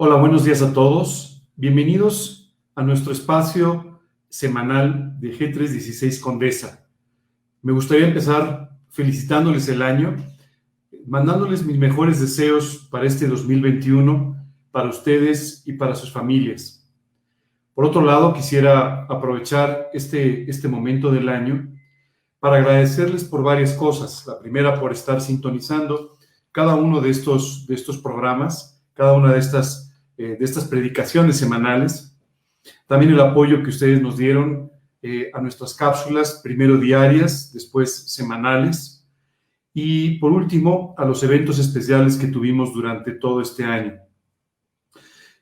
Hola, 0.00 0.14
buenos 0.14 0.44
días 0.44 0.62
a 0.62 0.72
todos. 0.72 1.42
Bienvenidos 1.56 2.56
a 2.76 2.84
nuestro 2.84 3.12
espacio 3.12 3.98
semanal 4.28 5.18
de 5.18 5.36
G316 5.36 6.20
Condesa. 6.20 6.86
Me 7.62 7.72
gustaría 7.72 8.06
empezar 8.06 8.78
felicitándoles 8.90 9.68
el 9.68 9.82
año, 9.82 10.14
mandándoles 11.04 11.66
mis 11.66 11.78
mejores 11.78 12.20
deseos 12.20 12.86
para 12.92 13.06
este 13.06 13.26
2021, 13.26 14.36
para 14.70 14.88
ustedes 14.88 15.64
y 15.66 15.72
para 15.72 15.96
sus 15.96 16.12
familias. 16.12 16.88
Por 17.74 17.84
otro 17.84 18.02
lado, 18.02 18.32
quisiera 18.34 19.02
aprovechar 19.06 19.88
este, 19.92 20.48
este 20.48 20.68
momento 20.68 21.10
del 21.10 21.28
año 21.28 21.74
para 22.38 22.58
agradecerles 22.58 23.24
por 23.24 23.42
varias 23.42 23.72
cosas. 23.72 24.24
La 24.28 24.38
primera, 24.38 24.78
por 24.78 24.92
estar 24.92 25.20
sintonizando 25.20 26.16
cada 26.52 26.76
uno 26.76 27.00
de 27.00 27.10
estos, 27.10 27.66
de 27.66 27.74
estos 27.74 27.98
programas, 27.98 28.80
cada 28.94 29.14
una 29.14 29.32
de 29.32 29.40
estas 29.40 29.87
eh, 30.18 30.36
de 30.38 30.44
estas 30.44 30.66
predicaciones 30.66 31.36
semanales. 31.38 32.14
También 32.86 33.12
el 33.12 33.20
apoyo 33.20 33.62
que 33.62 33.70
ustedes 33.70 34.02
nos 34.02 34.16
dieron 34.16 34.70
eh, 35.00 35.30
a 35.32 35.40
nuestras 35.40 35.74
cápsulas, 35.74 36.40
primero 36.42 36.76
diarias, 36.76 37.52
después 37.52 38.12
semanales. 38.12 39.08
Y 39.72 40.18
por 40.18 40.32
último, 40.32 40.94
a 40.98 41.04
los 41.04 41.22
eventos 41.22 41.58
especiales 41.58 42.16
que 42.16 42.26
tuvimos 42.26 42.74
durante 42.74 43.12
todo 43.12 43.40
este 43.40 43.64
año. 43.64 43.94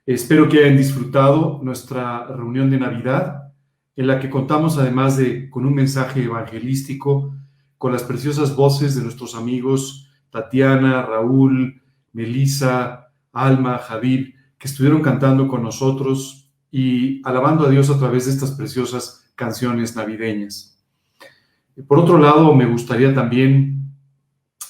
Espero 0.05 0.49
que 0.49 0.59
hayan 0.59 0.77
disfrutado 0.77 1.59
nuestra 1.63 2.27
reunión 2.27 2.71
de 2.71 2.79
Navidad, 2.79 3.53
en 3.97 4.07
la 4.07 4.21
que 4.21 4.31
contamos 4.31 4.79
además 4.79 5.17
de 5.17 5.51
con 5.51 5.67
un 5.67 5.75
mensaje 5.75 6.23
evangelístico, 6.23 7.35
con 7.79 7.93
las 7.93 8.05
preciosas 8.05 8.55
voces 8.55 8.95
de 8.95 9.03
nuestros 9.03 9.35
amigos 9.35 10.07
Tatiana, 10.31 11.03
Raúl, 11.03 11.81
Melissa, 12.13 13.11
Alma, 13.33 13.79
Javier, 13.79 14.35
estuvieron 14.67 15.03
cantando 15.03 15.49
con 15.49 15.63
nosotros 15.63 16.51
y 16.71 17.23
alabando 17.25 17.67
a 17.67 17.71
Dios 17.71 17.91
a 17.91 17.99
través 17.99 18.27
de 18.27 18.33
estas 18.33 18.53
preciosas 18.53 19.33
canciones 19.35 19.97
navideñas. 19.97 20.79
Por 21.87 21.99
otro 21.99 22.19
lado, 22.19 22.55
me 22.55 22.67
gustaría 22.67 23.15
también 23.15 23.93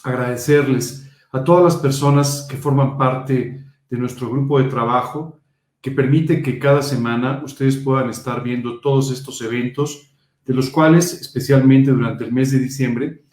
agradecerles 0.02 1.08
a 1.32 1.44
todas 1.44 1.64
las 1.64 1.76
personas 1.76 2.46
que 2.48 2.56
forman 2.56 2.96
parte 2.96 3.64
de 3.88 3.98
nuestro 3.98 4.28
grupo 4.30 4.58
de 4.58 4.68
trabajo, 4.68 5.40
que 5.80 5.90
permite 5.90 6.42
que 6.42 6.58
cada 6.58 6.82
semana 6.82 7.42
ustedes 7.44 7.76
puedan 7.76 8.10
estar 8.10 8.42
viendo 8.42 8.80
todos 8.80 9.12
estos 9.12 9.40
eventos, 9.40 10.10
de 10.44 10.54
los 10.54 10.70
cuales, 10.70 11.12
especialmente 11.20 11.90
durante 11.90 12.24
el 12.24 12.32
mes 12.32 12.50
de 12.52 12.58
diciembre, 12.58 13.24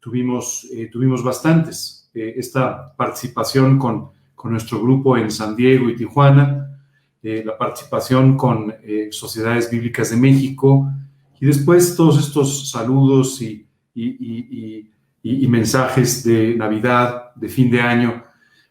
tuvimos, 0.00 0.66
eh, 0.72 0.88
tuvimos 0.90 1.22
bastantes. 1.22 2.10
Eh, 2.14 2.34
esta 2.36 2.94
participación 2.96 3.78
con 3.78 4.10
con 4.38 4.52
nuestro 4.52 4.80
grupo 4.80 5.16
en 5.16 5.32
San 5.32 5.56
Diego 5.56 5.90
y 5.90 5.96
Tijuana, 5.96 6.78
eh, 7.20 7.42
la 7.44 7.58
participación 7.58 8.36
con 8.36 8.72
eh, 8.84 9.08
Sociedades 9.10 9.68
Bíblicas 9.68 10.10
de 10.10 10.16
México 10.16 10.88
y 11.40 11.46
después 11.46 11.96
todos 11.96 12.20
estos 12.24 12.70
saludos 12.70 13.42
y, 13.42 13.66
mensajes 15.48 16.22
de 16.22 16.54
Navidad, 16.54 17.34
de 17.34 17.48
fin 17.48 17.68
de 17.68 17.80
año. 17.80 18.22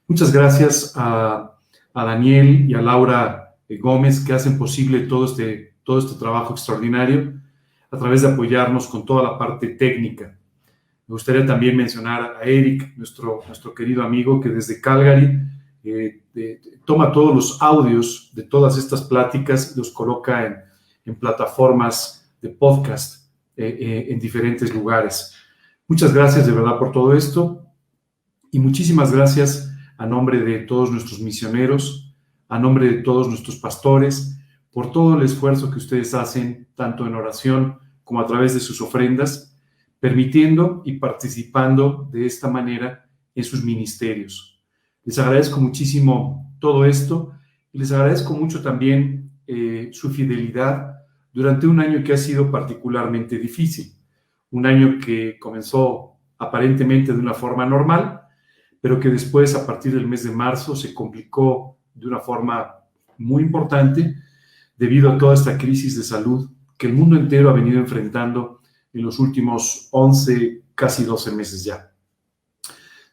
Muchas 0.07 0.31
gracias 0.31 0.93
a, 0.95 1.53
Daniel 1.93 2.69
y 2.69 2.73
a 2.73 2.81
Laura 2.81 3.55
eh, 3.67 3.77
Gómez 3.77 4.23
que 4.23 4.31
hacen 4.31 4.57
posible 4.57 5.01
todo 5.01 5.25
este, 5.25 5.73
todo 5.83 5.99
este 5.99 6.17
trabajo 6.17 6.53
extraordinario 6.53 7.33
a 7.91 7.97
través 7.97 8.21
de 8.21 8.29
apoyarnos 8.29 8.87
con 8.87 9.05
toda 9.05 9.23
la 9.23 9.37
parte 9.37 9.67
técnica. 9.67 10.37
Me 11.07 11.13
gustaría 11.13 11.45
también 11.45 11.75
mencionar 11.75 12.37
a 12.41 12.43
Eric, 12.43 12.95
nuestro, 12.95 13.41
nuestro 13.47 13.73
querido 13.73 14.03
amigo, 14.03 14.39
que 14.39 14.49
desde 14.49 14.79
Calgary 14.79 15.41
eh, 15.89 16.61
toma 16.85 17.11
todos 17.11 17.35
los 17.35 17.61
audios 17.61 18.31
de 18.33 18.43
todas 18.43 18.77
estas 18.77 19.03
pláticas 19.03 19.73
y 19.73 19.77
los 19.77 19.91
coloca 19.91 20.45
en, 21.05 21.15
plataformas 21.15 22.29
de 22.41 22.49
podcast 22.49 23.31
eh, 23.55 23.77
eh, 23.79 24.07
en 24.09 24.19
diferentes 24.19 24.73
lugares. 24.73 25.33
Muchas 25.87 26.13
gracias 26.13 26.45
de 26.45 26.51
verdad 26.51 26.77
por 26.77 26.91
todo 26.91 27.13
esto 27.13 27.63
y 28.51 28.59
muchísimas 28.59 29.13
gracias 29.13 29.71
a 29.97 30.05
nombre 30.05 30.41
de 30.41 30.59
todos 30.59 30.91
nuestros 30.91 31.21
misioneros, 31.21 32.13
a 32.49 32.59
nombre 32.59 32.89
de 32.89 33.03
todos 33.03 33.29
nuestros 33.29 33.55
pastores, 33.55 34.37
por 34.71 34.91
todo 34.91 35.15
el 35.15 35.23
esfuerzo 35.23 35.71
que 35.71 35.77
ustedes 35.77 36.13
hacen, 36.13 36.67
tanto 36.75 37.07
en 37.07 37.15
oración 37.15 37.79
como 38.03 38.19
a 38.19 38.25
través 38.25 38.53
de 38.53 38.59
sus 38.59 38.81
ofrendas, 38.81 39.57
permitiendo 39.99 40.81
y 40.85 40.93
participando 40.93 42.09
de 42.11 42.25
esta 42.25 42.49
manera 42.49 43.09
en 43.33 43.43
sus 43.43 43.63
ministerios. 43.63 44.56
Les 45.07 45.17
agradezco 45.19 45.61
muchísimo 45.61 46.53
todo 46.59 46.83
esto 46.83 47.31
y 47.71 47.77
les 47.77 47.93
agradezco 47.93 48.33
mucho 48.33 48.61
también 48.61 49.31
eh, 49.47 49.89
su 49.93 50.09
fidelidad 50.09 50.97
durante 51.31 51.65
un 51.65 51.79
año 51.79 52.03
que 52.03 52.11
ha 52.11 52.17
sido 52.17 52.51
particularmente 52.51 53.37
difícil. 53.37 53.93
Un 54.51 54.65
año 54.65 54.99
que 54.99 55.39
comenzó 55.39 56.17
aparentemente 56.37 57.13
de 57.13 57.19
una 57.19 57.33
forma 57.33 57.65
normal, 57.65 58.19
pero 58.81 58.99
que 58.99 59.07
después, 59.07 59.55
a 59.55 59.65
partir 59.65 59.93
del 59.93 60.05
mes 60.05 60.25
de 60.25 60.31
marzo, 60.31 60.75
se 60.75 60.93
complicó 60.93 61.77
de 61.95 62.05
una 62.05 62.19
forma 62.19 62.75
muy 63.17 63.43
importante 63.43 64.13
debido 64.75 65.09
a 65.09 65.17
toda 65.17 65.35
esta 65.35 65.57
crisis 65.57 65.95
de 65.95 66.03
salud 66.03 66.51
que 66.77 66.87
el 66.87 66.93
mundo 66.93 67.15
entero 67.15 67.49
ha 67.49 67.53
venido 67.53 67.79
enfrentando 67.79 68.59
en 68.91 69.03
los 69.03 69.19
últimos 69.19 69.87
11, 69.91 70.63
casi 70.75 71.05
12 71.05 71.31
meses 71.31 71.63
ya. 71.63 71.93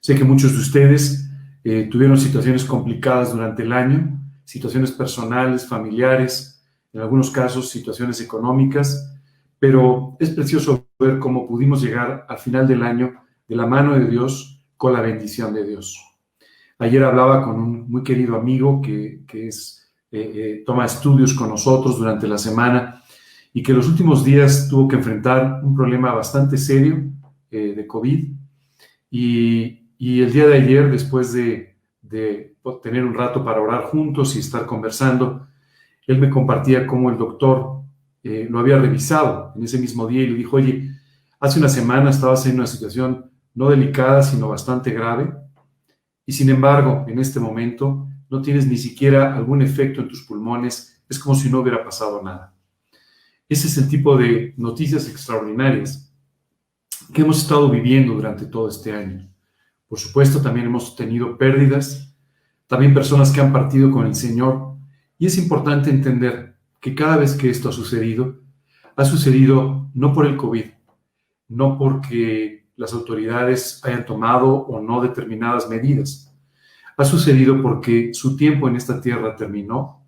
Sé 0.00 0.16
que 0.16 0.25
muchos 0.25 0.55
de 0.55 0.59
ustedes 0.59 1.23
eh, 1.66 1.88
tuvieron 1.91 2.19
situaciones 2.19 2.62
complicadas 2.62 3.32
durante 3.32 3.62
el 3.62 3.72
año, 3.72 4.20
situaciones 4.44 4.92
personales, 4.92 5.66
familiares, 5.66 6.62
en 6.92 7.00
algunos 7.00 7.30
casos 7.30 7.70
situaciones 7.70 8.20
económicas, 8.20 9.16
pero 9.58 10.14
es 10.20 10.28
precioso 10.28 10.86
ver 10.98 11.19
cómo 11.19 11.48
pudimos 11.48 11.82
llegar 11.82 12.26
al 12.28 12.38
final 12.38 12.69
del 12.69 12.82
año 12.82 13.14
de 13.48 13.56
la 13.56 13.66
mano 13.66 13.98
de 13.98 14.06
Dios 14.06 14.62
con 14.76 14.92
la 14.92 15.00
bendición 15.00 15.54
de 15.54 15.66
Dios. 15.66 15.98
Ayer 16.78 17.02
hablaba 17.02 17.42
con 17.42 17.58
un 17.58 17.91
muy 17.91 18.02
querido 18.02 18.36
amigo 18.36 18.82
que, 18.82 19.25
es, 19.32 19.91
eh, 20.12 20.32
eh, 20.34 20.62
toma 20.66 20.84
estudios 20.84 21.32
con 21.32 21.48
nosotros 21.48 21.98
durante 21.98 22.28
la 22.28 22.36
semana 22.36 23.02
y 23.54 23.62
que 23.62 23.72
los 23.72 23.88
últimos 23.88 24.22
días 24.22 24.69
tuvo 24.69 24.86
que 24.86 24.96
enfrentar 24.96 25.60
un 25.64 25.75
problema 25.75 26.12
bastante 26.12 26.58
serio 26.58 27.10
de 27.50 27.86
COVID 27.86 28.32
y, 29.12 29.83
y 29.99 30.22
el 30.22 30.32
día 30.32 30.47
de 30.47 30.56
ayer, 30.56 30.91
después 30.91 31.32
de, 31.32 31.75
tener 32.82 33.05
un 33.05 33.15
rato 33.15 33.44
para 33.44 33.60
orar 33.60 33.84
juntos 33.84 34.37
y 34.37 34.38
estar 34.38 34.66
conversando, 34.66 35.47
él 36.06 36.19
me 36.19 36.31
compartía 36.31 36.87
cómo 36.87 37.10
el 37.10 37.19
doctor 37.19 37.82
eh, 38.22 38.47
lo 38.49 38.59
había 38.59 38.78
revisado 38.78 39.53
en 39.56 39.65
ese 39.65 39.78
mismo 39.78 40.06
día 40.06 40.22
y 40.22 40.28
le 40.28 40.37
dijo, 40.37 40.56
oye, 40.56 40.91
hace 41.41 41.59
una 41.59 41.69
semana 41.69 42.10
estabas 42.10 42.47
en 42.47 42.55
una 42.56 42.66
situación 42.66 43.31
no 43.55 43.71
delicada, 43.71 44.22
sino 44.22 44.49
bastante 44.49 44.91
grave, 44.91 45.32
y 46.26 46.32
sin 46.32 46.49
embargo, 46.49 47.05
en 47.09 47.19
este 47.19 47.38
momento 47.38 48.09
no 48.31 48.41
tienes 48.41 48.66
ni 48.66 48.76
siquiera 48.76 49.37
algún 49.37 49.62
efecto 49.62 50.00
en 50.00 50.09
tus 50.09 50.22
pulmones, 50.22 51.03
es 51.09 51.19
como 51.19 51.34
si 51.34 51.50
no 51.50 51.61
hubiera 51.61 51.84
pasado 51.84 52.22
nada. 52.22 52.55
Ese 53.49 53.69
es 53.69 53.76
el 53.76 53.88
tipo 53.88 54.16
de 54.16 54.55
noticias 54.56 55.09
extraordinarias 55.09 56.12
que 57.12 57.22
hemos 57.22 57.43
estado 57.43 57.69
viviendo 57.69 58.15
durante 58.15 58.47
todo 58.47 58.69
este 58.69 58.93
año. 58.93 59.33
Por 59.88 59.98
supuesto, 59.98 60.40
también 60.40 60.66
hemos 60.66 60.96
tenido 60.96 61.36
pérdidas, 61.38 62.14
también 62.66 62.94
personas 62.94 63.30
que 63.30 63.40
han 63.40 63.52
partido 63.52 63.90
con 63.90 64.06
el 64.06 64.14
Señor. 64.14 64.76
Y 65.18 65.26
es 65.26 65.38
importante 65.38 65.90
entender 65.90 66.56
que 66.80 66.94
cada 66.94 67.16
vez 67.16 67.34
que 67.34 67.50
esto 67.50 67.68
ha 67.68 67.72
sucedido, 67.72 68.42
ha 68.96 69.04
sucedido 69.04 69.90
no 69.94 70.12
por 70.12 70.26
el 70.26 70.36
COVID, 70.36 70.64
no 71.48 71.78
porque 71.78 72.66
las 72.76 72.92
autoridades 72.92 73.80
hayan 73.84 74.04
tomado 74.04 74.54
o 74.54 74.80
no 74.80 75.00
determinadas 75.00 75.68
medidas. 75.68 76.34
Ha 76.96 77.04
sucedido 77.04 77.60
porque 77.62 78.12
su 78.14 78.36
tiempo 78.36 78.68
en 78.68 78.76
esta 78.76 79.00
tierra 79.00 79.37
terminó 79.37 80.04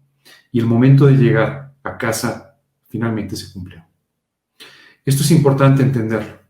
y 0.52 0.60
el 0.60 0.66
momento 0.66 1.06
de 1.06 1.16
llegar 1.16 1.74
a 1.82 1.96
casa 1.96 2.56
finalmente 2.88 3.36
se 3.36 3.52
cumplió. 3.52 3.84
Esto 5.04 5.22
es 5.22 5.30
importante 5.30 5.82
entender. 5.82 6.40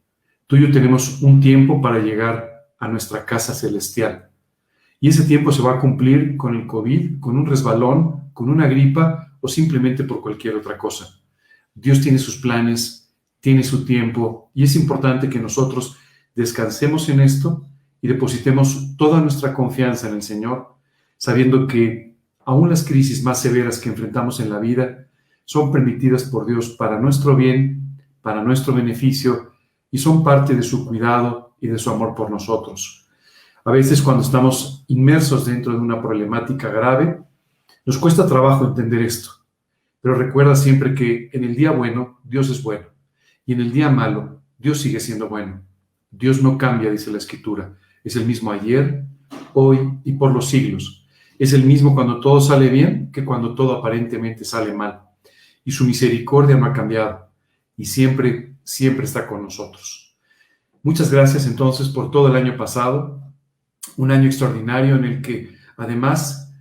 Tú 0.46 0.56
y 0.56 0.62
yo 0.62 0.70
tenemos 0.70 1.22
un 1.22 1.40
tiempo 1.40 1.80
para 1.82 1.98
llegar 1.98 2.55
a 2.78 2.88
nuestra 2.88 3.24
casa 3.24 3.54
celestial. 3.54 4.30
Y 5.00 5.08
ese 5.08 5.24
tiempo 5.24 5.52
se 5.52 5.62
va 5.62 5.74
a 5.74 5.80
cumplir 5.80 6.36
con 6.36 6.54
el 6.54 6.66
COVID, 6.66 7.20
con 7.20 7.36
un 7.36 7.46
resbalón, 7.46 8.30
con 8.32 8.48
una 8.48 8.66
gripa 8.66 9.36
o 9.40 9.48
simplemente 9.48 10.04
por 10.04 10.20
cualquier 10.20 10.56
otra 10.56 10.76
cosa. 10.76 11.06
Dios 11.74 12.00
tiene 12.00 12.18
sus 12.18 12.38
planes, 12.38 13.14
tiene 13.40 13.62
su 13.62 13.84
tiempo 13.84 14.50
y 14.54 14.62
es 14.62 14.74
importante 14.76 15.28
que 15.28 15.38
nosotros 15.38 15.96
descansemos 16.34 17.08
en 17.08 17.20
esto 17.20 17.66
y 18.00 18.08
depositemos 18.08 18.96
toda 18.96 19.20
nuestra 19.20 19.52
confianza 19.54 20.08
en 20.08 20.14
el 20.14 20.22
Señor, 20.22 20.76
sabiendo 21.16 21.66
que 21.66 22.16
aún 22.44 22.68
las 22.70 22.84
crisis 22.84 23.22
más 23.22 23.40
severas 23.40 23.78
que 23.78 23.88
enfrentamos 23.88 24.40
en 24.40 24.50
la 24.50 24.58
vida 24.58 25.08
son 25.44 25.70
permitidas 25.70 26.24
por 26.24 26.46
Dios 26.46 26.70
para 26.70 27.00
nuestro 27.00 27.36
bien, 27.36 27.98
para 28.20 28.42
nuestro 28.42 28.74
beneficio 28.74 29.52
y 29.90 29.98
son 29.98 30.24
parte 30.24 30.54
de 30.54 30.62
su 30.62 30.86
cuidado 30.86 31.45
y 31.60 31.68
de 31.68 31.78
su 31.78 31.90
amor 31.90 32.14
por 32.14 32.30
nosotros. 32.30 33.06
A 33.64 33.72
veces 33.72 34.00
cuando 34.00 34.22
estamos 34.22 34.84
inmersos 34.88 35.46
dentro 35.46 35.72
de 35.72 35.78
una 35.78 36.00
problemática 36.00 36.68
grave, 36.68 37.22
Nos 37.84 37.98
cuesta 37.98 38.26
trabajo 38.26 38.66
entender 38.66 39.02
esto, 39.02 39.30
pero 40.00 40.16
recuerda 40.16 40.56
siempre 40.56 40.92
que 40.92 41.30
en 41.32 41.44
el 41.44 41.54
día 41.54 41.70
bueno 41.70 42.18
Dios 42.24 42.50
es 42.50 42.60
bueno 42.60 42.86
y 43.44 43.52
en 43.52 43.60
el 43.60 43.70
día 43.72 43.88
malo 43.88 44.42
Dios 44.58 44.80
sigue 44.80 44.98
siendo 44.98 45.28
bueno. 45.28 45.62
Dios 46.10 46.42
no 46.42 46.58
cambia, 46.58 46.90
dice 46.90 47.12
la 47.12 47.18
Escritura. 47.18 47.76
Es 48.02 48.16
el 48.16 48.26
mismo 48.26 48.50
ayer, 48.50 49.04
hoy 49.54 49.78
y 50.04 50.12
por 50.14 50.32
los 50.32 50.48
siglos. 50.48 51.06
Es 51.38 51.52
el 51.52 51.64
mismo 51.64 51.94
cuando 51.94 52.20
todo 52.20 52.40
sale 52.40 52.68
bien 52.70 53.10
que 53.12 53.24
cuando 53.24 53.54
todo 53.54 53.76
aparentemente 53.76 54.44
sale 54.44 54.72
mal. 54.72 55.02
Y 55.64 55.70
su 55.70 55.84
misericordia 55.84 56.56
no 56.56 56.66
ha 56.66 56.72
cambiado 56.72 57.28
y 57.76 57.84
siempre, 57.84 58.56
siempre 58.64 59.04
está 59.04 59.26
con 59.26 59.42
nosotros. 59.42 60.05
Muchas 60.86 61.10
gracias 61.10 61.48
entonces 61.48 61.88
por 61.88 62.12
todo 62.12 62.28
el 62.28 62.36
año 62.36 62.56
pasado, 62.56 63.20
un 63.96 64.12
año 64.12 64.26
extraordinario 64.26 64.94
en 64.94 65.04
el 65.04 65.20
que 65.20 65.52
además 65.76 66.54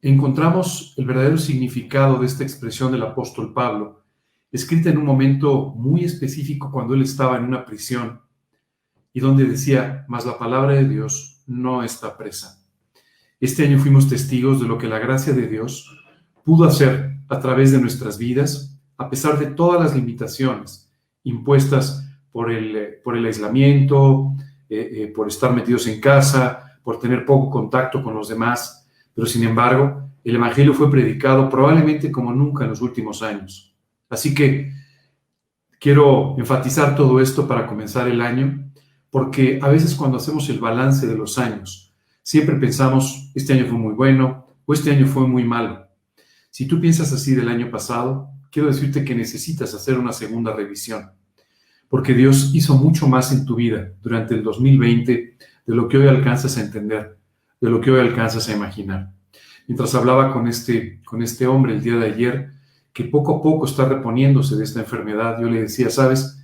encontramos 0.00 0.94
el 0.96 1.04
verdadero 1.04 1.36
significado 1.36 2.20
de 2.20 2.26
esta 2.26 2.44
expresión 2.44 2.92
del 2.92 3.02
apóstol 3.02 3.52
Pablo, 3.52 4.04
escrita 4.52 4.90
en 4.90 4.98
un 4.98 5.04
momento 5.04 5.74
muy 5.74 6.04
específico 6.04 6.70
cuando 6.70 6.94
él 6.94 7.02
estaba 7.02 7.38
en 7.38 7.42
una 7.42 7.64
prisión 7.64 8.20
y 9.12 9.18
donde 9.18 9.46
decía, 9.46 10.04
mas 10.06 10.24
la 10.24 10.38
palabra 10.38 10.74
de 10.74 10.88
Dios 10.88 11.42
no 11.48 11.82
está 11.82 12.16
presa. 12.16 12.64
Este 13.40 13.66
año 13.66 13.80
fuimos 13.80 14.08
testigos 14.08 14.60
de 14.60 14.68
lo 14.68 14.78
que 14.78 14.86
la 14.86 15.00
gracia 15.00 15.32
de 15.32 15.48
Dios 15.48 15.90
pudo 16.44 16.66
hacer 16.66 17.16
a 17.28 17.40
través 17.40 17.72
de 17.72 17.80
nuestras 17.80 18.16
vidas, 18.16 18.78
a 18.96 19.10
pesar 19.10 19.40
de 19.40 19.46
todas 19.46 19.80
las 19.80 19.96
limitaciones 19.96 20.88
impuestas 21.24 22.05
por 22.36 22.52
el, 22.52 22.76
eh, 22.76 23.00
por 23.02 23.16
el 23.16 23.24
aislamiento, 23.24 24.34
eh, 24.68 24.90
eh, 24.92 25.06
por 25.06 25.26
estar 25.26 25.54
metidos 25.54 25.86
en 25.86 26.02
casa, 26.02 26.78
por 26.82 27.00
tener 27.00 27.24
poco 27.24 27.48
contacto 27.48 28.02
con 28.02 28.12
los 28.12 28.28
demás. 28.28 28.86
Pero 29.14 29.26
sin 29.26 29.42
embargo, 29.44 30.10
el 30.22 30.34
Evangelio 30.34 30.74
fue 30.74 30.90
predicado 30.90 31.48
probablemente 31.48 32.12
como 32.12 32.34
nunca 32.34 32.64
en 32.64 32.70
los 32.70 32.82
últimos 32.82 33.22
años. 33.22 33.74
Así 34.10 34.34
que 34.34 34.70
quiero 35.80 36.34
enfatizar 36.36 36.94
todo 36.94 37.20
esto 37.20 37.48
para 37.48 37.66
comenzar 37.66 38.06
el 38.06 38.20
año, 38.20 38.70
porque 39.08 39.58
a 39.62 39.68
veces 39.70 39.94
cuando 39.94 40.18
hacemos 40.18 40.46
el 40.50 40.60
balance 40.60 41.06
de 41.06 41.16
los 41.16 41.38
años, 41.38 41.94
siempre 42.22 42.56
pensamos, 42.56 43.30
este 43.34 43.54
año 43.54 43.64
fue 43.64 43.78
muy 43.78 43.94
bueno 43.94 44.46
o 44.66 44.74
este 44.74 44.90
año 44.90 45.06
fue 45.06 45.26
muy 45.26 45.44
malo. 45.44 45.88
Si 46.50 46.68
tú 46.68 46.82
piensas 46.82 47.14
así 47.14 47.34
del 47.34 47.48
año 47.48 47.70
pasado, 47.70 48.28
quiero 48.50 48.68
decirte 48.68 49.06
que 49.06 49.14
necesitas 49.14 49.72
hacer 49.72 49.98
una 49.98 50.12
segunda 50.12 50.52
revisión, 50.52 51.16
porque 51.88 52.14
Dios 52.14 52.50
hizo 52.54 52.76
mucho 52.76 53.06
más 53.06 53.32
en 53.32 53.44
tu 53.44 53.56
vida 53.56 53.92
durante 54.02 54.34
el 54.34 54.42
2020 54.42 55.36
de 55.66 55.74
lo 55.74 55.88
que 55.88 55.98
hoy 55.98 56.08
alcanzas 56.08 56.56
a 56.58 56.62
entender, 56.62 57.18
de 57.60 57.70
lo 57.70 57.80
que 57.80 57.90
hoy 57.90 58.00
alcanzas 58.00 58.48
a 58.48 58.56
imaginar. 58.56 59.12
Mientras 59.66 59.94
hablaba 59.94 60.32
con 60.32 60.46
este, 60.46 61.02
con 61.04 61.22
este 61.22 61.46
hombre 61.46 61.74
el 61.74 61.82
día 61.82 61.96
de 61.96 62.06
ayer, 62.06 62.50
que 62.92 63.04
poco 63.04 63.36
a 63.36 63.42
poco 63.42 63.66
está 63.66 63.86
reponiéndose 63.88 64.56
de 64.56 64.64
esta 64.64 64.80
enfermedad, 64.80 65.40
yo 65.40 65.48
le 65.48 65.62
decía, 65.62 65.90
sabes, 65.90 66.42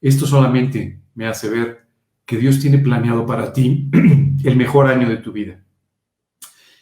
esto 0.00 0.26
solamente 0.26 1.00
me 1.14 1.26
hace 1.26 1.48
ver 1.50 1.86
que 2.24 2.36
Dios 2.36 2.60
tiene 2.60 2.78
planeado 2.78 3.26
para 3.26 3.52
ti 3.52 3.90
el 4.44 4.56
mejor 4.56 4.86
año 4.86 5.08
de 5.08 5.16
tu 5.16 5.32
vida. 5.32 5.60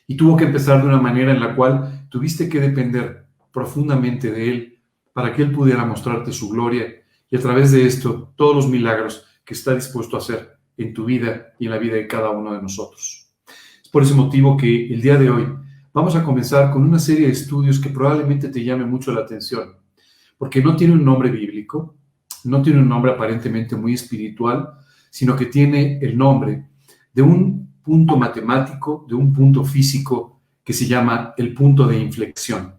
Y 0.06 0.17
tuvo 0.17 0.37
que 0.37 0.45
empezar 0.45 0.81
de 0.81 0.89
una 0.89 1.00
manera 1.00 1.33
en 1.33 1.41
la 1.41 1.55
cual 1.55 2.06
tuviste 2.09 2.49
que 2.49 2.61
depender 2.61 3.27
profundamente 3.53 4.31
de 4.31 4.49
Él 4.49 4.79
para 5.12 5.33
que 5.33 5.43
Él 5.43 5.53
pudiera 5.53 5.85
mostrarte 5.85 6.33
su 6.33 6.49
gloria 6.49 6.85
y 7.31 7.37
a 7.37 7.41
través 7.41 7.73
de 7.73 7.87
esto 7.87 8.33
todos 8.37 8.55
los 8.55 8.69
milagros 8.69 9.25
que 9.45 9.55
está 9.55 9.75
dispuesto 9.75 10.17
a 10.17 10.21
hacer 10.21 10.59
en 10.77 10.95
tu 10.95 11.05
vida 11.05 11.55
y 11.59 11.67
en 11.67 11.73
la 11.73 11.79
vida 11.79 11.95
de 11.95 12.07
cada 12.07 12.31
uno 12.31 12.53
de 12.53 12.63
nosotros. 12.63 13.31
Es 13.83 13.89
por 13.91 14.03
ese 14.03 14.15
motivo 14.15 14.57
que 14.57 14.93
el 14.93 15.01
día 15.01 15.17
de 15.17 15.31
hoy 15.31 15.47
vamos 15.93 16.15
a 16.15 16.23
comenzar 16.23 16.71
con 16.71 16.83
una 16.83 16.99
serie 16.99 17.27
de 17.27 17.33
estudios 17.33 17.81
que 17.81 17.91
probablemente 17.91 18.49
te 18.49 18.63
llame 18.63 18.85
mucho 18.85 19.13
la 19.13 19.23
atención, 19.23 19.77
porque 20.37 20.63
no 20.63 20.77
tiene 20.77 20.95
un 20.95 21.05
nombre 21.05 21.31
bíblico, 21.31 21.97
no 22.45 22.63
tiene 22.63 22.81
un 22.81 22.89
nombre 22.89 23.13
aparentemente 23.13 23.77
muy 23.77 23.95
espiritual, 23.95 24.71
sino 25.11 25.35
que 25.35 25.47
tiene 25.47 25.99
el 26.01 26.17
nombre 26.17 26.69
de 27.13 27.23
un 27.23 27.81
punto 27.83 28.17
matemático, 28.17 29.07
de 29.09 29.15
un 29.15 29.33
punto 29.33 29.65
físico 29.65 30.41
que 30.63 30.73
se 30.73 30.87
llama 30.87 31.35
el 31.37 31.55
punto 31.55 31.87
de 31.87 31.99
inflexión. 31.99 32.75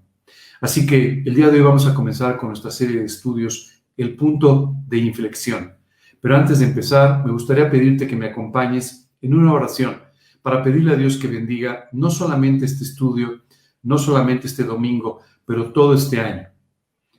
Así 0.61 0.85
que 0.85 1.23
el 1.25 1.33
día 1.33 1.49
de 1.49 1.57
hoy 1.57 1.63
vamos 1.63 1.87
a 1.87 1.93
comenzar 1.93 2.37
con 2.37 2.49
nuestra 2.49 2.69
serie 2.69 2.99
de 2.99 3.05
estudios, 3.05 3.78
el 4.01 4.15
punto 4.15 4.75
de 4.87 4.97
inflexión. 4.97 5.73
Pero 6.21 6.35
antes 6.35 6.59
de 6.59 6.65
empezar, 6.65 7.25
me 7.25 7.31
gustaría 7.31 7.69
pedirte 7.69 8.07
que 8.07 8.15
me 8.15 8.27
acompañes 8.27 9.11
en 9.21 9.33
una 9.33 9.53
oración 9.53 9.97
para 10.41 10.63
pedirle 10.63 10.93
a 10.93 10.97
Dios 10.97 11.17
que 11.17 11.27
bendiga 11.27 11.89
no 11.91 12.09
solamente 12.09 12.65
este 12.65 12.83
estudio, 12.83 13.43
no 13.83 13.97
solamente 13.97 14.47
este 14.47 14.63
domingo, 14.63 15.19
pero 15.45 15.71
todo 15.71 15.93
este 15.93 16.19
año. 16.19 16.47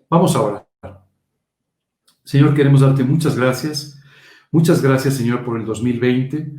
Vamos 0.09 0.35
a 0.35 0.43
orar. 0.43 0.67
Señor, 2.25 2.55
queremos 2.55 2.81
darte 2.81 3.05
muchas 3.05 3.37
gracias. 3.37 4.00
Muchas 4.50 4.83
gracias, 4.83 5.15
Señor, 5.15 5.44
por 5.44 5.59
el 5.59 5.65
2020. 5.65 6.53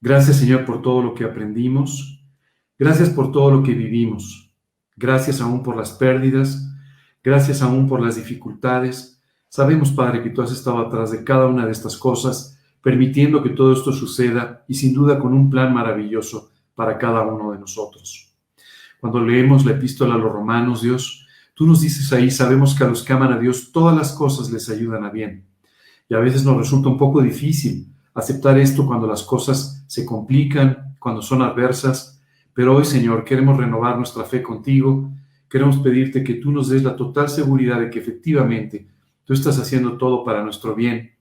Gracias, 0.00 0.36
Señor, 0.38 0.64
por 0.64 0.82
todo 0.82 1.02
lo 1.02 1.14
que 1.14 1.24
aprendimos. 1.24 2.24
Gracias 2.78 3.10
por 3.10 3.30
todo 3.30 3.50
lo 3.50 3.62
que 3.62 3.74
vivimos. 3.74 4.54
Gracias 4.96 5.40
aún 5.40 5.62
por 5.62 5.76
las 5.76 5.92
pérdidas. 5.92 6.68
Gracias 7.22 7.62
aún 7.62 7.88
por 7.88 8.00
las 8.00 8.16
dificultades. 8.16 9.11
Sabemos, 9.54 9.90
Padre, 9.90 10.22
que 10.22 10.30
tú 10.30 10.40
has 10.40 10.50
estado 10.50 10.78
atrás 10.78 11.10
de 11.10 11.24
cada 11.24 11.46
una 11.46 11.66
de 11.66 11.72
estas 11.72 11.98
cosas 11.98 12.58
permitiendo 12.80 13.42
que 13.42 13.50
todo 13.50 13.74
esto 13.74 13.92
suceda 13.92 14.64
y 14.66 14.72
sin 14.72 14.94
duda 14.94 15.18
con 15.18 15.34
un 15.34 15.50
plan 15.50 15.74
maravilloso 15.74 16.52
para 16.74 16.96
cada 16.96 17.20
uno 17.20 17.52
de 17.52 17.58
nosotros. 17.58 18.34
Cuando 18.98 19.20
leemos 19.20 19.66
la 19.66 19.72
epístola 19.72 20.14
a 20.14 20.16
los 20.16 20.32
romanos, 20.32 20.80
Dios, 20.80 21.26
tú 21.52 21.66
nos 21.66 21.82
dices 21.82 22.10
ahí, 22.14 22.30
sabemos 22.30 22.74
que 22.74 22.84
a 22.84 22.86
los 22.86 23.02
que 23.02 23.12
aman 23.12 23.30
a 23.30 23.38
Dios 23.38 23.72
todas 23.72 23.94
las 23.94 24.12
cosas 24.12 24.50
les 24.50 24.70
ayudan 24.70 25.04
a 25.04 25.10
bien. 25.10 25.44
Y 26.08 26.14
a 26.14 26.18
veces 26.18 26.46
nos 26.46 26.56
resulta 26.56 26.88
un 26.88 26.96
poco 26.96 27.20
difícil 27.20 27.92
aceptar 28.14 28.56
esto 28.58 28.86
cuando 28.86 29.06
las 29.06 29.22
cosas 29.22 29.84
se 29.86 30.06
complican, 30.06 30.96
cuando 30.98 31.20
son 31.20 31.42
adversas, 31.42 32.22
pero 32.54 32.74
hoy, 32.74 32.86
Señor, 32.86 33.22
queremos 33.22 33.58
renovar 33.58 33.98
nuestra 33.98 34.24
fe 34.24 34.40
contigo, 34.40 35.12
queremos 35.46 35.76
pedirte 35.80 36.24
que 36.24 36.36
tú 36.36 36.52
nos 36.52 36.70
des 36.70 36.82
la 36.82 36.96
total 36.96 37.28
seguridad 37.28 37.80
de 37.80 37.90
que 37.90 37.98
efectivamente 37.98 38.91
tú 39.24 39.34
estás 39.34 39.58
haciendo 39.58 39.96
todo 39.96 40.24
para 40.24 40.42
nuestro 40.42 40.74
bien 40.74 41.12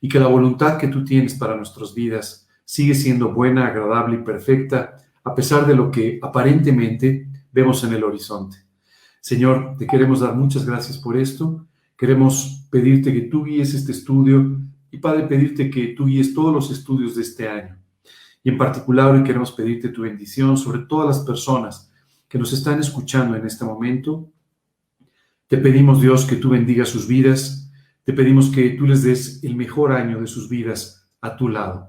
y 0.00 0.08
que 0.08 0.20
la 0.20 0.26
voluntad 0.26 0.78
que 0.78 0.88
tú 0.88 1.04
tienes 1.04 1.34
para 1.34 1.56
nuestras 1.56 1.94
vidas 1.94 2.48
sigue 2.64 2.94
siendo 2.94 3.32
buena, 3.32 3.66
agradable 3.66 4.16
y 4.16 4.24
perfecta, 4.24 4.96
a 5.24 5.34
pesar 5.34 5.66
de 5.66 5.74
lo 5.74 5.90
que 5.90 6.18
aparentemente 6.22 7.28
vemos 7.52 7.82
en 7.84 7.94
el 7.94 8.04
horizonte. 8.04 8.58
Señor, 9.20 9.76
te 9.78 9.86
queremos 9.86 10.20
dar 10.20 10.36
muchas 10.36 10.66
gracias 10.66 10.98
por 10.98 11.16
esto. 11.16 11.66
Queremos 11.96 12.68
pedirte 12.70 13.12
que 13.12 13.22
tú 13.22 13.44
guíes 13.44 13.74
este 13.74 13.92
estudio 13.92 14.60
y, 14.90 14.98
Padre, 14.98 15.26
pedirte 15.26 15.70
que 15.70 15.88
tú 15.88 16.06
guíes 16.06 16.34
todos 16.34 16.54
los 16.54 16.70
estudios 16.70 17.16
de 17.16 17.22
este 17.22 17.48
año. 17.48 17.76
Y 18.44 18.50
en 18.50 18.58
particular 18.58 19.12
hoy 19.12 19.24
queremos 19.24 19.50
pedirte 19.50 19.88
tu 19.88 20.02
bendición 20.02 20.56
sobre 20.56 20.80
todas 20.86 21.08
las 21.08 21.26
personas 21.26 21.90
que 22.28 22.38
nos 22.38 22.52
están 22.52 22.78
escuchando 22.78 23.36
en 23.36 23.46
este 23.46 23.64
momento. 23.64 24.30
Te 25.46 25.58
pedimos, 25.58 26.00
Dios, 26.00 26.24
que 26.24 26.36
tú 26.36 26.50
bendigas 26.50 26.88
sus 26.88 27.06
vidas, 27.06 27.72
te 28.04 28.12
pedimos 28.12 28.50
que 28.50 28.70
tú 28.70 28.86
les 28.86 29.02
des 29.02 29.42
el 29.44 29.56
mejor 29.56 29.92
año 29.92 30.20
de 30.20 30.26
sus 30.26 30.48
vidas 30.48 31.08
a 31.20 31.36
tu 31.36 31.48
lado. 31.48 31.88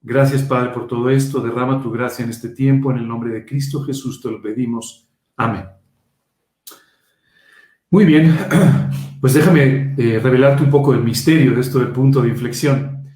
Gracias, 0.00 0.42
Padre, 0.42 0.72
por 0.72 0.86
todo 0.86 1.10
esto. 1.10 1.40
Derrama 1.40 1.80
tu 1.80 1.90
gracia 1.90 2.24
en 2.24 2.30
este 2.30 2.48
tiempo. 2.48 2.90
En 2.90 2.98
el 2.98 3.06
nombre 3.06 3.30
de 3.30 3.44
Cristo 3.44 3.82
Jesús 3.82 4.20
te 4.20 4.30
lo 4.30 4.42
pedimos. 4.42 5.08
Amén. 5.36 5.64
Muy 7.90 8.04
bien, 8.04 8.34
pues 9.20 9.34
déjame 9.34 9.94
eh, 9.98 10.18
revelarte 10.18 10.62
un 10.62 10.70
poco 10.70 10.94
el 10.94 11.04
misterio 11.04 11.54
de 11.54 11.60
esto 11.60 11.78
del 11.78 11.88
punto 11.88 12.22
de 12.22 12.30
inflexión. 12.30 13.06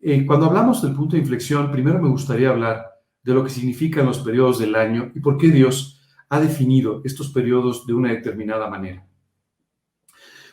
Eh, 0.00 0.24
cuando 0.24 0.46
hablamos 0.46 0.80
del 0.82 0.94
punto 0.94 1.16
de 1.16 1.22
inflexión, 1.22 1.70
primero 1.70 2.00
me 2.00 2.08
gustaría 2.08 2.50
hablar 2.50 2.86
de 3.22 3.34
lo 3.34 3.44
que 3.44 3.50
significan 3.50 4.06
los 4.06 4.20
periodos 4.20 4.58
del 4.58 4.74
año 4.74 5.10
y 5.14 5.20
por 5.20 5.36
qué 5.36 5.48
Dios 5.48 6.00
ha 6.28 6.40
definido 6.40 7.02
estos 7.04 7.30
periodos 7.30 7.86
de 7.86 7.94
una 7.94 8.10
determinada 8.10 8.70
manera. 8.70 9.04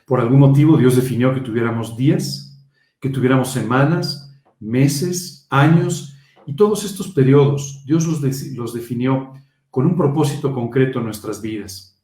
Por 0.10 0.20
algún 0.20 0.40
motivo 0.40 0.76
Dios 0.76 0.96
definió 0.96 1.36
que 1.36 1.40
tuviéramos 1.40 1.96
días, 1.96 2.60
que 3.00 3.12
tuviéramos 3.12 3.54
semanas, 3.54 4.42
meses, 4.60 5.46
años 5.52 6.16
y 6.48 6.56
todos 6.56 6.84
estos 6.84 7.10
periodos 7.10 7.84
Dios 7.86 8.08
los, 8.08 8.74
definió 8.74 9.34
con 9.70 9.86
un 9.86 9.96
propósito 9.96 10.52
concreto 10.52 10.98
en 10.98 11.06
nuestras 11.06 11.44
vidas. 11.44 12.02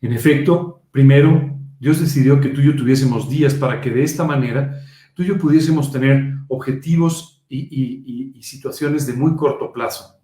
En 0.00 0.12
efecto, 0.12 0.84
primero 0.92 1.58
Dios 1.80 1.98
decidió 1.98 2.40
que 2.40 2.50
tú 2.50 2.60
y 2.60 2.66
yo 2.66 2.76
tuviésemos 2.76 3.28
días 3.28 3.54
para 3.54 3.80
que 3.80 3.90
de 3.90 4.04
esta 4.04 4.22
manera 4.22 4.80
tú 5.12 5.24
y 5.24 5.26
yo 5.26 5.36
pudiésemos 5.36 5.90
tener 5.90 6.36
objetivos 6.46 7.44
y, 7.48 8.36
y 8.36 8.42
situaciones 8.44 9.04
de 9.08 9.14
muy 9.14 9.34
corto 9.34 9.72
plazo. 9.72 10.14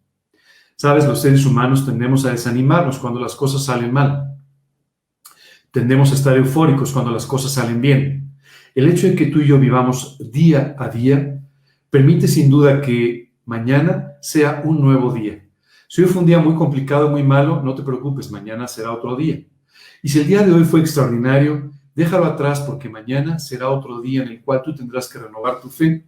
Sabes, 0.76 1.04
los 1.04 1.20
seres 1.20 1.44
humanos 1.44 1.84
tendemos 1.84 2.24
a 2.24 2.30
desanimarnos 2.30 3.00
cuando 3.00 3.18
las 3.18 3.34
cosas 3.34 3.64
salen 3.64 3.92
mal. 3.92 4.37
Tendemos 5.70 6.10
a 6.12 6.14
estar 6.14 6.36
eufóricos 6.36 6.92
cuando 6.92 7.10
las 7.10 7.26
cosas 7.26 7.52
salen 7.52 7.80
bien. 7.80 8.32
El 8.74 8.88
hecho 8.88 9.08
de 9.08 9.14
que 9.14 9.26
tú 9.26 9.40
y 9.40 9.46
yo 9.46 9.58
vivamos 9.58 10.18
día 10.32 10.74
a 10.78 10.88
día 10.88 11.40
permite 11.90 12.28
sin 12.28 12.50
duda 12.50 12.80
que 12.80 13.32
mañana 13.44 14.12
sea 14.20 14.62
un 14.64 14.80
nuevo 14.80 15.12
día. 15.12 15.44
Si 15.88 16.02
hoy 16.02 16.08
fue 16.08 16.20
un 16.20 16.26
día 16.26 16.38
muy 16.38 16.54
complicado, 16.54 17.08
muy 17.10 17.22
malo, 17.22 17.62
no 17.62 17.74
te 17.74 17.82
preocupes, 17.82 18.30
mañana 18.30 18.68
será 18.68 18.92
otro 18.92 19.16
día. 19.16 19.42
Y 20.02 20.08
si 20.08 20.20
el 20.20 20.26
día 20.26 20.42
de 20.42 20.52
hoy 20.52 20.64
fue 20.64 20.80
extraordinario, 20.80 21.70
déjalo 21.94 22.26
atrás 22.26 22.60
porque 22.60 22.88
mañana 22.88 23.38
será 23.38 23.70
otro 23.70 24.00
día 24.00 24.22
en 24.22 24.28
el 24.28 24.42
cual 24.42 24.62
tú 24.62 24.74
tendrás 24.74 25.08
que 25.08 25.18
renovar 25.18 25.60
tu 25.60 25.68
fe, 25.70 26.04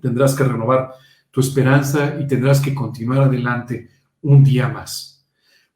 tendrás 0.00 0.34
que 0.34 0.44
renovar 0.44 0.92
tu 1.30 1.40
esperanza 1.40 2.16
y 2.20 2.26
tendrás 2.26 2.60
que 2.60 2.74
continuar 2.74 3.22
adelante 3.22 3.90
un 4.22 4.42
día 4.44 4.68
más. 4.68 5.15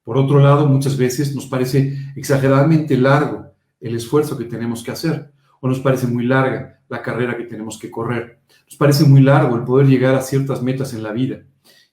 Por 0.05 0.17
otro 0.17 0.41
lado, 0.41 0.67
muchas 0.67 0.97
veces 0.97 1.35
nos 1.35 1.47
parece 1.47 1.97
exageradamente 2.17 2.97
largo 2.97 3.47
el 3.81 3.97
esfuerzo 3.97 4.37
que 4.37 4.45
tenemos 4.45 4.83
que 4.83 4.91
hacer 4.91 5.33
o 5.61 5.69
nos 5.69 5.81
parece 5.81 6.07
muy 6.07 6.25
larga 6.25 6.81
la 6.89 7.03
carrera 7.03 7.37
que 7.37 7.45
tenemos 7.45 7.79
que 7.79 7.91
correr. 7.91 8.41
Nos 8.67 8.77
parece 8.77 9.05
muy 9.05 9.21
largo 9.21 9.57
el 9.57 9.65
poder 9.65 9.87
llegar 9.87 10.15
a 10.15 10.23
ciertas 10.23 10.63
metas 10.63 10.93
en 10.95 11.03
la 11.03 11.13
vida. 11.13 11.43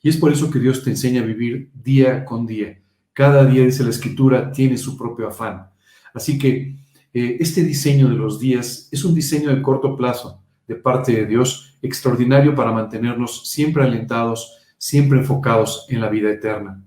Y 0.01 0.09
es 0.09 0.17
por 0.17 0.31
eso 0.31 0.49
que 0.49 0.59
Dios 0.59 0.83
te 0.83 0.89
enseña 0.89 1.21
a 1.21 1.25
vivir 1.25 1.71
día 1.73 2.23
con 2.23 2.45
día. 2.45 2.79
Cada 3.13 3.45
día, 3.45 3.65
dice 3.65 3.83
la 3.83 3.89
Escritura, 3.89 4.51
tiene 4.51 4.77
su 4.77 4.97
propio 4.97 5.27
afán. 5.27 5.69
Así 6.13 6.37
que 6.37 6.77
eh, 7.13 7.37
este 7.39 7.63
diseño 7.63 8.09
de 8.09 8.15
los 8.15 8.39
días 8.39 8.89
es 8.91 9.03
un 9.03 9.13
diseño 9.13 9.49
de 9.49 9.61
corto 9.61 9.95
plazo 9.95 10.41
de 10.67 10.75
parte 10.75 11.13
de 11.13 11.25
Dios, 11.25 11.77
extraordinario 11.81 12.53
para 12.53 12.71
mantenernos 12.71 13.49
siempre 13.49 13.83
alentados, 13.83 14.57
siempre 14.77 15.19
enfocados 15.19 15.85
en 15.89 16.01
la 16.01 16.09
vida 16.09 16.29
eterna. 16.29 16.83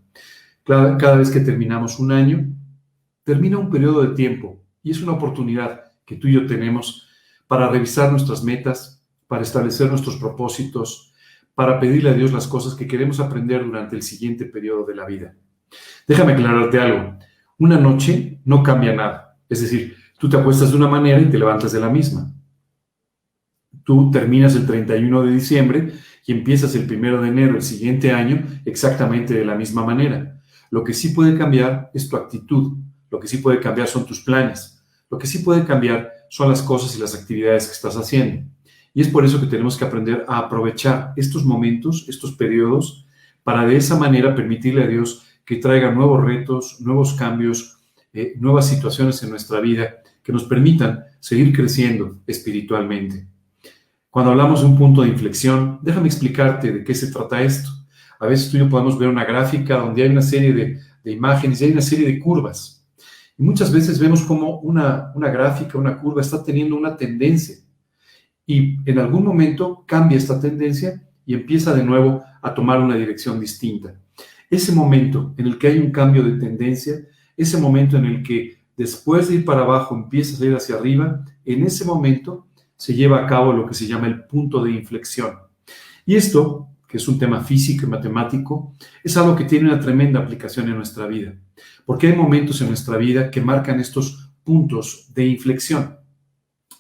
Cada 0.65 1.17
vez 1.17 1.31
que 1.31 1.41
terminamos 1.41 1.99
un 1.99 2.13
año, 2.13 2.47
termina 3.25 3.59
un 3.59 3.71
periodo 3.71 4.03
de 4.03 4.15
tiempo 4.15 4.63
y 4.83 4.91
es 4.91 5.03
una 5.03 5.13
oportunidad 5.13 5.85
que 6.05 6.17
tú 6.17 6.29
y 6.29 6.33
yo 6.33 6.47
tenemos 6.47 7.09
para 7.47 7.69
revisar 7.69 8.11
nuestras 8.11 8.45
metas, 8.45 9.05
para 9.27 9.43
establecer 9.43 9.89
nuestros 9.89 10.17
propósitos, 10.17 11.13
para 11.55 11.79
pedirle 11.79 12.11
a 12.11 12.15
Dios 12.15 12.33
las 12.33 12.47
cosas 12.47 12.75
que 12.75 12.87
queremos 12.87 13.21
aprender 13.21 13.65
durante 13.65 13.97
el 13.97 14.03
siguiente 14.03 14.47
periodo 14.47 14.85
de 14.85 14.95
la 14.95 15.07
vida. 15.07 15.35
Déjame 16.07 16.33
aclararte 16.33 16.79
algo. 16.79 17.19
Una 17.59 17.79
noche 17.79 18.41
no 18.45 18.63
cambia 18.63 18.95
nada. 18.95 19.39
Es 19.49 19.61
decir, 19.61 19.97
tú 20.19 20.29
te 20.29 20.37
acuestas 20.37 20.71
de 20.71 20.77
una 20.77 20.89
manera 20.89 21.21
y 21.21 21.29
te 21.29 21.39
levantas 21.39 21.73
de 21.73 21.81
la 21.81 21.91
misma. 21.91 22.33
Tú 23.85 24.11
terminas 24.11 24.55
el 24.57 24.67
31 24.67 25.23
de 25.23 25.33
diciembre 25.33 25.93
y 26.27 26.33
empiezas 26.33 26.75
el 26.75 26.91
1 26.91 27.23
de 27.23 27.29
enero 27.29 27.57
el 27.57 27.63
siguiente 27.63 28.13
año 28.13 28.45
exactamente 28.65 29.35
de 29.35 29.45
la 29.45 29.55
misma 29.55 29.85
manera. 29.85 30.40
Lo 30.71 30.85
que 30.85 30.95
sí 30.95 31.11
puede 31.11 31.37
cambiar 31.37 31.91
es 31.93 32.09
tu 32.09 32.17
actitud. 32.17 32.79
Lo 33.11 33.19
que 33.19 33.29
sí 33.29 33.39
puede 33.39 33.61
cambiar 33.61 33.89
son 33.89 34.07
tus 34.07 34.21
planes. 34.21 34.83
Lo 35.11 35.19
que 35.19 35.27
sí 35.27 35.41
puede 35.41 35.65
cambiar 35.65 36.11
son 36.29 36.49
las 36.49 36.63
cosas 36.63 36.97
y 36.97 37.01
las 37.01 37.15
actividades 37.15 37.67
que 37.67 37.73
estás 37.73 37.97
haciendo. 37.97 38.49
Y 38.95 39.01
es 39.01 39.09
por 39.09 39.25
eso 39.25 39.41
que 39.41 39.47
tenemos 39.47 39.77
que 39.77 39.85
aprender 39.85 40.25
a 40.29 40.39
aprovechar 40.39 41.13
estos 41.17 41.45
momentos, 41.45 42.07
estos 42.09 42.33
periodos, 42.33 43.07
para 43.43 43.67
de 43.67 43.77
esa 43.77 43.97
manera 43.97 44.35
permitirle 44.35 44.85
a 44.85 44.87
Dios 44.87 45.27
que 45.45 45.57
traiga 45.57 45.91
nuevos 45.91 46.25
retos, 46.25 46.81
nuevos 46.81 47.15
cambios, 47.15 47.79
eh, 48.13 48.35
nuevas 48.39 48.69
situaciones 48.69 49.23
en 49.23 49.31
nuestra 49.31 49.61
vida 49.61 49.97
que 50.23 50.33
nos 50.33 50.45
permitan 50.45 51.05
seguir 51.19 51.55
creciendo 51.55 52.21
espiritualmente. 52.27 53.27
Cuando 54.11 54.33
hablamos 54.33 54.61
de 54.61 54.67
un 54.67 54.77
punto 54.77 55.03
de 55.03 55.09
inflexión, 55.09 55.79
déjame 55.83 56.09
explicarte 56.09 56.73
de 56.73 56.85
qué 56.85 56.95
se 56.95 57.13
trata 57.13 57.43
esto. 57.43 57.71
A 58.21 58.27
veces 58.27 58.51
tú 58.51 58.59
y 58.59 58.61
yo 58.61 58.69
podemos 58.69 58.99
ver 58.99 59.09
una 59.09 59.25
gráfica 59.25 59.79
donde 59.79 60.03
hay 60.03 60.11
una 60.11 60.23
serie 60.23 60.53
de, 60.53 61.13
imágenes 61.13 61.61
y 61.61 61.65
hay 61.65 61.73
una 61.73 61.81
serie 61.81 62.07
de 62.07 62.21
curvas. 62.21 62.87
Y 63.37 63.43
muchas 63.43 63.73
veces 63.73 63.99
vemos 63.99 64.23
como 64.23 64.61
una, 64.61 65.11
una 65.15 65.31
gráfica, 65.31 65.79
una 65.79 65.99
curva 65.99 66.21
está 66.21 66.45
teniendo 66.45 66.77
una 66.77 66.97
tendencia 66.97 67.57
y 68.47 68.79
en 68.89 68.99
algún 68.99 69.25
momento 69.25 69.85
cambia 69.87 70.19
esta 70.19 70.39
tendencia 70.39 71.03
y 71.25 71.35
empieza 71.35 71.75
de 71.75 71.83
nuevo 71.83 72.23
a 72.43 72.53
tomar 72.53 72.81
una 72.81 72.97
dirección 72.97 73.41
distinta. 73.41 73.95
Ese 74.51 74.73
momento 74.73 75.35
en 75.39 75.47
el 75.47 75.59
que 75.59 75.69
hay 75.69 75.79
un 75.79 75.91
cambio 75.91 76.23
de 76.23 76.39
tendencia, 76.39 76.95
ese 77.37 77.57
momento 77.59 77.97
en 77.97 78.05
el 78.05 78.23
que 78.23 78.59
después 78.77 79.29
de 79.29 79.37
ir 79.37 79.45
para 79.45 79.63
abajo 79.63 79.95
empieza 79.95 80.43
a 80.43 80.47
ir 80.47 80.55
hacia 80.55 80.75
arriba, 80.75 81.25
en 81.45 81.63
ese 81.63 81.85
momento 81.85 82.49
se 82.77 82.95
lleva 82.95 83.23
a 83.23 83.27
cabo 83.27 83.53
lo 83.53 83.67
que 83.67 83.75
se 83.75 83.87
llama 83.87 84.09
el 84.09 84.25
punto 84.25 84.63
de 84.65 84.73
inflexión. 84.73 85.39
Y 86.05 86.17
esto, 86.17 86.70
que 86.91 86.97
es 86.97 87.07
un 87.07 87.19
tema 87.19 87.41
físico 87.41 87.87
y 87.87 87.89
matemático, 87.89 88.75
es 89.05 89.17
algo 89.17 89.37
que 89.37 89.45
tiene 89.45 89.69
una 89.69 89.79
tremenda 89.79 90.19
aplicación 90.19 90.69
en 90.69 90.77
nuestra 90.77 91.07
vida. 91.07 91.35
Porque 91.87 92.09
hay 92.09 92.17
momentos 92.17 92.61
en 92.61 92.69
nuestra 92.69 92.97
vida 92.97 93.31
que 93.31 93.41
marcan 93.41 93.79
estos 93.79 94.33
puntos 94.43 95.07
de 95.15 95.27
inflexión. 95.27 95.97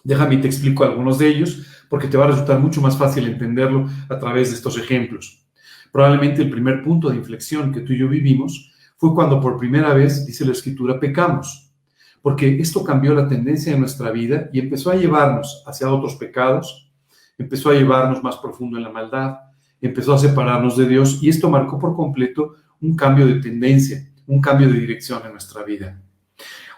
Déjame 0.02 0.38
te 0.38 0.48
explico 0.48 0.82
algunos 0.82 1.18
de 1.18 1.28
ellos 1.28 1.66
porque 1.88 2.08
te 2.08 2.16
va 2.16 2.24
a 2.24 2.28
resultar 2.28 2.58
mucho 2.58 2.80
más 2.80 2.96
fácil 2.96 3.26
entenderlo 3.26 3.88
a 4.08 4.18
través 4.18 4.50
de 4.50 4.56
estos 4.56 4.76
ejemplos. 4.78 5.46
Probablemente 5.92 6.42
el 6.42 6.50
primer 6.50 6.82
punto 6.82 7.10
de 7.10 7.16
inflexión 7.16 7.72
que 7.72 7.80
tú 7.80 7.92
y 7.92 7.98
yo 7.98 8.08
vivimos 8.08 8.72
fue 8.96 9.14
cuando 9.14 9.40
por 9.40 9.58
primera 9.58 9.94
vez, 9.94 10.26
dice 10.26 10.44
la 10.44 10.52
escritura, 10.52 10.98
pecamos. 10.98 11.72
Porque 12.22 12.60
esto 12.60 12.82
cambió 12.82 13.14
la 13.14 13.28
tendencia 13.28 13.72
de 13.72 13.78
nuestra 13.78 14.10
vida 14.10 14.50
y 14.52 14.58
empezó 14.58 14.90
a 14.90 14.96
llevarnos 14.96 15.62
hacia 15.66 15.90
otros 15.90 16.16
pecados, 16.16 16.90
empezó 17.38 17.70
a 17.70 17.74
llevarnos 17.74 18.22
más 18.22 18.36
profundo 18.36 18.76
en 18.76 18.84
la 18.84 18.90
maldad, 18.90 19.36
empezó 19.80 20.14
a 20.14 20.18
separarnos 20.18 20.76
de 20.76 20.88
Dios 20.88 21.18
y 21.22 21.28
esto 21.28 21.50
marcó 21.50 21.78
por 21.78 21.94
completo 21.94 22.54
un 22.80 22.94
cambio 22.94 23.26
de 23.26 23.40
tendencia 23.40 24.10
un 24.30 24.40
cambio 24.40 24.68
de 24.68 24.78
dirección 24.78 25.20
en 25.24 25.32
nuestra 25.32 25.64
vida. 25.64 26.00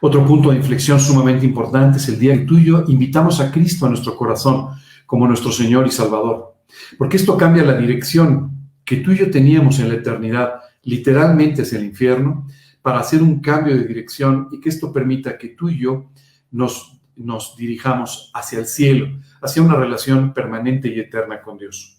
Otro 0.00 0.26
punto 0.26 0.50
de 0.50 0.56
inflexión 0.56 0.98
sumamente 0.98 1.44
importante 1.44 1.98
es 1.98 2.08
el 2.08 2.18
día 2.18 2.34
que 2.34 2.46
tú 2.46 2.56
y 2.56 2.64
yo 2.64 2.84
invitamos 2.88 3.40
a 3.40 3.52
Cristo 3.52 3.86
a 3.86 3.90
nuestro 3.90 4.16
corazón 4.16 4.70
como 5.04 5.28
nuestro 5.28 5.52
Señor 5.52 5.86
y 5.86 5.90
Salvador. 5.90 6.56
Porque 6.96 7.18
esto 7.18 7.36
cambia 7.36 7.62
la 7.62 7.76
dirección 7.76 8.70
que 8.84 8.96
tú 8.96 9.12
y 9.12 9.18
yo 9.18 9.30
teníamos 9.30 9.78
en 9.78 9.90
la 9.90 9.96
eternidad, 9.96 10.54
literalmente 10.82 11.62
hacia 11.62 11.78
el 11.78 11.84
infierno, 11.84 12.48
para 12.80 13.00
hacer 13.00 13.22
un 13.22 13.40
cambio 13.40 13.76
de 13.76 13.84
dirección 13.84 14.48
y 14.50 14.58
que 14.58 14.70
esto 14.70 14.90
permita 14.90 15.36
que 15.36 15.50
tú 15.50 15.68
y 15.68 15.78
yo 15.78 16.10
nos, 16.50 17.00
nos 17.16 17.54
dirijamos 17.54 18.30
hacia 18.34 18.60
el 18.60 18.66
cielo, 18.66 19.20
hacia 19.42 19.62
una 19.62 19.76
relación 19.76 20.32
permanente 20.32 20.88
y 20.88 20.98
eterna 20.98 21.42
con 21.42 21.58
Dios. 21.58 21.91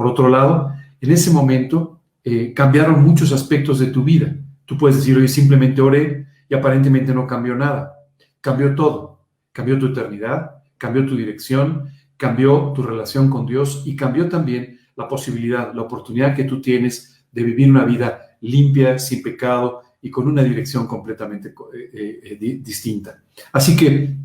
Por 0.00 0.06
otro 0.06 0.30
lado, 0.30 0.72
en 0.98 1.10
ese 1.10 1.30
momento 1.30 2.00
eh, 2.24 2.54
cambiaron 2.54 3.04
muchos 3.04 3.32
aspectos 3.32 3.78
de 3.78 3.88
tu 3.88 4.02
vida. 4.02 4.34
Tú 4.64 4.78
puedes 4.78 4.96
decir, 4.96 5.14
hoy 5.14 5.28
simplemente 5.28 5.82
oré 5.82 6.26
y 6.48 6.54
aparentemente 6.54 7.12
no 7.12 7.26
cambió 7.26 7.54
nada. 7.54 7.92
Cambió 8.40 8.74
todo. 8.74 9.26
Cambió 9.52 9.78
tu 9.78 9.88
eternidad, 9.88 10.52
cambió 10.78 11.04
tu 11.04 11.14
dirección, 11.18 11.90
cambió 12.16 12.72
tu 12.74 12.82
relación 12.82 13.28
con 13.28 13.44
Dios 13.44 13.82
y 13.84 13.94
cambió 13.94 14.26
también 14.26 14.78
la 14.96 15.06
posibilidad, 15.06 15.74
la 15.74 15.82
oportunidad 15.82 16.34
que 16.34 16.44
tú 16.44 16.62
tienes 16.62 17.22
de 17.30 17.42
vivir 17.42 17.68
una 17.68 17.84
vida 17.84 18.22
limpia, 18.40 18.98
sin 18.98 19.22
pecado 19.22 19.82
y 20.00 20.10
con 20.10 20.26
una 20.26 20.42
dirección 20.42 20.86
completamente 20.86 21.52
eh, 21.74 22.38
eh, 22.40 22.60
distinta. 22.62 23.22
Así 23.52 23.76
que 23.76 24.16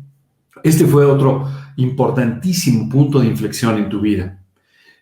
este 0.62 0.86
fue 0.86 1.04
otro 1.04 1.46
importantísimo 1.76 2.88
punto 2.88 3.20
de 3.20 3.26
inflexión 3.26 3.76
en 3.76 3.90
tu 3.90 4.00
vida. 4.00 4.42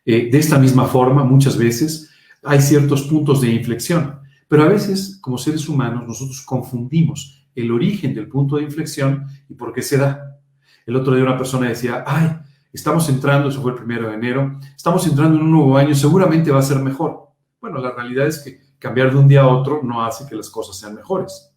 De 0.05 0.39
esta 0.39 0.59
misma 0.59 0.87
forma, 0.87 1.25
muchas 1.25 1.57
veces 1.57 2.11
hay 2.43 2.61
ciertos 2.61 3.03
puntos 3.03 3.41
de 3.41 3.51
inflexión. 3.51 4.21
Pero 4.49 4.65
a 4.65 4.69
veces, 4.69 5.19
como 5.21 5.39
seres 5.39 5.69
humanos, 5.69 6.07
nosotros 6.07 6.43
confundimos 6.43 7.47
el 7.55 7.71
origen 7.71 8.15
del 8.15 8.29
punto 8.29 8.57
de 8.57 8.65
inflexión 8.65 9.27
y 9.49 9.55
por 9.55 9.73
qué 9.73 9.83
se 9.83 9.97
da. 9.97 10.39
El 10.87 10.97
otro 10.97 11.15
día 11.15 11.25
una 11.25 11.39
persona 11.39 11.69
decía, 11.69 12.05
ay, 12.07 12.37
estamos 12.73 13.09
entrando, 13.09 13.49
eso 13.49 13.63
fue 13.63 13.73
el 13.73 13.79
primero 13.79 14.09
de 14.09 14.15
enero, 14.15 14.59
estamos 14.77 15.07
entrando 15.07 15.39
en 15.39 15.45
un 15.45 15.51
nuevo 15.51 15.77
año, 15.77 15.95
seguramente 15.95 16.51
va 16.51 16.59
a 16.59 16.63
ser 16.63 16.79
mejor. 16.81 17.31
Bueno, 17.61 17.79
la 17.79 17.93
realidad 17.93 18.27
es 18.27 18.41
que 18.41 18.61
cambiar 18.79 19.11
de 19.11 19.19
un 19.19 19.29
día 19.29 19.43
a 19.43 19.49
otro 19.49 19.81
no 19.83 20.05
hace 20.05 20.27
que 20.29 20.35
las 20.35 20.51
cosas 20.51 20.77
sean 20.77 20.95
mejores. 20.95 21.51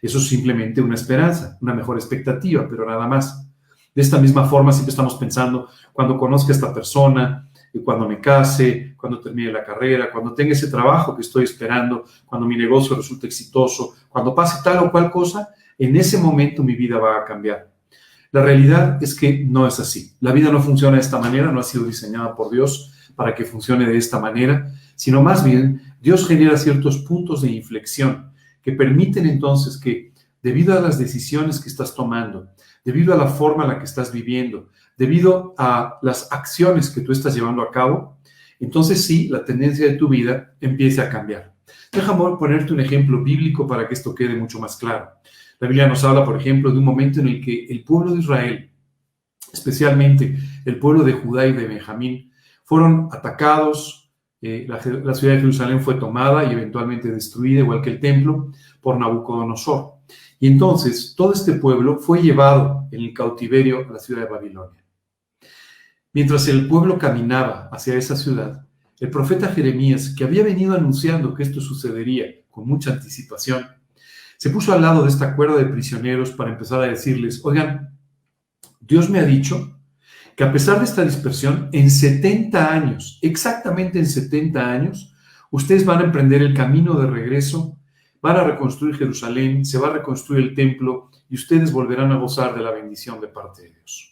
Eso 0.00 0.18
es 0.18 0.28
simplemente 0.28 0.80
una 0.80 0.94
esperanza, 0.94 1.58
una 1.60 1.74
mejor 1.74 1.96
expectativa, 1.96 2.66
pero 2.68 2.86
nada 2.86 3.06
más. 3.06 3.46
De 3.92 4.02
esta 4.02 4.20
misma 4.20 4.44
forma, 4.44 4.70
siempre 4.70 4.90
estamos 4.90 5.16
pensando, 5.16 5.68
cuando 5.92 6.16
conozca 6.16 6.52
a 6.52 6.54
esta 6.54 6.72
persona, 6.72 7.49
cuando 7.78 8.08
me 8.08 8.20
case, 8.20 8.94
cuando 8.96 9.20
termine 9.20 9.52
la 9.52 9.64
carrera, 9.64 10.10
cuando 10.10 10.34
tenga 10.34 10.52
ese 10.52 10.68
trabajo 10.68 11.14
que 11.14 11.22
estoy 11.22 11.44
esperando, 11.44 12.04
cuando 12.26 12.46
mi 12.46 12.56
negocio 12.56 12.96
resulte 12.96 13.28
exitoso, 13.28 13.94
cuando 14.08 14.34
pase 14.34 14.60
tal 14.64 14.84
o 14.84 14.90
cual 14.90 15.10
cosa, 15.10 15.48
en 15.78 15.96
ese 15.96 16.18
momento 16.18 16.62
mi 16.62 16.74
vida 16.74 16.98
va 16.98 17.18
a 17.18 17.24
cambiar. 17.24 17.70
La 18.32 18.42
realidad 18.42 19.02
es 19.02 19.14
que 19.14 19.44
no 19.44 19.66
es 19.66 19.80
así. 19.80 20.14
La 20.20 20.32
vida 20.32 20.52
no 20.52 20.62
funciona 20.62 20.96
de 20.96 21.02
esta 21.02 21.18
manera, 21.18 21.50
no 21.50 21.60
ha 21.60 21.64
sido 21.64 21.84
diseñada 21.84 22.36
por 22.36 22.50
Dios 22.50 22.92
para 23.16 23.34
que 23.34 23.44
funcione 23.44 23.86
de 23.86 23.96
esta 23.96 24.20
manera, 24.20 24.72
sino 24.94 25.22
más 25.22 25.44
bien 25.44 25.80
Dios 26.00 26.26
genera 26.26 26.56
ciertos 26.56 26.98
puntos 26.98 27.42
de 27.42 27.50
inflexión 27.50 28.30
que 28.62 28.72
permiten 28.72 29.26
entonces 29.26 29.78
que, 29.78 30.12
debido 30.42 30.76
a 30.76 30.80
las 30.80 30.98
decisiones 30.98 31.60
que 31.60 31.68
estás 31.68 31.94
tomando, 31.94 32.48
debido 32.84 33.12
a 33.12 33.16
la 33.16 33.26
forma 33.26 33.64
en 33.64 33.70
la 33.70 33.78
que 33.78 33.84
estás 33.84 34.12
viviendo, 34.12 34.68
debido 35.00 35.54
a 35.56 35.98
las 36.02 36.30
acciones 36.30 36.90
que 36.90 37.00
tú 37.00 37.12
estás 37.12 37.34
llevando 37.34 37.62
a 37.62 37.70
cabo, 37.70 38.18
entonces 38.58 39.02
sí, 39.02 39.28
la 39.30 39.42
tendencia 39.46 39.86
de 39.86 39.94
tu 39.94 40.08
vida 40.08 40.52
empieza 40.60 41.04
a 41.04 41.08
cambiar. 41.08 41.54
Déjame 41.90 42.36
ponerte 42.38 42.74
un 42.74 42.80
ejemplo 42.80 43.24
bíblico 43.24 43.66
para 43.66 43.88
que 43.88 43.94
esto 43.94 44.14
quede 44.14 44.36
mucho 44.36 44.60
más 44.60 44.76
claro. 44.76 45.08
La 45.58 45.68
Biblia 45.68 45.88
nos 45.88 46.04
habla, 46.04 46.22
por 46.22 46.38
ejemplo, 46.38 46.70
de 46.70 46.76
un 46.76 46.84
momento 46.84 47.20
en 47.20 47.28
el 47.28 47.42
que 47.42 47.64
el 47.64 47.82
pueblo 47.82 48.12
de 48.12 48.20
Israel, 48.20 48.70
especialmente 49.50 50.36
el 50.66 50.78
pueblo 50.78 51.02
de 51.02 51.14
Judá 51.14 51.46
y 51.46 51.54
de 51.54 51.66
Benjamín, 51.66 52.30
fueron 52.62 53.08
atacados, 53.10 54.12
eh, 54.42 54.66
la, 54.68 54.82
la, 55.02 55.14
ciudad 55.14 55.32
de 55.32 55.40
Jerusalén 55.40 55.80
fue 55.80 55.94
tomada 55.94 56.44
y 56.44 56.52
eventualmente 56.52 57.10
destruida, 57.10 57.60
igual 57.60 57.80
que 57.80 57.88
el 57.88 58.00
templo, 58.00 58.52
por 58.82 58.98
Nabucodonosor. 58.98 59.94
Y 60.38 60.46
entonces 60.46 61.14
todo 61.16 61.32
este 61.32 61.54
pueblo 61.54 61.96
fue 61.96 62.20
llevado 62.20 62.86
en 62.92 63.00
el 63.00 63.14
cautiverio 63.14 63.88
a 63.88 63.92
la 63.94 63.98
ciudad 63.98 64.24
de 64.24 64.30
Babilonia. 64.30 64.79
Mientras 66.12 66.48
el 66.48 66.66
pueblo 66.66 66.98
caminaba 66.98 67.68
hacia 67.72 67.94
esa 67.94 68.16
ciudad, 68.16 68.66
el 68.98 69.10
profeta 69.10 69.48
Jeremías, 69.48 70.14
que 70.16 70.24
había 70.24 70.42
venido 70.42 70.74
anunciando 70.74 71.34
que 71.34 71.42
esto 71.44 71.60
sucedería 71.60 72.26
con 72.50 72.66
mucha 72.66 72.92
anticipación, 72.92 73.66
se 74.36 74.50
puso 74.50 74.72
al 74.72 74.82
lado 74.82 75.02
de 75.02 75.08
esta 75.08 75.36
cuerda 75.36 75.56
de 75.56 75.66
prisioneros 75.66 76.30
para 76.32 76.50
empezar 76.50 76.80
a 76.82 76.88
decirles, 76.88 77.40
oigan, 77.44 77.96
Dios 78.80 79.08
me 79.08 79.20
ha 79.20 79.24
dicho 79.24 79.78
que 80.36 80.44
a 80.44 80.52
pesar 80.52 80.78
de 80.78 80.86
esta 80.86 81.04
dispersión, 81.04 81.68
en 81.72 81.90
70 81.90 82.72
años, 82.72 83.18
exactamente 83.22 83.98
en 83.98 84.06
70 84.06 84.72
años, 84.72 85.14
ustedes 85.50 85.84
van 85.84 86.00
a 86.00 86.04
emprender 86.04 86.42
el 86.42 86.54
camino 86.54 86.94
de 86.94 87.06
regreso, 87.06 87.78
van 88.22 88.36
a 88.36 88.44
reconstruir 88.44 88.96
Jerusalén, 88.96 89.64
se 89.64 89.78
va 89.78 89.88
a 89.88 89.92
reconstruir 89.92 90.42
el 90.42 90.54
templo 90.54 91.10
y 91.28 91.36
ustedes 91.36 91.70
volverán 91.72 92.10
a 92.12 92.16
gozar 92.16 92.54
de 92.54 92.62
la 92.62 92.70
bendición 92.70 93.20
de 93.20 93.28
parte 93.28 93.62
de 93.62 93.70
Dios. 93.70 94.09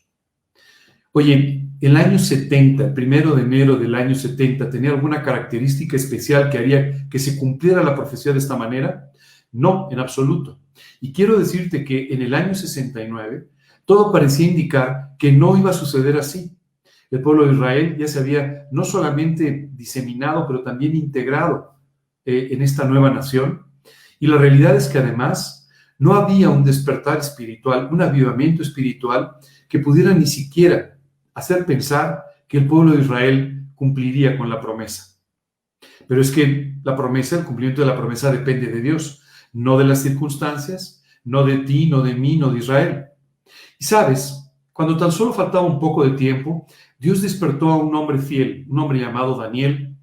Oye, 1.12 1.70
el 1.80 1.96
año 1.96 2.18
70, 2.18 2.86
el 2.86 2.94
primero 2.94 3.34
de 3.34 3.42
enero 3.42 3.76
del 3.76 3.94
año 3.94 4.14
70, 4.14 4.68
¿tenía 4.68 4.90
alguna 4.90 5.22
característica 5.22 5.96
especial 5.96 6.50
que 6.50 6.58
haría 6.58 7.08
que 7.08 7.18
se 7.18 7.36
cumpliera 7.38 7.82
la 7.82 7.94
profecía 7.94 8.32
de 8.32 8.38
esta 8.38 8.56
manera? 8.56 9.10
No, 9.52 9.88
en 9.90 10.00
absoluto. 10.00 10.60
Y 11.00 11.12
quiero 11.12 11.38
decirte 11.38 11.84
que 11.84 12.08
en 12.12 12.20
el 12.22 12.34
año 12.34 12.54
69, 12.54 13.48
todo 13.84 14.12
parecía 14.12 14.48
indicar 14.48 15.14
que 15.18 15.32
no 15.32 15.56
iba 15.56 15.70
a 15.70 15.74
suceder 15.74 16.18
así. 16.18 16.58
El 17.10 17.22
pueblo 17.22 17.46
de 17.46 17.54
Israel 17.54 17.96
ya 17.96 18.06
se 18.06 18.18
había 18.18 18.66
no 18.70 18.84
solamente 18.84 19.70
diseminado, 19.72 20.46
pero 20.46 20.62
también 20.62 20.94
integrado 20.94 21.74
eh, 22.24 22.48
en 22.50 22.60
esta 22.60 22.84
nueva 22.84 23.10
nación. 23.10 23.62
Y 24.20 24.26
la 24.26 24.36
realidad 24.36 24.76
es 24.76 24.88
que 24.88 24.98
además 24.98 25.70
no 25.98 26.14
había 26.14 26.50
un 26.50 26.64
despertar 26.64 27.18
espiritual, 27.18 27.88
un 27.90 28.02
avivamiento 28.02 28.62
espiritual 28.62 29.36
que 29.68 29.78
pudiera 29.78 30.12
ni 30.12 30.26
siquiera 30.26 30.97
hacer 31.38 31.64
pensar 31.66 32.24
que 32.46 32.58
el 32.58 32.66
pueblo 32.66 32.92
de 32.92 33.02
Israel 33.02 33.66
cumpliría 33.74 34.36
con 34.36 34.50
la 34.50 34.60
promesa. 34.60 35.18
Pero 36.06 36.20
es 36.20 36.30
que 36.30 36.74
la 36.82 36.96
promesa, 36.96 37.38
el 37.38 37.44
cumplimiento 37.44 37.82
de 37.82 37.88
la 37.88 37.96
promesa 37.96 38.30
depende 38.32 38.68
de 38.68 38.80
Dios, 38.80 39.22
no 39.52 39.78
de 39.78 39.84
las 39.84 40.02
circunstancias, 40.02 41.02
no 41.24 41.44
de 41.44 41.58
ti, 41.58 41.86
no 41.86 42.02
de 42.02 42.14
mí, 42.14 42.36
no 42.36 42.50
de 42.50 42.58
Israel. 42.58 43.06
Y 43.78 43.84
sabes, 43.84 44.50
cuando 44.72 44.96
tan 44.96 45.12
solo 45.12 45.32
faltaba 45.32 45.66
un 45.66 45.78
poco 45.78 46.04
de 46.04 46.16
tiempo, 46.16 46.66
Dios 46.98 47.22
despertó 47.22 47.70
a 47.70 47.76
un 47.76 47.94
hombre 47.94 48.18
fiel, 48.18 48.66
un 48.68 48.78
hombre 48.78 49.00
llamado 49.00 49.36
Daniel, 49.36 49.96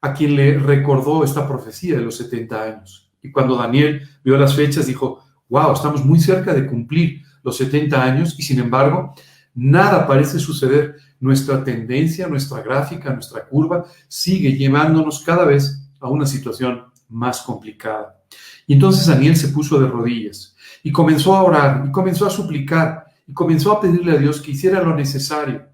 a 0.00 0.12
quien 0.12 0.36
le 0.36 0.58
recordó 0.58 1.24
esta 1.24 1.46
profecía 1.48 1.96
de 1.96 2.02
los 2.02 2.16
70 2.16 2.62
años. 2.62 3.12
Y 3.22 3.30
cuando 3.30 3.56
Daniel 3.56 4.02
vio 4.22 4.36
las 4.36 4.54
fechas, 4.54 4.86
dijo, 4.86 5.24
wow, 5.48 5.72
estamos 5.72 6.04
muy 6.04 6.18
cerca 6.20 6.52
de 6.52 6.66
cumplir 6.66 7.22
los 7.42 7.56
70 7.56 8.02
años 8.02 8.34
y 8.38 8.42
sin 8.42 8.58
embargo, 8.58 9.14
nada 9.54 10.06
parece 10.06 10.38
suceder. 10.38 10.96
Nuestra 11.20 11.64
tendencia, 11.64 12.28
nuestra 12.28 12.60
gráfica, 12.60 13.12
nuestra 13.12 13.46
curva 13.46 13.86
sigue 14.08 14.52
llevándonos 14.52 15.22
cada 15.22 15.44
vez 15.44 15.88
a 16.00 16.08
una 16.08 16.26
situación 16.26 16.84
más 17.08 17.40
complicada. 17.42 18.20
Y 18.66 18.74
entonces 18.74 19.06
Daniel 19.06 19.36
se 19.36 19.48
puso 19.48 19.80
de 19.80 19.86
rodillas 19.86 20.54
y 20.82 20.92
comenzó 20.92 21.34
a 21.34 21.42
orar 21.42 21.84
y 21.88 21.92
comenzó 21.92 22.26
a 22.26 22.30
suplicar 22.30 23.06
y 23.26 23.32
comenzó 23.32 23.72
a 23.72 23.80
pedirle 23.80 24.12
a 24.12 24.18
Dios 24.18 24.40
que 24.40 24.50
hiciera 24.50 24.82
lo 24.82 24.94
necesario. 24.94 25.66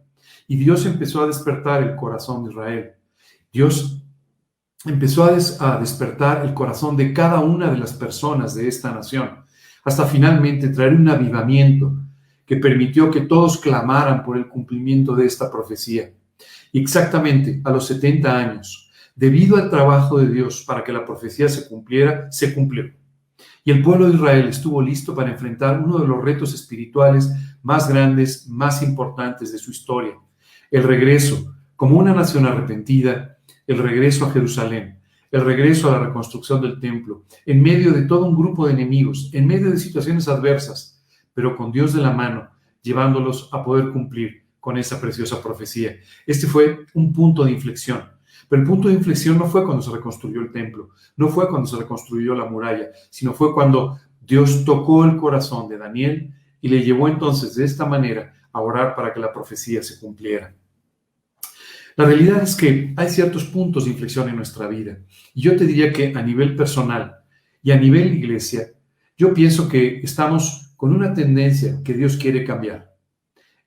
Y 0.46 0.56
Dios 0.56 0.86
empezó 0.86 1.22
a 1.22 1.26
despertar 1.26 1.82
el 1.82 1.96
corazón 1.96 2.44
de 2.44 2.50
Israel. 2.50 2.90
Dios 3.52 4.02
empezó 4.84 5.24
a, 5.24 5.78
despertar 5.78 6.44
el 6.44 6.54
corazón 6.54 6.96
de 6.96 7.12
cada 7.12 7.40
una 7.40 7.70
de 7.70 7.78
las 7.78 7.92
personas 7.92 8.54
de 8.54 8.66
esta 8.68 8.92
nación, 8.92 9.44
hasta 9.84 10.06
finalmente 10.06 10.68
traer 10.68 10.94
un 10.94 11.08
avivamiento 11.08 11.92
que 12.50 12.56
permitió 12.56 13.12
que 13.12 13.20
todos 13.20 13.58
clamaran 13.58 14.24
por 14.24 14.36
el 14.36 14.48
cumplimiento 14.48 15.14
de 15.14 15.24
esta 15.24 15.48
profecía. 15.52 16.10
Exactamente 16.72 17.60
a 17.62 17.70
los 17.70 17.86
70 17.86 18.36
años, 18.36 18.90
debido 19.14 19.56
al 19.56 19.70
trabajo 19.70 20.18
de 20.18 20.28
Dios 20.28 20.64
para 20.66 20.82
que 20.82 20.92
la 20.92 21.04
profecía 21.04 21.48
se 21.48 21.68
cumpliera, 21.68 22.26
se 22.32 22.52
cumplió. 22.52 22.90
Y 23.62 23.70
el 23.70 23.82
pueblo 23.82 24.08
de 24.08 24.16
Israel 24.16 24.48
estuvo 24.48 24.82
listo 24.82 25.14
para 25.14 25.30
enfrentar 25.30 25.80
uno 25.80 25.98
de 26.00 26.08
los 26.08 26.24
retos 26.24 26.52
espirituales 26.52 27.30
más 27.62 27.88
grandes, 27.88 28.48
más 28.48 28.82
importantes 28.82 29.52
de 29.52 29.58
su 29.58 29.70
historia, 29.70 30.18
el 30.72 30.82
regreso 30.82 31.54
como 31.76 31.98
una 31.98 32.12
nación 32.12 32.46
arrepentida, 32.46 33.38
el 33.68 33.78
regreso 33.78 34.24
a 34.24 34.32
Jerusalén, 34.32 34.98
el 35.30 35.44
regreso 35.44 35.88
a 35.88 36.00
la 36.00 36.06
reconstrucción 36.08 36.60
del 36.60 36.80
templo, 36.80 37.26
en 37.46 37.62
medio 37.62 37.92
de 37.92 38.02
todo 38.02 38.26
un 38.26 38.36
grupo 38.36 38.66
de 38.66 38.72
enemigos, 38.72 39.30
en 39.34 39.46
medio 39.46 39.70
de 39.70 39.78
situaciones 39.78 40.26
adversas, 40.26 40.99
pero 41.40 41.56
con 41.56 41.72
Dios 41.72 41.94
de 41.94 42.02
la 42.02 42.10
mano, 42.10 42.50
llevándolos 42.82 43.48
a 43.50 43.64
poder 43.64 43.92
cumplir 43.92 44.44
con 44.60 44.76
esa 44.76 45.00
preciosa 45.00 45.42
profecía. 45.42 45.96
Este 46.26 46.46
fue 46.46 46.80
un 46.92 47.14
punto 47.14 47.44
de 47.44 47.52
inflexión. 47.52 48.02
Pero 48.46 48.60
el 48.60 48.68
punto 48.68 48.88
de 48.88 48.94
inflexión 48.94 49.38
no 49.38 49.46
fue 49.46 49.64
cuando 49.64 49.82
se 49.82 49.90
reconstruyó 49.90 50.42
el 50.42 50.52
templo, 50.52 50.90
no 51.16 51.28
fue 51.28 51.48
cuando 51.48 51.66
se 51.66 51.78
reconstruyó 51.78 52.34
la 52.34 52.44
muralla, 52.44 52.90
sino 53.08 53.32
fue 53.32 53.54
cuando 53.54 53.98
Dios 54.20 54.66
tocó 54.66 55.06
el 55.06 55.16
corazón 55.16 55.66
de 55.70 55.78
Daniel 55.78 56.34
y 56.60 56.68
le 56.68 56.82
llevó 56.82 57.08
entonces 57.08 57.54
de 57.54 57.64
esta 57.64 57.86
manera 57.86 58.34
a 58.52 58.60
orar 58.60 58.94
para 58.94 59.14
que 59.14 59.20
la 59.20 59.32
profecía 59.32 59.82
se 59.82 59.98
cumpliera. 59.98 60.54
La 61.96 62.04
realidad 62.04 62.42
es 62.42 62.54
que 62.54 62.92
hay 62.98 63.08
ciertos 63.08 63.44
puntos 63.44 63.86
de 63.86 63.92
inflexión 63.92 64.28
en 64.28 64.36
nuestra 64.36 64.68
vida. 64.68 64.98
Y 65.32 65.40
yo 65.40 65.56
te 65.56 65.64
diría 65.64 65.90
que 65.90 66.12
a 66.14 66.20
nivel 66.20 66.54
personal 66.54 67.16
y 67.62 67.70
a 67.70 67.78
nivel 67.78 68.12
iglesia, 68.12 68.72
yo 69.16 69.32
pienso 69.32 69.70
que 69.70 70.00
estamos 70.00 70.66
con 70.80 70.94
una 70.94 71.12
tendencia 71.12 71.82
que 71.84 71.92
Dios 71.92 72.16
quiere 72.16 72.42
cambiar. 72.42 72.96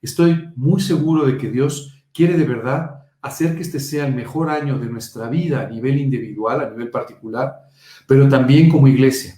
Estoy 0.02 0.50
muy 0.56 0.82
seguro 0.82 1.28
de 1.28 1.38
que 1.38 1.52
Dios 1.52 2.04
quiere 2.12 2.36
de 2.36 2.44
verdad 2.44 3.04
hacer 3.22 3.56
que 3.56 3.62
este 3.62 3.80
sea 3.80 4.08
el 4.08 4.16
mejor 4.16 4.50
año 4.50 4.80
de 4.80 4.90
nuestra 4.90 5.30
vida 5.30 5.62
a 5.62 5.70
nivel 5.70 6.00
individual, 6.00 6.62
a 6.62 6.72
nivel 6.72 6.90
particular, 6.90 7.54
pero 8.08 8.28
también 8.28 8.68
como 8.68 8.88
iglesia. 8.88 9.36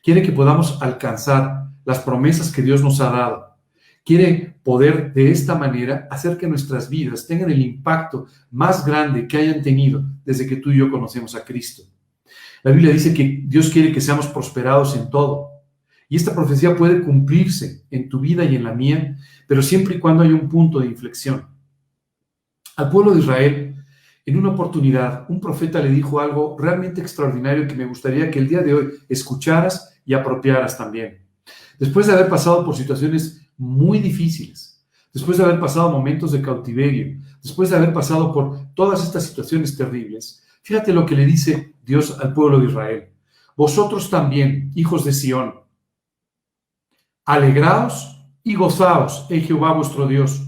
Quiere 0.00 0.22
que 0.22 0.30
podamos 0.30 0.80
alcanzar 0.80 1.64
las 1.84 1.98
promesas 1.98 2.52
que 2.52 2.62
Dios 2.62 2.84
nos 2.84 3.00
ha 3.00 3.10
dado. 3.10 3.56
Quiere 4.04 4.54
poder 4.62 5.12
de 5.12 5.32
esta 5.32 5.56
manera 5.56 6.06
hacer 6.12 6.38
que 6.38 6.46
nuestras 6.46 6.88
vidas 6.88 7.26
tengan 7.26 7.50
el 7.50 7.60
impacto 7.60 8.26
más 8.52 8.86
grande 8.86 9.26
que 9.26 9.38
hayan 9.38 9.60
tenido 9.60 10.04
desde 10.24 10.46
que 10.46 10.58
tú 10.58 10.70
y 10.70 10.78
yo 10.78 10.88
conocemos 10.88 11.34
a 11.34 11.44
Cristo. 11.44 11.82
La 12.62 12.70
Biblia 12.70 12.92
dice 12.92 13.12
que 13.12 13.42
Dios 13.44 13.70
quiere 13.70 13.90
que 13.90 14.00
seamos 14.00 14.28
prosperados 14.28 14.94
en 14.94 15.10
todo. 15.10 15.57
Y 16.08 16.16
esta 16.16 16.34
profecía 16.34 16.74
puede 16.74 17.02
cumplirse 17.02 17.84
en 17.90 18.08
tu 18.08 18.20
vida 18.20 18.44
y 18.44 18.56
en 18.56 18.64
la 18.64 18.74
mía, 18.74 19.16
pero 19.46 19.62
siempre 19.62 19.96
y 19.96 19.98
cuando 19.98 20.22
haya 20.22 20.34
un 20.34 20.48
punto 20.48 20.80
de 20.80 20.86
inflexión. 20.86 21.46
Al 22.76 22.90
pueblo 22.90 23.12
de 23.12 23.20
Israel, 23.20 23.84
en 24.24 24.36
una 24.36 24.50
oportunidad, 24.50 25.24
un 25.28 25.40
profeta 25.40 25.80
le 25.80 25.90
dijo 25.90 26.20
algo 26.20 26.56
realmente 26.58 27.00
extraordinario 27.00 27.66
que 27.66 27.74
me 27.74 27.86
gustaría 27.86 28.30
que 28.30 28.38
el 28.38 28.48
día 28.48 28.60
de 28.60 28.74
hoy 28.74 28.88
escucharas 29.08 30.00
y 30.04 30.14
apropiaras 30.14 30.76
también. 30.76 31.26
Después 31.78 32.06
de 32.06 32.12
haber 32.12 32.28
pasado 32.28 32.64
por 32.64 32.76
situaciones 32.76 33.40
muy 33.56 33.98
difíciles, 34.00 34.86
después 35.12 35.38
de 35.38 35.44
haber 35.44 35.60
pasado 35.60 35.90
momentos 35.90 36.32
de 36.32 36.42
cautiverio, 36.42 37.18
después 37.42 37.70
de 37.70 37.76
haber 37.76 37.92
pasado 37.92 38.32
por 38.32 38.72
todas 38.74 39.02
estas 39.02 39.26
situaciones 39.26 39.76
terribles, 39.76 40.42
fíjate 40.62 40.92
lo 40.92 41.06
que 41.06 41.16
le 41.16 41.26
dice 41.26 41.74
Dios 41.84 42.18
al 42.20 42.32
pueblo 42.32 42.60
de 42.60 42.66
Israel. 42.66 43.08
Vosotros 43.56 44.10
también, 44.10 44.70
hijos 44.74 45.04
de 45.04 45.12
Sión, 45.12 45.54
alegraos 47.28 48.24
y 48.42 48.54
gozaos 48.54 49.26
en 49.28 49.42
Jehová 49.42 49.74
vuestro 49.74 50.08
Dios, 50.08 50.42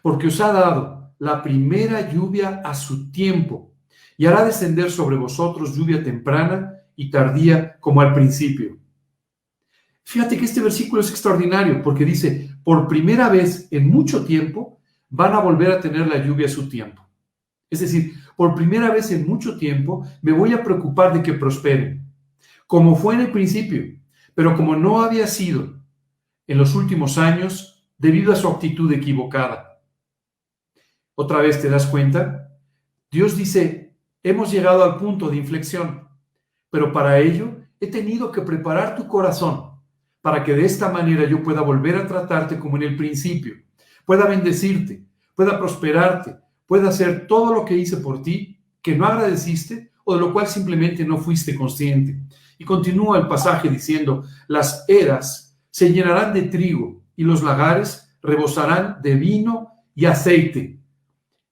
porque 0.00 0.28
os 0.28 0.40
ha 0.40 0.50
dado 0.50 1.12
la 1.18 1.42
primera 1.42 2.10
lluvia 2.10 2.62
a 2.64 2.72
su 2.72 3.12
tiempo 3.12 3.74
y 4.16 4.24
hará 4.24 4.42
descender 4.42 4.90
sobre 4.90 5.16
vosotros 5.16 5.76
lluvia 5.76 6.02
temprana 6.02 6.72
y 6.96 7.10
tardía 7.10 7.78
como 7.80 8.00
al 8.00 8.14
principio. 8.14 8.78
Fíjate 10.04 10.38
que 10.38 10.46
este 10.46 10.62
versículo 10.62 11.02
es 11.02 11.10
extraordinario 11.10 11.82
porque 11.82 12.06
dice, 12.06 12.56
por 12.64 12.88
primera 12.88 13.28
vez 13.28 13.68
en 13.70 13.90
mucho 13.90 14.24
tiempo 14.24 14.80
van 15.10 15.34
a 15.34 15.40
volver 15.40 15.70
a 15.70 15.80
tener 15.80 16.06
la 16.06 16.24
lluvia 16.24 16.46
a 16.46 16.50
su 16.50 16.66
tiempo. 16.66 17.06
Es 17.68 17.80
decir, 17.80 18.14
por 18.36 18.54
primera 18.54 18.90
vez 18.90 19.10
en 19.10 19.26
mucho 19.26 19.58
tiempo 19.58 20.06
me 20.22 20.32
voy 20.32 20.54
a 20.54 20.64
preocupar 20.64 21.12
de 21.12 21.22
que 21.22 21.34
prosperen, 21.34 22.10
como 22.66 22.96
fue 22.96 23.16
en 23.16 23.20
el 23.20 23.32
principio, 23.32 23.82
pero 24.34 24.56
como 24.56 24.74
no 24.76 25.02
había 25.02 25.26
sido 25.26 25.81
en 26.46 26.58
los 26.58 26.74
últimos 26.74 27.18
años 27.18 27.84
debido 27.98 28.32
a 28.32 28.36
su 28.36 28.48
actitud 28.48 28.92
equivocada. 28.92 29.80
Otra 31.14 31.40
vez 31.40 31.60
te 31.60 31.68
das 31.68 31.86
cuenta, 31.86 32.50
Dios 33.10 33.36
dice, 33.36 33.94
hemos 34.22 34.50
llegado 34.50 34.82
al 34.82 34.96
punto 34.96 35.28
de 35.28 35.36
inflexión, 35.36 36.08
pero 36.70 36.92
para 36.92 37.18
ello 37.18 37.56
he 37.78 37.86
tenido 37.86 38.32
que 38.32 38.42
preparar 38.42 38.96
tu 38.96 39.06
corazón 39.06 39.72
para 40.20 40.42
que 40.44 40.54
de 40.54 40.64
esta 40.64 40.88
manera 40.90 41.28
yo 41.28 41.42
pueda 41.42 41.60
volver 41.60 41.96
a 41.96 42.06
tratarte 42.06 42.58
como 42.58 42.76
en 42.76 42.84
el 42.84 42.96
principio, 42.96 43.54
pueda 44.06 44.26
bendecirte, 44.26 45.04
pueda 45.34 45.58
prosperarte, 45.58 46.36
pueda 46.66 46.88
hacer 46.88 47.26
todo 47.26 47.52
lo 47.54 47.64
que 47.64 47.76
hice 47.76 47.98
por 47.98 48.22
ti 48.22 48.58
que 48.80 48.96
no 48.96 49.06
agradeciste 49.06 49.90
o 50.04 50.14
de 50.14 50.20
lo 50.20 50.32
cual 50.32 50.46
simplemente 50.46 51.04
no 51.04 51.18
fuiste 51.18 51.54
consciente. 51.54 52.20
Y 52.58 52.64
continúa 52.64 53.18
el 53.18 53.28
pasaje 53.28 53.68
diciendo, 53.68 54.24
las 54.48 54.84
eras 54.88 55.51
se 55.72 55.90
llenarán 55.92 56.34
de 56.34 56.42
trigo 56.42 57.02
y 57.16 57.24
los 57.24 57.42
lagares 57.42 58.16
rebosarán 58.22 58.98
de 59.02 59.14
vino 59.14 59.86
y 59.94 60.04
aceite. 60.04 60.78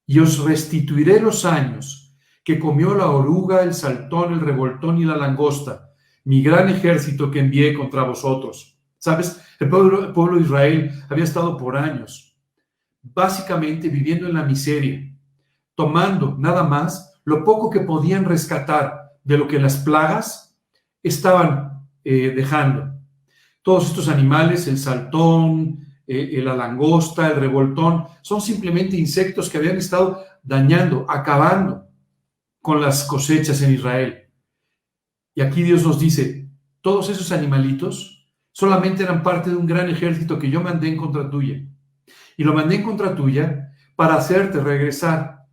Y 0.07 0.19
os 0.19 0.45
restituiré 0.45 1.21
los 1.21 1.45
años 1.45 2.17
que 2.45 2.59
comió 2.59 2.95
la 2.95 3.09
oruga, 3.09 3.63
el 3.63 3.73
saltón, 3.75 4.35
el 4.35 4.41
revoltón 4.41 4.99
y 4.99 5.05
la 5.05 5.17
langosta, 5.17 5.91
mi 6.25 6.43
gran 6.43 6.69
ejército 6.69 7.31
que 7.31 7.41
envié 7.41 7.75
contra 7.75 8.03
vosotros. 8.03 8.79
¿Sabes? 8.99 9.41
El 9.59 9.71
pueblo, 9.71 10.37
de 10.37 10.41
Israel 10.43 10.91
había 11.09 11.25
estado 11.25 11.57
por 11.57 11.77
años, 11.77 12.37
básicamente 13.03 13.89
viviendo 13.89 14.27
en 14.27 14.35
la 14.35 14.43
miseria, 14.43 15.11
tomando 15.75 16.37
nada 16.39 16.63
más 16.63 17.15
lo 17.25 17.43
poco 17.43 17.71
que 17.71 17.81
podían 17.81 18.27
rescatar 18.27 19.13
de 19.25 19.39
lo 19.39 19.49
que 19.49 19.59
las 19.59 19.79
plagas 19.79 20.59
estaban 21.03 21.87
eh, 22.05 22.35
dejando. 22.37 22.89
Todos 23.71 23.87
estos 23.87 24.09
animales, 24.09 24.67
el 24.67 24.79
saltón, 24.79 25.87
eh, 26.05 26.41
la 26.43 26.57
langosta, 26.57 27.29
el 27.29 27.37
revoltón, 27.37 28.05
son 28.21 28.41
simplemente 28.41 28.97
insectos 28.97 29.49
que 29.49 29.59
habían 29.59 29.77
estado 29.77 30.25
dañando, 30.43 31.07
acabando 31.09 31.87
con 32.61 32.81
las 32.81 33.05
cosechas 33.05 33.63
en 33.63 33.75
Israel. 33.75 34.25
Y 35.37 35.43
aquí 35.43 35.63
Dios 35.63 35.85
nos 35.85 36.01
dice, 36.01 36.51
todos 36.81 37.11
esos 37.11 37.31
animalitos 37.31 38.29
solamente 38.51 39.05
eran 39.05 39.23
parte 39.23 39.51
de 39.51 39.57
un 39.57 39.69
gran 39.69 39.89
ejército 39.89 40.37
que 40.37 40.51
yo 40.51 40.61
mandé 40.61 40.89
en 40.89 40.97
contra 40.97 41.31
tuya. 41.31 41.65
Y 42.37 42.43
lo 42.43 42.53
mandé 42.53 42.75
en 42.75 42.83
contra 42.83 43.15
tuya 43.15 43.73
para 43.95 44.17
hacerte 44.17 44.59
regresar. 44.59 45.47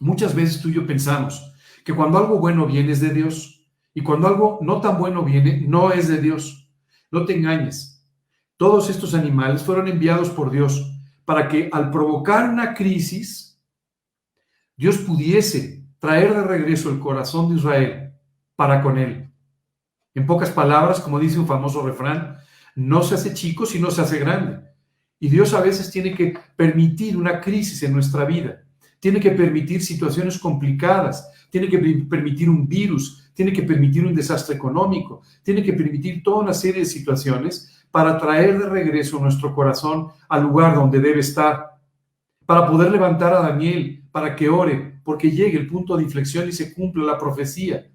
Muchas 0.00 0.34
veces 0.34 0.60
tú 0.60 0.68
y 0.68 0.74
yo 0.74 0.84
pensamos 0.84 1.54
que 1.84 1.94
cuando 1.94 2.18
algo 2.18 2.40
bueno 2.40 2.66
viene 2.66 2.90
es 2.90 3.00
de 3.00 3.14
Dios 3.14 3.68
y 3.94 4.02
cuando 4.02 4.26
algo 4.26 4.58
no 4.62 4.80
tan 4.80 4.98
bueno 4.98 5.22
viene, 5.22 5.60
no 5.68 5.92
es 5.92 6.08
de 6.08 6.20
Dios. 6.20 6.66
No 7.10 7.24
te 7.24 7.36
engañes. 7.36 8.06
Todos 8.56 8.90
estos 8.90 9.14
animales 9.14 9.62
fueron 9.62 9.88
enviados 9.88 10.30
por 10.30 10.50
Dios 10.50 10.90
para 11.24 11.48
que 11.48 11.68
al 11.72 11.90
provocar 11.90 12.48
una 12.48 12.74
crisis, 12.74 13.60
Dios 14.76 14.98
pudiese 14.98 15.84
traer 15.98 16.34
de 16.34 16.42
regreso 16.42 16.90
el 16.90 16.98
corazón 16.98 17.48
de 17.48 17.56
Israel 17.56 18.12
para 18.56 18.82
con 18.82 18.98
él. 18.98 19.30
En 20.14 20.26
pocas 20.26 20.50
palabras, 20.50 21.00
como 21.00 21.20
dice 21.20 21.38
un 21.38 21.46
famoso 21.46 21.86
refrán, 21.86 22.38
no 22.74 23.02
se 23.02 23.14
hace 23.14 23.34
chico 23.34 23.66
si 23.66 23.78
no 23.78 23.90
se 23.90 24.02
hace 24.02 24.18
grande. 24.18 24.60
Y 25.18 25.28
Dios 25.28 25.52
a 25.54 25.60
veces 25.60 25.90
tiene 25.90 26.14
que 26.14 26.34
permitir 26.56 27.16
una 27.16 27.40
crisis 27.40 27.82
en 27.82 27.92
nuestra 27.92 28.24
vida, 28.24 28.62
tiene 28.98 29.20
que 29.20 29.30
permitir 29.30 29.82
situaciones 29.82 30.38
complicadas, 30.38 31.30
tiene 31.50 31.68
que 31.68 31.78
permitir 31.78 32.48
un 32.48 32.66
virus, 32.66 33.19
tiene 33.40 33.54
que 33.54 33.62
permitir 33.62 34.04
un 34.04 34.14
desastre 34.14 34.54
económico, 34.54 35.22
tiene 35.42 35.62
que 35.62 35.72
permitir 35.72 36.22
toda 36.22 36.40
una 36.40 36.52
serie 36.52 36.80
de 36.80 36.86
situaciones 36.86 37.86
para 37.90 38.18
traer 38.18 38.58
de 38.58 38.68
regreso 38.68 39.18
nuestro 39.18 39.54
corazón 39.54 40.08
al 40.28 40.42
lugar 40.42 40.74
donde 40.74 41.00
debe 41.00 41.20
estar, 41.20 41.78
para 42.44 42.66
poder 42.66 42.92
levantar 42.92 43.32
a 43.32 43.40
Daniel, 43.40 44.04
para 44.12 44.36
que 44.36 44.50
ore, 44.50 45.00
porque 45.02 45.30
llegue 45.30 45.56
el 45.56 45.68
punto 45.68 45.96
de 45.96 46.02
inflexión 46.02 46.50
y 46.50 46.52
se 46.52 46.74
cumpla 46.74 47.02
la 47.02 47.16
profecía, 47.16 47.90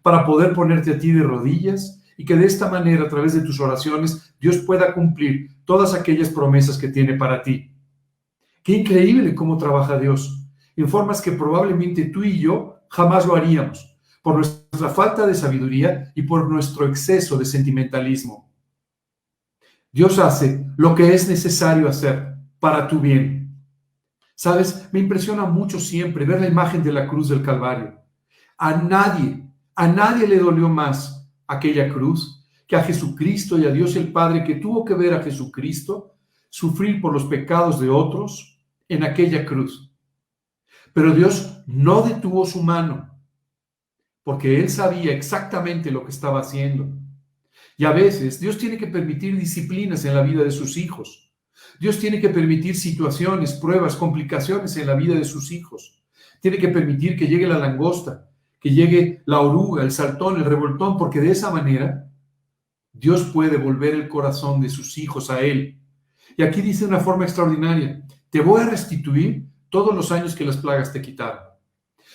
para 0.00 0.24
poder 0.24 0.54
ponerte 0.54 0.92
a 0.92 0.98
ti 0.98 1.12
de 1.12 1.22
rodillas 1.22 2.02
y 2.16 2.24
que 2.24 2.34
de 2.34 2.46
esta 2.46 2.70
manera, 2.70 3.04
a 3.04 3.08
través 3.08 3.34
de 3.34 3.42
tus 3.42 3.60
oraciones, 3.60 4.34
Dios 4.40 4.56
pueda 4.60 4.94
cumplir 4.94 5.50
todas 5.66 5.92
aquellas 5.92 6.30
promesas 6.30 6.78
que 6.78 6.88
tiene 6.88 7.16
para 7.16 7.42
ti. 7.42 7.70
Qué 8.62 8.72
increíble 8.72 9.34
cómo 9.34 9.58
trabaja 9.58 9.98
Dios, 9.98 10.48
en 10.74 10.88
formas 10.88 11.20
que 11.20 11.32
probablemente 11.32 12.06
tú 12.06 12.24
y 12.24 12.38
yo 12.38 12.76
jamás 12.88 13.26
lo 13.26 13.36
haríamos, 13.36 13.92
por 14.26 14.34
nuestra 14.34 14.88
falta 14.88 15.24
de 15.24 15.36
sabiduría 15.36 16.10
y 16.16 16.22
por 16.22 16.50
nuestro 16.50 16.88
exceso 16.88 17.38
de 17.38 17.44
sentimentalismo. 17.44 18.50
Dios 19.92 20.18
hace 20.18 20.66
lo 20.76 20.96
que 20.96 21.14
es 21.14 21.28
necesario 21.28 21.88
hacer 21.88 22.34
para 22.58 22.88
tu 22.88 22.98
bien. 22.98 23.56
Sabes, 24.34 24.88
me 24.90 24.98
impresiona 24.98 25.44
mucho 25.44 25.78
siempre 25.78 26.24
ver 26.24 26.40
la 26.40 26.48
imagen 26.48 26.82
de 26.82 26.92
la 26.92 27.06
cruz 27.06 27.28
del 27.28 27.40
Calvario. 27.40 28.00
A 28.58 28.74
nadie, 28.74 29.48
a 29.76 29.86
nadie 29.86 30.26
le 30.26 30.40
dolió 30.40 30.68
más 30.68 31.30
aquella 31.46 31.88
cruz, 31.88 32.48
que 32.66 32.74
a 32.74 32.82
Jesucristo 32.82 33.56
y 33.60 33.64
a 33.64 33.70
Dios 33.70 33.94
el 33.94 34.10
Padre 34.10 34.42
que 34.42 34.56
tuvo 34.56 34.84
que 34.84 34.94
ver 34.94 35.14
a 35.14 35.22
Jesucristo 35.22 36.16
sufrir 36.50 37.00
por 37.00 37.12
los 37.12 37.26
pecados 37.26 37.78
de 37.78 37.90
otros 37.90 38.60
en 38.88 39.04
aquella 39.04 39.46
cruz. 39.46 39.94
Pero 40.92 41.14
Dios 41.14 41.62
no 41.68 42.02
detuvo 42.02 42.44
su 42.44 42.60
mano, 42.60 43.15
porque 44.26 44.58
Él 44.58 44.68
sabía 44.68 45.12
exactamente 45.12 45.92
lo 45.92 46.02
que 46.04 46.10
estaba 46.10 46.40
haciendo. 46.40 46.88
Y 47.76 47.84
a 47.84 47.92
veces 47.92 48.40
Dios 48.40 48.58
tiene 48.58 48.76
que 48.76 48.88
permitir 48.88 49.38
disciplinas 49.38 50.04
en 50.04 50.16
la 50.16 50.22
vida 50.22 50.42
de 50.42 50.50
sus 50.50 50.76
hijos. 50.76 51.32
Dios 51.78 52.00
tiene 52.00 52.20
que 52.20 52.30
permitir 52.30 52.74
situaciones, 52.74 53.52
pruebas, 53.52 53.94
complicaciones 53.94 54.76
en 54.78 54.88
la 54.88 54.96
vida 54.96 55.14
de 55.14 55.24
sus 55.24 55.52
hijos. 55.52 56.02
Tiene 56.40 56.58
que 56.58 56.66
permitir 56.66 57.16
que 57.16 57.28
llegue 57.28 57.46
la 57.46 57.60
langosta, 57.60 58.28
que 58.58 58.70
llegue 58.70 59.22
la 59.26 59.38
oruga, 59.38 59.84
el 59.84 59.92
saltón, 59.92 60.38
el 60.38 60.44
revoltón, 60.44 60.96
porque 60.96 61.20
de 61.20 61.30
esa 61.30 61.52
manera 61.52 62.10
Dios 62.92 63.30
puede 63.32 63.58
volver 63.58 63.94
el 63.94 64.08
corazón 64.08 64.60
de 64.60 64.70
sus 64.70 64.98
hijos 64.98 65.30
a 65.30 65.40
Él. 65.40 65.80
Y 66.36 66.42
aquí 66.42 66.62
dice 66.62 66.80
de 66.80 66.88
una 66.88 66.98
forma 66.98 67.26
extraordinaria, 67.26 68.04
te 68.30 68.40
voy 68.40 68.62
a 68.62 68.70
restituir 68.70 69.46
todos 69.70 69.94
los 69.94 70.10
años 70.10 70.34
que 70.34 70.44
las 70.44 70.56
plagas 70.56 70.92
te 70.92 71.00
quitaron. 71.00 71.44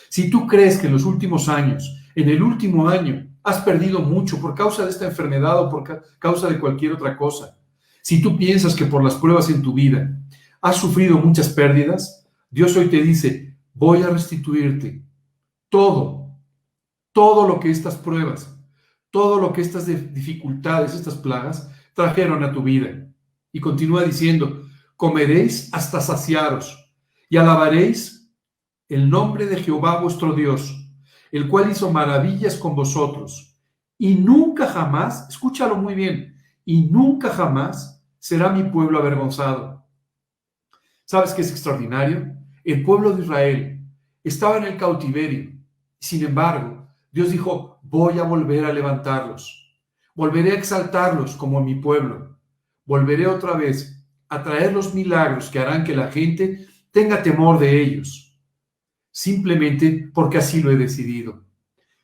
Si 0.09 0.29
tú 0.29 0.45
crees 0.45 0.77
que 0.77 0.87
en 0.87 0.93
los 0.93 1.05
últimos 1.05 1.47
años, 1.47 1.99
en 2.15 2.29
el 2.29 2.41
último 2.41 2.87
año, 2.87 3.27
has 3.43 3.59
perdido 3.61 3.99
mucho 3.99 4.39
por 4.39 4.53
causa 4.53 4.83
de 4.83 4.91
esta 4.91 5.07
enfermedad 5.07 5.59
o 5.59 5.69
por 5.69 6.03
causa 6.19 6.47
de 6.47 6.59
cualquier 6.59 6.93
otra 6.93 7.17
cosa, 7.17 7.57
si 8.01 8.21
tú 8.21 8.37
piensas 8.37 8.75
que 8.75 8.85
por 8.85 9.03
las 9.03 9.15
pruebas 9.15 9.49
en 9.49 9.61
tu 9.61 9.73
vida 9.73 10.17
has 10.61 10.77
sufrido 10.77 11.17
muchas 11.17 11.49
pérdidas, 11.49 12.27
Dios 12.49 12.75
hoy 12.75 12.87
te 12.87 13.01
dice, 13.01 13.57
voy 13.73 14.01
a 14.01 14.09
restituirte 14.09 15.03
todo 15.69 16.21
todo 17.13 17.47
lo 17.47 17.59
que 17.59 17.69
estas 17.69 17.95
pruebas, 17.95 18.57
todo 19.09 19.39
lo 19.39 19.51
que 19.53 19.61
estas 19.61 19.85
dificultades, 19.85 20.93
estas 20.93 21.15
plagas 21.15 21.69
trajeron 21.93 22.43
a 22.43 22.51
tu 22.51 22.63
vida. 22.63 23.07
Y 23.51 23.59
continúa 23.59 24.03
diciendo, 24.03 24.61
comeréis 24.95 25.69
hasta 25.73 25.99
saciaros 25.99 26.77
y 27.29 27.37
alabaréis 27.37 28.33
el 28.87 29.09
nombre 29.09 29.45
de 29.45 29.57
Jehová 29.57 29.99
vuestro 30.01 30.33
Dios, 30.33 30.80
el 31.31 31.47
cual 31.47 31.71
hizo 31.71 31.91
maravillas 31.91 32.55
con 32.55 32.75
vosotros. 32.75 33.57
Y 33.97 34.15
nunca 34.15 34.67
jamás, 34.67 35.29
escúchalo 35.29 35.75
muy 35.75 35.95
bien, 35.95 36.35
y 36.65 36.83
nunca 36.83 37.29
jamás 37.29 38.03
será 38.19 38.49
mi 38.49 38.63
pueblo 38.63 38.99
avergonzado. 38.99 39.85
¿Sabes 41.05 41.33
qué 41.33 41.41
es 41.41 41.51
extraordinario? 41.51 42.35
El 42.63 42.83
pueblo 42.83 43.11
de 43.11 43.23
Israel 43.23 43.81
estaba 44.23 44.57
en 44.57 44.65
el 44.65 44.77
cautiverio. 44.77 45.51
Sin 45.99 46.25
embargo, 46.25 46.87
Dios 47.11 47.31
dijo, 47.31 47.79
voy 47.83 48.19
a 48.19 48.23
volver 48.23 48.65
a 48.65 48.73
levantarlos, 48.73 49.77
volveré 50.15 50.51
a 50.51 50.55
exaltarlos 50.55 51.35
como 51.35 51.61
mi 51.61 51.75
pueblo, 51.75 52.37
volveré 52.85 53.27
otra 53.27 53.53
vez 53.53 54.01
a 54.29 54.41
traer 54.41 54.73
los 54.73 54.93
milagros 54.93 55.49
que 55.49 55.59
harán 55.59 55.83
que 55.83 55.95
la 55.95 56.09
gente 56.09 56.65
tenga 56.91 57.21
temor 57.21 57.59
de 57.59 57.81
ellos, 57.81 58.30
simplemente 59.11 60.09
porque 60.13 60.37
así 60.37 60.61
lo 60.61 60.71
he 60.71 60.77
decidido. 60.77 61.43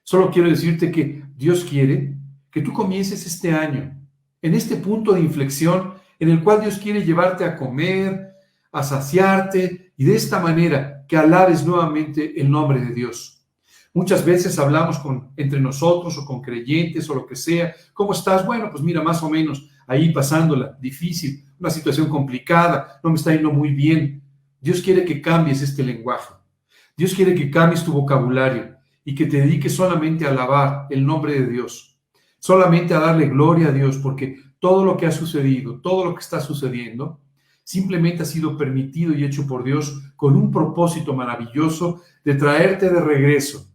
Solo 0.03 0.31
quiero 0.31 0.49
decirte 0.49 0.91
que 0.91 1.23
Dios 1.35 1.65
quiere 1.65 2.15
que 2.51 2.61
tú 2.61 2.73
comiences 2.73 3.25
este 3.25 3.51
año 3.51 3.93
en 4.41 4.53
este 4.53 4.75
punto 4.77 5.13
de 5.13 5.21
inflexión 5.21 5.95
en 6.19 6.29
el 6.29 6.43
cual 6.43 6.61
Dios 6.61 6.77
quiere 6.77 7.03
llevarte 7.03 7.43
a 7.43 7.55
comer, 7.55 8.33
a 8.71 8.83
saciarte 8.83 9.93
y 9.97 10.05
de 10.05 10.15
esta 10.15 10.39
manera 10.39 11.05
que 11.07 11.17
alabes 11.17 11.65
nuevamente 11.65 12.39
el 12.39 12.49
nombre 12.49 12.79
de 12.81 12.93
Dios. 12.93 13.45
Muchas 13.93 14.23
veces 14.23 14.59
hablamos 14.59 14.99
con, 14.99 15.31
entre 15.37 15.59
nosotros 15.59 16.17
o 16.17 16.25
con 16.25 16.41
creyentes 16.41 17.09
o 17.09 17.15
lo 17.15 17.25
que 17.25 17.35
sea. 17.35 17.73
¿Cómo 17.93 18.11
estás? 18.13 18.45
Bueno, 18.45 18.69
pues 18.69 18.83
mira, 18.83 19.01
más 19.01 19.23
o 19.23 19.29
menos 19.29 19.69
ahí 19.87 20.11
pasándola, 20.11 20.77
difícil, 20.79 21.43
una 21.59 21.69
situación 21.69 22.07
complicada, 22.07 22.99
no 23.03 23.09
me 23.09 23.15
está 23.15 23.33
yendo 23.33 23.51
muy 23.51 23.71
bien. 23.71 24.21
Dios 24.59 24.81
quiere 24.81 25.05
que 25.05 25.21
cambies 25.21 25.61
este 25.61 25.81
lenguaje. 25.81 26.36
Dios 26.97 27.13
quiere 27.13 27.35
que 27.35 27.51
cambies 27.51 27.83
tu 27.83 27.93
vocabulario 27.93 28.75
y 29.05 29.15
que 29.15 29.27
te 29.27 29.39
dediques 29.39 29.73
solamente 29.73 30.25
a 30.25 30.31
alabar 30.31 30.87
el 30.89 31.05
nombre 31.05 31.39
de 31.39 31.47
Dios, 31.47 31.97
solamente 32.39 32.93
a 32.93 32.99
darle 32.99 33.27
gloria 33.27 33.67
a 33.67 33.71
Dios, 33.71 33.97
porque 33.97 34.37
todo 34.59 34.83
lo 34.83 34.97
que 34.97 35.05
ha 35.05 35.11
sucedido, 35.11 35.79
todo 35.79 36.03
lo 36.03 36.15
que 36.15 36.21
está 36.21 36.41
sucediendo, 36.41 37.21
simplemente 37.63 38.23
ha 38.23 38.25
sido 38.25 38.57
permitido 38.57 39.13
y 39.13 39.23
hecho 39.23 39.45
por 39.45 39.63
Dios 39.63 40.11
con 40.15 40.35
un 40.35 40.51
propósito 40.51 41.13
maravilloso 41.13 42.01
de 42.25 42.35
traerte 42.35 42.89
de 42.89 42.99
regreso 42.99 43.67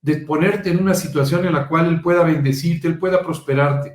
de 0.00 0.16
ponerte 0.18 0.70
en 0.70 0.80
una 0.80 0.94
situación 0.94 1.44
en 1.46 1.52
la 1.52 1.68
cual 1.68 1.86
Él 1.86 2.00
pueda 2.00 2.22
bendecirte, 2.22 2.88
Él 2.88 2.98
pueda 2.98 3.22
prosperarte, 3.22 3.92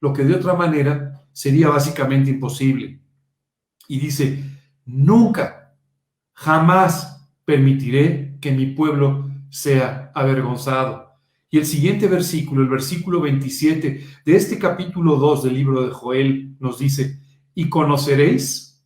lo 0.00 0.12
que 0.12 0.24
de 0.24 0.34
otra 0.34 0.54
manera 0.54 1.24
sería 1.32 1.68
básicamente 1.68 2.30
imposible. 2.30 3.00
Y 3.88 3.98
dice, 3.98 4.44
nunca, 4.84 5.74
jamás 6.32 7.09
permitiré 7.50 8.36
que 8.40 8.52
mi 8.52 8.66
pueblo 8.66 9.28
sea 9.48 10.12
avergonzado. 10.14 11.16
Y 11.50 11.58
el 11.58 11.66
siguiente 11.66 12.06
versículo, 12.06 12.62
el 12.62 12.68
versículo 12.68 13.20
27 13.20 14.06
de 14.24 14.36
este 14.36 14.56
capítulo 14.56 15.16
2 15.16 15.42
del 15.42 15.54
libro 15.54 15.82
de 15.82 15.90
Joel, 15.92 16.54
nos 16.60 16.78
dice, 16.78 17.18
y 17.52 17.68
conoceréis, 17.68 18.84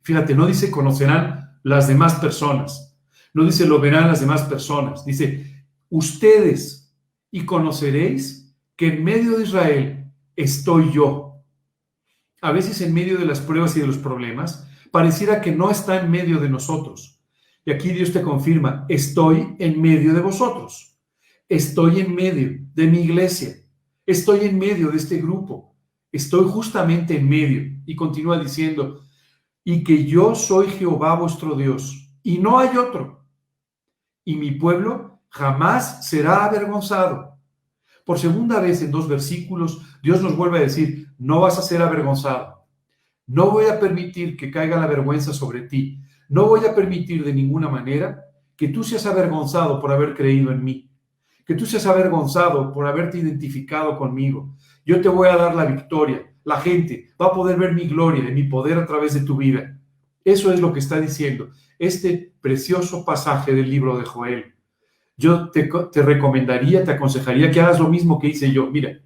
fíjate, 0.00 0.34
no 0.34 0.46
dice 0.46 0.70
conocerán 0.70 1.58
las 1.64 1.86
demás 1.86 2.14
personas, 2.14 2.98
no 3.34 3.44
dice 3.44 3.66
lo 3.66 3.78
verán 3.78 4.08
las 4.08 4.20
demás 4.20 4.40
personas, 4.44 5.04
dice, 5.04 5.66
ustedes, 5.90 6.96
y 7.30 7.44
conoceréis 7.44 8.56
que 8.74 8.86
en 8.86 9.04
medio 9.04 9.36
de 9.36 9.44
Israel 9.44 10.10
estoy 10.34 10.90
yo. 10.92 11.42
A 12.40 12.52
veces 12.52 12.80
en 12.80 12.94
medio 12.94 13.18
de 13.18 13.26
las 13.26 13.40
pruebas 13.40 13.76
y 13.76 13.80
de 13.80 13.86
los 13.86 13.98
problemas, 13.98 14.66
pareciera 14.90 15.42
que 15.42 15.52
no 15.52 15.70
está 15.70 16.00
en 16.00 16.10
medio 16.10 16.40
de 16.40 16.48
nosotros. 16.48 17.15
Y 17.66 17.72
aquí 17.72 17.90
Dios 17.90 18.12
te 18.12 18.22
confirma, 18.22 18.86
estoy 18.88 19.56
en 19.58 19.82
medio 19.82 20.14
de 20.14 20.20
vosotros. 20.20 20.96
Estoy 21.48 21.98
en 21.98 22.14
medio 22.14 22.60
de 22.72 22.86
mi 22.86 23.00
iglesia. 23.00 23.56
Estoy 24.06 24.46
en 24.46 24.56
medio 24.56 24.92
de 24.92 24.98
este 24.98 25.16
grupo. 25.16 25.74
Estoy 26.12 26.48
justamente 26.48 27.16
en 27.16 27.28
medio. 27.28 27.82
Y 27.84 27.96
continúa 27.96 28.38
diciendo, 28.38 29.00
y 29.64 29.82
que 29.82 30.04
yo 30.04 30.36
soy 30.36 30.68
Jehová 30.68 31.16
vuestro 31.16 31.56
Dios, 31.56 32.08
y 32.22 32.38
no 32.38 32.60
hay 32.60 32.76
otro. 32.76 33.26
Y 34.24 34.36
mi 34.36 34.52
pueblo 34.52 35.20
jamás 35.28 36.08
será 36.08 36.44
avergonzado. 36.44 37.36
Por 38.04 38.20
segunda 38.20 38.60
vez 38.60 38.80
en 38.80 38.92
dos 38.92 39.08
versículos, 39.08 39.82
Dios 40.04 40.22
nos 40.22 40.36
vuelve 40.36 40.58
a 40.58 40.62
decir, 40.62 41.08
no 41.18 41.40
vas 41.40 41.58
a 41.58 41.62
ser 41.62 41.82
avergonzado. 41.82 42.64
No 43.26 43.50
voy 43.50 43.66
a 43.66 43.80
permitir 43.80 44.36
que 44.36 44.52
caiga 44.52 44.78
la 44.78 44.86
vergüenza 44.86 45.32
sobre 45.32 45.62
ti. 45.62 46.00
No 46.28 46.46
voy 46.46 46.64
a 46.64 46.74
permitir 46.74 47.24
de 47.24 47.32
ninguna 47.32 47.68
manera 47.68 48.24
que 48.56 48.68
tú 48.68 48.82
seas 48.82 49.06
avergonzado 49.06 49.80
por 49.80 49.92
haber 49.92 50.14
creído 50.14 50.50
en 50.50 50.64
mí, 50.64 50.90
que 51.44 51.54
tú 51.54 51.66
seas 51.66 51.86
avergonzado 51.86 52.72
por 52.72 52.86
haberte 52.86 53.18
identificado 53.18 53.98
conmigo. 53.98 54.56
Yo 54.84 55.00
te 55.00 55.08
voy 55.08 55.28
a 55.28 55.36
dar 55.36 55.54
la 55.54 55.64
victoria. 55.64 56.22
La 56.44 56.60
gente 56.60 57.08
va 57.20 57.26
a 57.26 57.32
poder 57.32 57.58
ver 57.58 57.74
mi 57.74 57.86
gloria 57.86 58.28
y 58.28 58.32
mi 58.32 58.44
poder 58.44 58.78
a 58.78 58.86
través 58.86 59.14
de 59.14 59.20
tu 59.20 59.36
vida. 59.36 59.78
Eso 60.24 60.52
es 60.52 60.60
lo 60.60 60.72
que 60.72 60.80
está 60.80 61.00
diciendo 61.00 61.50
este 61.78 62.34
precioso 62.40 63.04
pasaje 63.04 63.52
del 63.52 63.70
libro 63.70 63.98
de 63.98 64.04
Joel. 64.04 64.54
Yo 65.16 65.50
te, 65.50 65.68
te 65.92 66.02
recomendaría, 66.02 66.84
te 66.84 66.92
aconsejaría 66.92 67.50
que 67.50 67.60
hagas 67.60 67.80
lo 67.80 67.88
mismo 67.88 68.18
que 68.18 68.28
hice 68.28 68.50
yo. 68.52 68.66
Mira, 68.70 69.00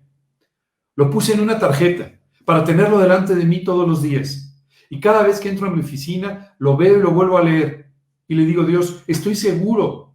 lo 0.96 1.10
puse 1.10 1.34
en 1.34 1.40
una 1.40 1.58
tarjeta 1.58 2.12
para 2.44 2.64
tenerlo 2.64 2.98
delante 2.98 3.34
de 3.34 3.44
mí 3.44 3.62
todos 3.62 3.88
los 3.88 4.02
días. 4.02 4.49
Y 4.90 5.00
cada 5.00 5.22
vez 5.22 5.38
que 5.40 5.48
entro 5.48 5.68
a 5.68 5.70
mi 5.70 5.80
oficina, 5.80 6.54
lo 6.58 6.76
veo 6.76 6.98
y 6.98 7.00
lo 7.00 7.12
vuelvo 7.12 7.38
a 7.38 7.42
leer. 7.42 7.90
Y 8.26 8.34
le 8.34 8.44
digo, 8.44 8.64
Dios, 8.64 9.04
estoy 9.06 9.36
seguro, 9.36 10.14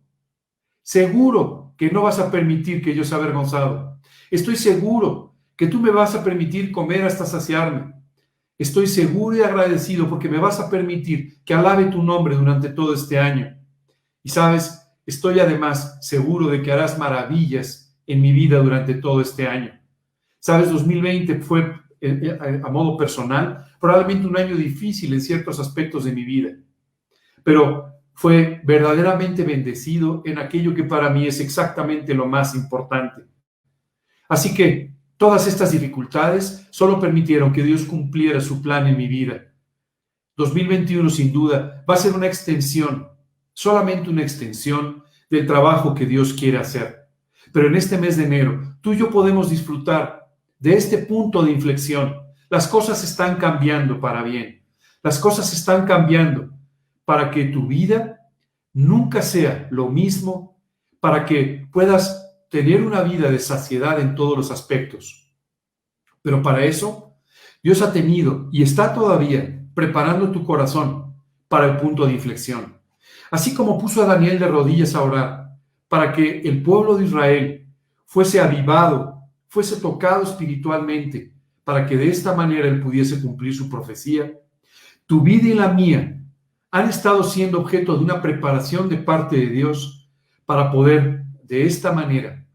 seguro 0.84 1.74
que 1.78 1.90
no 1.90 2.04
vas 2.04 2.20
a 2.20 2.30
permitir 2.30 2.84
que 2.84 2.94
yo 2.94 3.06
sea 3.06 3.18
avergonzado. 3.18 4.00
Estoy 4.30 4.58
seguro 4.58 5.34
que 5.56 5.68
tú 5.68 5.80
me 5.80 5.92
vas 5.92 6.14
a 6.14 6.24
permitir 6.24 6.74
comer 6.74 7.06
hasta 7.06 7.26
saciarme. 7.26 7.94
Estoy 8.58 8.88
seguro 8.88 9.38
y 9.38 9.42
agradecido 9.42 10.10
porque 10.10 10.30
me 10.30 10.40
vas 10.40 10.60
a 10.60 10.70
permitir 10.70 11.42
que 11.44 11.54
alabe 11.54 11.86
tu 11.86 12.04
nombre 12.04 12.36
durante 12.36 12.70
todo 12.70 12.94
este 12.94 13.18
año. 13.18 13.58
Y 14.24 14.30
sabes, 14.30 14.90
estoy 15.06 15.40
además 15.40 15.98
seguro 16.02 16.48
de 16.48 16.62
que 16.62 16.72
harás 16.72 16.98
maravillas 16.98 17.98
en 18.08 18.22
mi 18.22 18.34
vida 18.34 18.60
durante 18.60 18.94
todo 18.96 19.22
este 19.22 19.48
año. 19.48 19.72
Sabes, 20.40 20.70
2020 20.70 21.40
fue 21.40 21.74
a 22.02 22.70
modo 22.70 22.98
personal, 22.98 23.66
probablemente 23.80 24.28
un 24.28 24.38
año 24.38 24.56
difícil 24.56 25.14
en 25.14 25.22
ciertos 25.22 25.60
aspectos 25.60 26.04
de 26.06 26.12
mi 26.12 26.24
vida, 26.24 26.52
pero 27.44 27.96
fue 28.14 28.62
verdaderamente 28.64 29.44
bendecido 29.44 30.22
en 30.26 30.40
aquello 30.40 30.74
que 30.74 30.84
para 30.84 31.10
mí 31.10 31.28
es 31.28 31.40
exactamente 31.40 32.14
lo 32.14 32.26
más 32.26 32.56
importante. 32.56 33.24
Así 34.30 34.54
que 34.54 34.96
todas 35.18 35.48
estas 35.48 35.72
dificultades 35.72 36.68
solo 36.72 37.00
permitieron 37.00 37.52
que 37.52 37.64
Dios 37.64 37.84
cumpliera 37.84 38.40
su 38.40 38.62
plan 38.62 38.88
en 38.88 38.98
mi 38.98 39.08
vida. 39.08 39.54
2021 40.38 41.10
sin 41.10 41.32
duda 41.32 41.84
va 41.90 41.94
a 41.94 41.98
ser 41.98 42.14
una 42.14 42.28
extensión, 42.28 43.08
solamente 43.54 44.10
una 44.10 44.22
extensión 44.22 45.04
del 45.30 45.46
trabajo 45.46 45.94
que 45.94 46.06
Dios 46.06 46.34
quiere 46.34 46.58
hacer. 46.58 47.10
Pero 47.52 47.68
en 47.68 47.76
este 47.76 47.98
mes 47.98 48.18
de 48.18 48.26
enero, 48.26 48.78
tú 48.82 48.94
y 48.94 48.98
yo 48.98 49.10
podemos 49.10 49.50
disfrutar 49.50 50.25
de 50.66 50.74
este 50.74 50.98
punto 50.98 51.44
de 51.44 51.52
inflexión. 51.52 52.16
Las 52.50 52.68
cosas 52.68 53.04
están 53.04 53.36
cambiando 53.36 54.02
para 54.02 54.24
bien. 54.24 54.64
Las 55.04 55.20
cosas 55.20 55.54
están 55.54 55.86
cambiando 55.86 56.50
para 57.06 57.30
que 57.30 57.46
tu 57.46 57.68
vida 57.68 58.22
nunca 58.74 59.22
sea 59.22 59.68
lo 59.70 59.90
mismo, 59.90 60.60
para 61.00 61.24
que 61.24 61.68
puedas 61.72 62.36
tener 62.50 62.82
una 62.82 63.04
vida 63.04 63.30
de 63.30 63.38
saciedad 63.38 64.00
en 64.00 64.16
todos 64.16 64.36
los 64.36 64.50
aspectos. 64.50 65.32
Pero 66.24 66.42
para 66.42 66.66
eso, 66.66 67.14
Dios 67.62 67.84
ha 67.84 67.94
tenido 67.94 68.50
y 68.52 68.64
está 68.64 68.92
todavía 68.92 69.68
preparando 69.76 70.32
tu 70.32 70.44
corazón 70.44 71.14
para 71.48 71.68
el 71.68 71.78
punto 71.78 72.08
de 72.08 72.14
inflexión. 72.14 72.82
Así 73.30 73.54
como 73.54 73.78
puso 73.78 74.02
a 74.02 74.08
Daniel 74.08 74.40
de 74.40 74.48
rodillas 74.48 74.96
a 74.96 75.04
orar 75.04 75.60
para 75.88 76.12
que 76.12 76.40
el 76.40 76.64
pueblo 76.64 76.98
de 76.98 77.06
Israel 77.06 77.68
fuese 78.08 78.42
avivado 78.42 79.15
fuese 79.48 79.80
tocado 79.80 80.24
espiritualmente 80.24 81.34
para 81.64 81.86
que 81.86 81.98
de 81.98 82.10
esta 82.10 82.36
manera 82.36 82.68
él 82.68 82.82
pudiese 82.82 83.22
cumplir 83.22 83.56
su 83.56 83.70
profecía, 83.70 84.40
tu 85.06 85.22
vida 85.22 85.48
y 85.48 85.54
la 85.54 85.70
mía 85.70 86.22
han 86.72 86.90
estado 86.90 87.24
siendo 87.24 87.60
objeto 87.60 87.98
de 87.98 88.04
una 88.04 88.22
preparación 88.22 88.90
de 88.90 88.98
parte 88.98 89.38
de 89.38 89.48
Dios 89.48 90.10
para 90.46 90.72
poder 90.72 91.24
de 91.44 91.66
esta 91.66 91.92
manera 91.92 92.46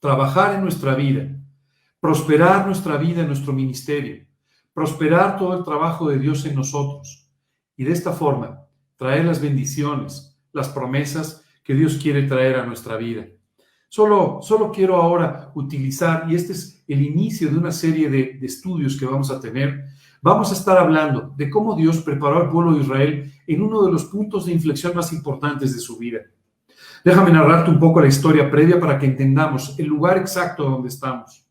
trabajar 0.00 0.54
en 0.54 0.62
nuestra 0.62 0.94
vida, 0.94 1.28
prosperar 2.00 2.66
nuestra 2.66 2.96
vida 2.96 3.24
nuestro 3.24 3.52
ministerio, 3.52 4.26
prosperar 4.72 5.38
todo 5.38 5.56
el 5.56 5.64
trabajo 5.64 6.08
de 6.08 6.18
Dios 6.18 6.44
en 6.46 6.54
nosotros 6.54 7.28
y 7.76 7.84
de 7.84 7.92
esta 7.92 8.12
forma 8.12 8.64
traer 8.96 9.24
las 9.24 9.40
bendiciones, 9.40 10.38
las 10.52 10.68
promesas 10.68 11.44
que 11.62 11.74
Dios 11.74 11.98
quiere 12.02 12.24
traer 12.24 12.56
a 12.56 12.66
nuestra 12.66 12.96
vida. 12.96 13.26
Solo, 13.88 14.40
solo 14.42 14.70
quiero 14.70 14.96
ahora 14.96 15.50
utilizar, 15.54 16.30
y 16.30 16.34
este 16.34 16.52
es 16.52 16.84
el 16.86 17.02
inicio 17.02 17.50
de 17.50 17.56
una 17.58 17.72
serie 17.72 18.10
de, 18.10 18.38
de 18.38 18.46
estudios 18.46 18.98
que 18.98 19.06
vamos 19.06 19.30
a 19.30 19.40
tener, 19.40 19.86
vamos 20.20 20.50
a 20.50 20.54
estar 20.54 20.76
hablando 20.76 21.32
de 21.36 21.48
cómo 21.48 21.74
Dios 21.74 21.98
preparó 21.98 22.42
al 22.42 22.50
pueblo 22.50 22.74
de 22.74 22.82
Israel 22.82 23.32
en 23.46 23.62
uno 23.62 23.82
de 23.84 23.92
los 23.92 24.04
puntos 24.04 24.46
de 24.46 24.52
inflexión 24.52 24.94
más 24.94 25.12
importantes 25.12 25.74
de 25.74 25.80
su 25.80 25.96
vida. 25.96 26.20
Déjame 27.04 27.32
narrarte 27.32 27.70
un 27.70 27.78
poco 27.78 28.00
la 28.00 28.08
historia 28.08 28.50
previa 28.50 28.78
para 28.78 28.98
que 28.98 29.06
entendamos 29.06 29.78
el 29.78 29.86
lugar 29.86 30.18
exacto 30.18 30.64
donde 30.64 30.88
estamos. 30.88 31.46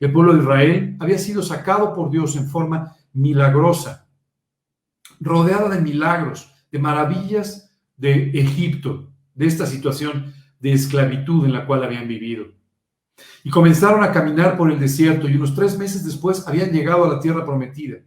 El 0.00 0.12
pueblo 0.12 0.32
de 0.32 0.40
Israel 0.40 0.96
había 1.00 1.18
sido 1.18 1.42
sacado 1.42 1.94
por 1.94 2.10
Dios 2.10 2.36
en 2.36 2.48
forma 2.48 2.96
milagrosa, 3.12 4.08
rodeada 5.20 5.68
de 5.68 5.80
milagros, 5.80 6.52
de 6.70 6.78
maravillas 6.78 7.72
de 7.96 8.30
Egipto, 8.30 9.10
de 9.34 9.46
esta 9.46 9.66
situación 9.66 10.32
de 10.60 10.72
esclavitud 10.72 11.44
en 11.44 11.52
la 11.52 11.66
cual 11.66 11.84
habían 11.84 12.08
vivido. 12.08 12.46
Y 13.44 13.50
comenzaron 13.50 14.02
a 14.02 14.12
caminar 14.12 14.56
por 14.56 14.70
el 14.70 14.78
desierto 14.78 15.28
y 15.28 15.36
unos 15.36 15.54
tres 15.54 15.76
meses 15.78 16.04
después 16.04 16.46
habían 16.46 16.70
llegado 16.70 17.04
a 17.04 17.14
la 17.14 17.20
tierra 17.20 17.44
prometida. 17.44 17.98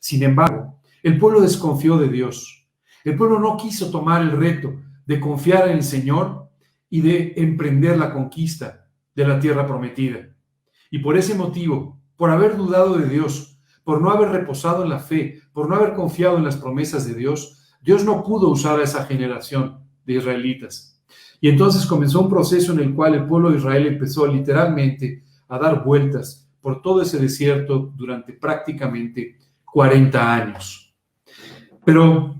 Sin 0.00 0.22
embargo, 0.22 0.80
el 1.02 1.18
pueblo 1.18 1.40
desconfió 1.40 1.98
de 1.98 2.08
Dios. 2.08 2.68
El 3.04 3.16
pueblo 3.16 3.38
no 3.38 3.56
quiso 3.56 3.90
tomar 3.90 4.22
el 4.22 4.32
reto 4.32 4.74
de 5.06 5.20
confiar 5.20 5.68
en 5.68 5.76
el 5.76 5.84
Señor 5.84 6.50
y 6.90 7.00
de 7.00 7.34
emprender 7.36 7.96
la 7.96 8.12
conquista 8.12 8.88
de 9.14 9.26
la 9.26 9.38
tierra 9.38 9.66
prometida. 9.66 10.18
Y 10.90 10.98
por 10.98 11.16
ese 11.16 11.34
motivo, 11.34 12.00
por 12.16 12.30
haber 12.30 12.56
dudado 12.56 12.98
de 12.98 13.08
Dios, 13.08 13.60
por 13.84 14.00
no 14.00 14.10
haber 14.10 14.30
reposado 14.30 14.82
en 14.82 14.90
la 14.90 14.98
fe, 14.98 15.40
por 15.52 15.68
no 15.68 15.76
haber 15.76 15.94
confiado 15.94 16.38
en 16.38 16.44
las 16.44 16.56
promesas 16.56 17.06
de 17.06 17.14
Dios, 17.14 17.76
Dios 17.80 18.04
no 18.04 18.24
pudo 18.24 18.48
usar 18.48 18.80
a 18.80 18.82
esa 18.82 19.04
generación 19.04 19.78
de 20.04 20.14
israelitas. 20.14 20.95
Y 21.40 21.48
entonces 21.48 21.86
comenzó 21.86 22.20
un 22.20 22.30
proceso 22.30 22.72
en 22.72 22.80
el 22.80 22.94
cual 22.94 23.14
el 23.14 23.26
pueblo 23.26 23.50
de 23.50 23.58
Israel 23.58 23.86
empezó 23.86 24.26
literalmente 24.26 25.22
a 25.48 25.58
dar 25.58 25.84
vueltas 25.84 26.48
por 26.60 26.82
todo 26.82 27.02
ese 27.02 27.18
desierto 27.18 27.92
durante 27.94 28.32
prácticamente 28.32 29.36
40 29.64 30.34
años. 30.34 30.94
Pero 31.84 32.34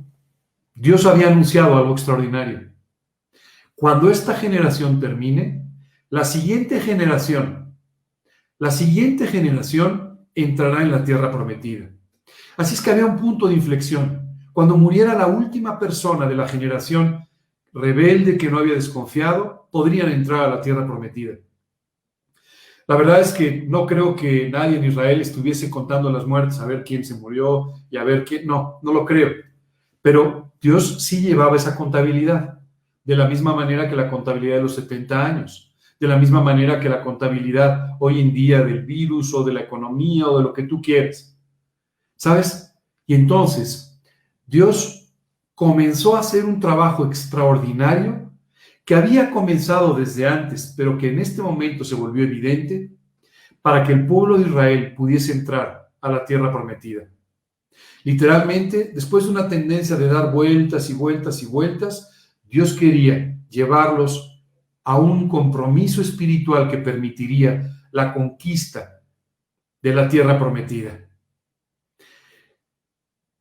Dios 0.74 1.06
había 1.06 1.28
anunciado 1.28 1.76
algo 1.76 1.92
extraordinario. 1.92 2.72
Cuando 3.74 4.10
esta 4.10 4.34
generación 4.34 4.98
termine, 4.98 5.64
la 6.08 6.24
siguiente 6.24 6.80
generación, 6.80 7.76
la 8.58 8.70
siguiente 8.70 9.26
generación 9.26 10.26
entrará 10.34 10.82
en 10.82 10.90
la 10.90 11.04
tierra 11.04 11.30
prometida. 11.30 11.90
Así 12.56 12.74
es 12.74 12.80
que 12.80 12.90
había 12.90 13.06
un 13.06 13.16
punto 13.16 13.46
de 13.46 13.54
inflexión. 13.54 14.38
Cuando 14.52 14.76
muriera 14.76 15.14
la 15.14 15.26
última 15.26 15.78
persona 15.78 16.26
de 16.26 16.34
la 16.34 16.48
generación 16.48 17.25
rebelde 17.76 18.38
que 18.38 18.50
no 18.50 18.58
había 18.58 18.74
desconfiado, 18.74 19.68
podrían 19.70 20.10
entrar 20.10 20.44
a 20.44 20.56
la 20.56 20.60
tierra 20.60 20.86
prometida. 20.86 21.34
La 22.88 22.96
verdad 22.96 23.20
es 23.20 23.32
que 23.32 23.64
no 23.68 23.84
creo 23.84 24.14
que 24.16 24.48
nadie 24.48 24.78
en 24.78 24.84
Israel 24.84 25.20
estuviese 25.20 25.68
contando 25.68 26.10
las 26.10 26.26
muertes, 26.26 26.58
a 26.60 26.66
ver 26.66 26.84
quién 26.84 27.04
se 27.04 27.14
murió 27.14 27.72
y 27.90 27.96
a 27.96 28.04
ver 28.04 28.24
quién. 28.24 28.46
No, 28.46 28.78
no 28.82 28.92
lo 28.92 29.04
creo. 29.04 29.32
Pero 30.00 30.52
Dios 30.60 31.04
sí 31.04 31.20
llevaba 31.20 31.56
esa 31.56 31.76
contabilidad, 31.76 32.60
de 33.04 33.16
la 33.16 33.28
misma 33.28 33.54
manera 33.54 33.88
que 33.88 33.96
la 33.96 34.08
contabilidad 34.08 34.56
de 34.56 34.62
los 34.62 34.74
70 34.76 35.26
años, 35.26 35.76
de 35.98 36.08
la 36.08 36.16
misma 36.16 36.40
manera 36.40 36.80
que 36.80 36.88
la 36.88 37.02
contabilidad 37.02 37.96
hoy 37.98 38.20
en 38.20 38.32
día 38.32 38.62
del 38.62 38.84
virus 38.84 39.34
o 39.34 39.44
de 39.44 39.52
la 39.52 39.60
economía 39.60 40.28
o 40.28 40.38
de 40.38 40.44
lo 40.44 40.52
que 40.52 40.62
tú 40.62 40.80
quieres. 40.80 41.36
¿Sabes? 42.16 42.74
Y 43.06 43.14
entonces 43.14 44.00
Dios 44.46 44.95
comenzó 45.56 46.14
a 46.14 46.20
hacer 46.20 46.44
un 46.44 46.60
trabajo 46.60 47.06
extraordinario 47.06 48.30
que 48.84 48.94
había 48.94 49.30
comenzado 49.30 49.94
desde 49.94 50.28
antes, 50.28 50.74
pero 50.76 50.98
que 50.98 51.08
en 51.08 51.18
este 51.18 51.40
momento 51.40 51.82
se 51.82 51.94
volvió 51.94 52.24
evidente 52.24 52.92
para 53.62 53.82
que 53.82 53.94
el 53.94 54.06
pueblo 54.06 54.36
de 54.36 54.48
Israel 54.48 54.94
pudiese 54.94 55.32
entrar 55.32 55.88
a 56.00 56.10
la 56.10 56.24
tierra 56.26 56.52
prometida. 56.52 57.08
Literalmente, 58.04 58.92
después 58.94 59.24
de 59.24 59.30
una 59.30 59.48
tendencia 59.48 59.96
de 59.96 60.06
dar 60.06 60.30
vueltas 60.30 60.90
y 60.90 60.92
vueltas 60.92 61.42
y 61.42 61.46
vueltas, 61.46 62.30
Dios 62.44 62.74
quería 62.74 63.36
llevarlos 63.48 64.44
a 64.84 64.98
un 64.98 65.26
compromiso 65.26 66.02
espiritual 66.02 66.68
que 66.68 66.78
permitiría 66.78 67.72
la 67.92 68.12
conquista 68.12 69.00
de 69.80 69.94
la 69.94 70.06
tierra 70.06 70.38
prometida. 70.38 71.05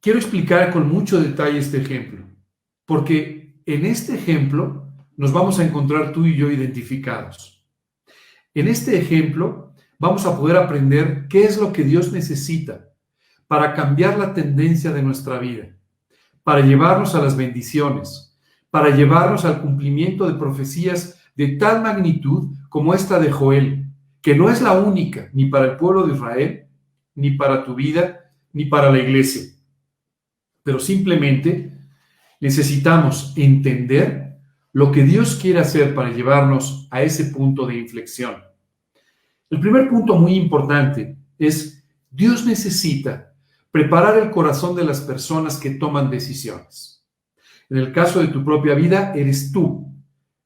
Quiero 0.06 0.20
explicar 0.20 0.72
con 0.72 0.88
mucho 0.88 1.20
detalle 1.20 1.58
este 1.58 1.78
ejemplo, 1.82 2.28
porque 2.86 3.56
en 3.66 3.88
este 3.88 4.14
ejemplo 4.14 4.94
nos 5.18 5.34
vamos 5.34 5.58
a 5.58 5.66
encontrar 5.66 6.12
tú 6.12 6.28
y 6.28 6.38
yo 6.38 6.52
identificados. 6.52 7.66
En 8.54 8.68
este 8.68 9.00
ejemplo 9.00 9.74
vamos 9.98 10.28
a 10.28 10.38
poder 10.38 10.58
aprender 10.58 11.26
qué 11.28 11.46
es 11.46 11.58
lo 11.58 11.74
que 11.74 11.84
Dios 11.84 12.12
necesita 12.12 12.88
para 13.48 13.74
cambiar 13.74 14.20
la 14.20 14.36
tendencia 14.36 14.92
de 14.92 15.02
nuestra 15.02 15.40
vida, 15.40 15.76
para 16.44 16.62
llevarnos 16.62 17.16
a 17.16 17.22
las 17.24 17.36
bendiciones, 17.36 18.38
para 18.70 18.96
llevarnos 18.96 19.44
al 19.44 19.60
cumplimiento 19.60 20.28
de 20.28 20.38
profecías 20.38 21.20
de 21.36 21.58
tal 21.58 21.82
magnitud 21.82 22.56
como 22.70 22.94
esta 22.94 23.18
de 23.18 23.32
Joel, 23.32 23.88
que 24.22 24.36
no 24.36 24.52
es 24.52 24.62
la 24.62 24.74
única 24.74 25.32
ni 25.34 25.48
para 25.48 25.66
el 25.66 25.78
pueblo 25.78 26.06
de 26.06 26.14
Israel, 26.14 26.68
ni 27.16 27.32
para 27.32 27.64
tu 27.66 27.74
vida, 27.74 28.32
ni 28.54 28.66
para 28.66 28.92
la 28.92 29.00
iglesia. 29.00 29.55
Pero 30.66 30.80
simplemente 30.80 31.78
necesitamos 32.42 33.34
entender 33.38 34.40
lo 34.74 34.92
que 34.92 35.04
Dios 35.04 35.36
quiere 35.40 35.60
hacer 35.60 35.94
para 35.94 36.10
llevarnos 36.10 36.88
a 36.90 37.04
ese 37.04 37.26
punto 37.26 37.68
de 37.68 37.78
inflexión. 37.78 38.38
El 39.52 39.60
primer 39.60 39.88
punto 39.88 40.18
muy 40.18 40.34
importante 40.34 41.18
es 41.38 41.86
Dios 42.10 42.48
necesita 42.48 43.32
preparar 43.70 44.18
el 44.18 44.32
corazón 44.32 44.76
de 44.76 44.84
las 44.84 45.02
personas 45.02 45.58
que 45.58 45.70
toman 45.70 46.10
decisiones. 46.10 47.06
En 47.70 47.78
el 47.78 47.94
caso 47.94 48.20
de 48.20 48.30
tu 48.30 48.44
propia 48.44 48.74
vida, 48.74 49.14
eres 49.14 49.52
tú. 49.52 49.94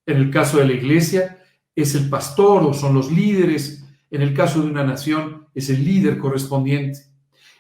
En 0.05 0.17
el 0.17 0.29
caso 0.31 0.57
de 0.57 0.65
la 0.65 0.73
iglesia, 0.73 1.37
es 1.73 1.95
el 1.95 2.09
pastor 2.09 2.63
o 2.63 2.73
son 2.73 2.93
los 2.93 3.09
líderes. 3.09 3.85
En 4.11 4.21
el 4.21 4.33
caso 4.33 4.61
de 4.61 4.69
una 4.69 4.83
nación, 4.83 5.47
es 5.55 5.69
el 5.69 5.85
líder 5.85 6.17
correspondiente. 6.17 6.99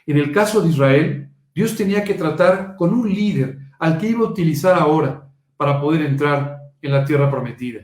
En 0.05 0.17
el 0.17 0.33
caso 0.33 0.61
de 0.61 0.69
Israel, 0.69 1.28
Dios 1.59 1.75
tenía 1.75 2.05
que 2.05 2.13
tratar 2.13 2.77
con 2.77 2.93
un 2.93 3.13
líder 3.13 3.59
al 3.79 3.97
que 3.97 4.07
iba 4.07 4.21
a 4.21 4.29
utilizar 4.29 4.79
ahora 4.79 5.29
para 5.57 5.81
poder 5.81 6.03
entrar 6.03 6.57
en 6.81 6.89
la 6.89 7.03
tierra 7.03 7.29
prometida. 7.29 7.81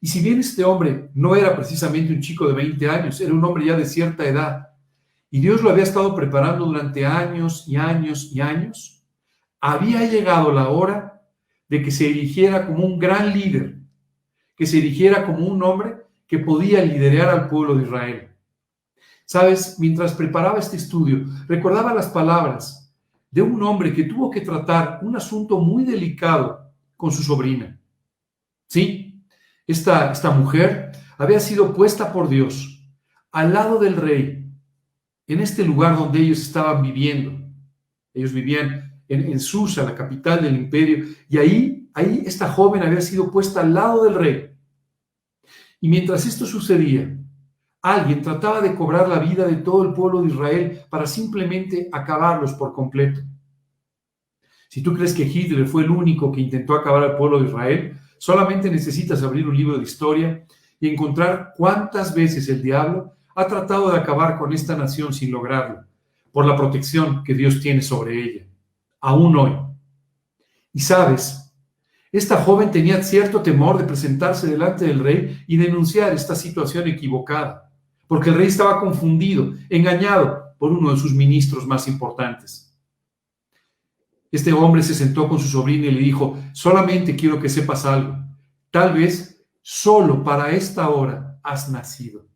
Y 0.00 0.08
si 0.08 0.20
bien 0.20 0.40
este 0.40 0.64
hombre 0.64 1.08
no 1.14 1.36
era 1.36 1.54
precisamente 1.54 2.12
un 2.12 2.20
chico 2.20 2.48
de 2.48 2.54
20 2.54 2.90
años, 2.90 3.20
era 3.20 3.32
un 3.32 3.44
hombre 3.44 3.66
ya 3.66 3.76
de 3.76 3.86
cierta 3.86 4.26
edad, 4.26 4.70
y 5.30 5.38
Dios 5.38 5.62
lo 5.62 5.70
había 5.70 5.84
estado 5.84 6.12
preparando 6.16 6.66
durante 6.66 7.06
años 7.06 7.68
y 7.68 7.76
años 7.76 8.32
y 8.32 8.40
años, 8.40 9.04
había 9.60 10.04
llegado 10.04 10.50
la 10.50 10.68
hora 10.68 11.22
de 11.68 11.80
que 11.84 11.92
se 11.92 12.10
erigiera 12.10 12.66
como 12.66 12.84
un 12.84 12.98
gran 12.98 13.32
líder, 13.32 13.76
que 14.56 14.66
se 14.66 14.78
erigiera 14.78 15.24
como 15.24 15.46
un 15.46 15.62
hombre 15.62 15.98
que 16.26 16.40
podía 16.40 16.84
liderar 16.84 17.28
al 17.28 17.48
pueblo 17.48 17.76
de 17.76 17.84
Israel. 17.84 18.28
Sabes, 19.24 19.76
mientras 19.78 20.14
preparaba 20.14 20.58
este 20.58 20.76
estudio, 20.76 21.26
recordaba 21.46 21.94
las 21.94 22.08
palabras 22.08 22.86
de 23.30 23.42
un 23.42 23.62
hombre 23.62 23.92
que 23.92 24.04
tuvo 24.04 24.30
que 24.30 24.40
tratar 24.40 25.00
un 25.02 25.16
asunto 25.16 25.58
muy 25.58 25.84
delicado 25.84 26.72
con 26.96 27.12
su 27.12 27.22
sobrina. 27.22 27.78
Sí, 28.66 29.22
esta, 29.66 30.12
esta 30.12 30.30
mujer 30.30 30.92
había 31.18 31.40
sido 31.40 31.74
puesta 31.74 32.12
por 32.12 32.28
Dios 32.28 32.74
al 33.32 33.52
lado 33.52 33.78
del 33.78 33.96
rey, 33.96 34.50
en 35.26 35.40
este 35.40 35.64
lugar 35.64 35.96
donde 35.96 36.20
ellos 36.20 36.40
estaban 36.40 36.82
viviendo. 36.82 37.38
Ellos 38.14 38.32
vivían 38.32 39.02
en, 39.08 39.30
en 39.30 39.38
Susa, 39.38 39.84
la 39.84 39.94
capital 39.94 40.42
del 40.42 40.56
imperio, 40.56 41.04
y 41.28 41.36
ahí, 41.36 41.90
ahí 41.94 42.22
esta 42.24 42.48
joven 42.48 42.82
había 42.82 43.00
sido 43.00 43.30
puesta 43.30 43.60
al 43.60 43.74
lado 43.74 44.04
del 44.04 44.14
rey. 44.14 44.50
Y 45.80 45.88
mientras 45.88 46.26
esto 46.26 46.46
sucedía, 46.46 47.17
alguien 47.82 48.22
trataba 48.22 48.60
de 48.60 48.74
cobrar 48.74 49.08
la 49.08 49.18
vida 49.18 49.46
de 49.46 49.56
todo 49.56 49.84
el 49.84 49.92
pueblo 49.92 50.22
de 50.22 50.28
Israel 50.28 50.82
para 50.90 51.06
simplemente 51.06 51.88
acabarlos 51.92 52.52
por 52.54 52.72
completo. 52.72 53.20
Si 54.68 54.82
tú 54.82 54.94
crees 54.94 55.14
que 55.14 55.24
Hitler 55.24 55.66
fue 55.66 55.82
el 55.82 55.90
único 55.90 56.30
que 56.30 56.40
intentó 56.40 56.74
acabar 56.74 57.02
al 57.02 57.16
pueblo 57.16 57.40
de 57.40 57.48
Israel, 57.48 57.98
Solamente 58.18 58.68
necesitas 58.68 59.22
abrir 59.22 59.48
un 59.48 59.56
libro 59.56 59.78
de 59.78 59.84
historia 59.84 60.44
y 60.80 60.88
encontrar 60.88 61.54
cuántas 61.56 62.14
veces 62.14 62.48
el 62.48 62.62
diablo 62.62 63.14
ha 63.34 63.46
tratado 63.46 63.90
de 63.90 63.98
acabar 63.98 64.38
con 64.38 64.52
esta 64.52 64.76
nación 64.76 65.12
sin 65.12 65.30
lograrlo, 65.30 65.84
por 66.32 66.44
la 66.44 66.56
protección 66.56 67.22
que 67.22 67.34
Dios 67.34 67.60
tiene 67.60 67.80
sobre 67.80 68.22
ella, 68.22 68.46
aún 69.00 69.36
hoy. 69.36 69.56
Y 70.72 70.80
sabes, 70.80 71.54
esta 72.10 72.42
joven 72.42 72.72
tenía 72.72 73.02
cierto 73.02 73.40
temor 73.40 73.78
de 73.78 73.84
presentarse 73.84 74.48
delante 74.48 74.84
del 74.86 74.98
rey 74.98 75.44
y 75.46 75.56
denunciar 75.56 76.12
esta 76.12 76.34
situación 76.34 76.88
equivocada, 76.88 77.67
porque 78.08 78.30
el 78.30 78.36
rey 78.36 78.48
estaba 78.48 78.80
confundido, 78.80 79.52
engañado 79.68 80.54
por 80.58 80.72
uno 80.72 80.90
de 80.90 80.96
sus 80.96 81.14
ministros 81.14 81.66
más 81.66 81.86
importantes. 81.86 82.74
Este 84.32 84.52
hombre 84.52 84.82
se 84.82 84.94
sentó 84.94 85.28
con 85.28 85.38
su 85.38 85.48
sobrina 85.48 85.86
y 85.86 85.92
le 85.92 86.00
dijo, 86.00 86.36
solamente 86.52 87.14
quiero 87.14 87.40
que 87.40 87.48
sepas 87.48 87.84
algo. 87.86 88.16
Tal 88.70 88.94
vez 88.94 89.46
solo 89.62 90.22
para 90.24 90.50
esta 90.50 90.88
hora 90.88 91.38
has 91.42 91.70
nacido. 91.70 92.26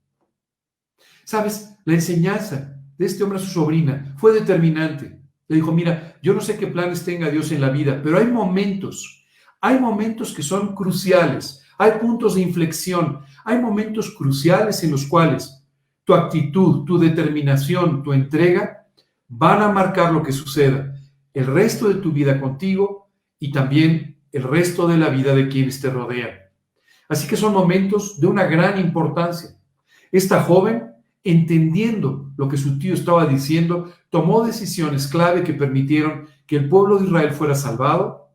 Sabes, 1.24 1.76
la 1.84 1.94
enseñanza 1.94 2.80
de 2.96 3.06
este 3.06 3.22
hombre 3.22 3.38
a 3.38 3.42
su 3.42 3.50
sobrina 3.50 4.14
fue 4.18 4.32
determinante. 4.32 5.20
Le 5.48 5.56
dijo, 5.56 5.72
mira, 5.72 6.16
yo 6.22 6.32
no 6.32 6.40
sé 6.40 6.56
qué 6.56 6.66
planes 6.66 7.04
tenga 7.04 7.30
Dios 7.30 7.52
en 7.52 7.60
la 7.60 7.70
vida, 7.70 8.00
pero 8.02 8.18
hay 8.18 8.26
momentos, 8.26 9.26
hay 9.60 9.78
momentos 9.78 10.32
que 10.32 10.42
son 10.42 10.74
cruciales, 10.74 11.62
hay 11.78 11.92
puntos 12.00 12.36
de 12.36 12.42
inflexión, 12.42 13.20
hay 13.44 13.58
momentos 13.58 14.10
cruciales 14.10 14.82
en 14.82 14.92
los 14.92 15.06
cuales 15.06 15.61
tu 16.04 16.14
actitud, 16.14 16.84
tu 16.84 16.98
determinación, 16.98 18.02
tu 18.02 18.12
entrega 18.12 18.86
van 19.28 19.62
a 19.62 19.68
marcar 19.72 20.12
lo 20.12 20.22
que 20.22 20.32
suceda 20.32 20.92
el 21.34 21.46
resto 21.46 21.88
de 21.88 21.96
tu 21.96 22.12
vida 22.12 22.40
contigo 22.40 23.10
y 23.38 23.52
también 23.52 24.20
el 24.32 24.42
resto 24.42 24.86
de 24.86 24.98
la 24.98 25.08
vida 25.08 25.34
de 25.34 25.48
quienes 25.48 25.80
te 25.80 25.90
rodean. 25.90 26.30
Así 27.08 27.26
que 27.26 27.36
son 27.36 27.52
momentos 27.52 28.20
de 28.20 28.26
una 28.26 28.44
gran 28.44 28.78
importancia. 28.78 29.50
Esta 30.10 30.42
joven, 30.42 30.92
entendiendo 31.24 32.32
lo 32.36 32.48
que 32.48 32.56
su 32.56 32.78
tío 32.78 32.94
estaba 32.94 33.26
diciendo, 33.26 33.92
tomó 34.10 34.44
decisiones 34.44 35.06
clave 35.06 35.42
que 35.42 35.54
permitieron 35.54 36.26
que 36.46 36.56
el 36.56 36.68
pueblo 36.68 36.98
de 36.98 37.06
Israel 37.06 37.32
fuera 37.32 37.54
salvado, 37.54 38.30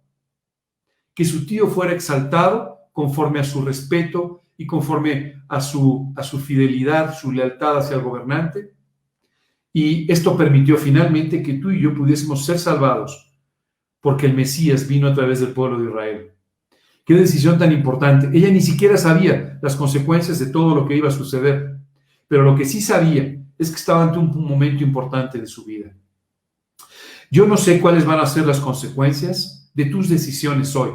que 1.13 1.25
su 1.25 1.45
tío 1.45 1.67
fuera 1.67 1.93
exaltado 1.93 2.77
conforme 2.91 3.39
a 3.39 3.43
su 3.43 3.63
respeto 3.63 4.43
y 4.57 4.65
conforme 4.65 5.43
a 5.47 5.61
su, 5.61 6.13
a 6.17 6.23
su 6.23 6.39
fidelidad, 6.39 7.15
su 7.15 7.31
lealtad 7.31 7.77
hacia 7.77 7.95
el 7.95 8.01
gobernante, 8.01 8.73
y 9.71 10.11
esto 10.11 10.35
permitió 10.35 10.75
finalmente 10.77 11.43
que 11.43 11.53
tú 11.55 11.69
y 11.69 11.81
yo 11.81 11.93
pudiésemos 11.93 12.43
ser 12.43 12.57
salvados, 12.57 13.31
porque 14.01 14.25
el 14.25 14.33
Mesías 14.33 14.87
vino 14.87 15.07
a 15.07 15.13
través 15.13 15.39
del 15.39 15.51
pueblo 15.51 15.79
de 15.79 15.89
Israel. 15.89 16.31
Qué 17.05 17.13
decisión 17.13 17.57
tan 17.57 17.71
importante. 17.71 18.29
Ella 18.35 18.49
ni 18.49 18.59
siquiera 18.59 18.97
sabía 18.97 19.59
las 19.61 19.75
consecuencias 19.75 20.39
de 20.39 20.47
todo 20.47 20.75
lo 20.75 20.87
que 20.87 20.97
iba 20.97 21.07
a 21.07 21.11
suceder, 21.11 21.77
pero 22.27 22.43
lo 22.43 22.55
que 22.55 22.65
sí 22.65 22.81
sabía 22.81 23.37
es 23.57 23.69
que 23.69 23.75
estaba 23.75 24.03
ante 24.03 24.19
un 24.19 24.45
momento 24.45 24.83
importante 24.83 25.39
de 25.39 25.47
su 25.47 25.63
vida. 25.63 25.95
Yo 27.29 27.45
no 27.45 27.57
sé 27.57 27.79
cuáles 27.79 28.05
van 28.05 28.19
a 28.19 28.25
ser 28.25 28.45
las 28.45 28.59
consecuencias 28.59 29.71
de 29.73 29.85
tus 29.85 30.09
decisiones 30.09 30.75
hoy. 30.75 30.91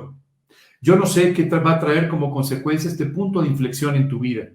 Yo 0.82 0.96
no 0.96 1.06
sé 1.06 1.32
qué 1.32 1.44
va 1.44 1.74
a 1.74 1.78
traer 1.78 2.08
como 2.08 2.32
consecuencia 2.32 2.90
este 2.90 3.06
punto 3.06 3.40
de 3.40 3.46
inflexión 3.46 3.94
en 3.94 4.08
tu 4.08 4.18
vida. 4.18 4.48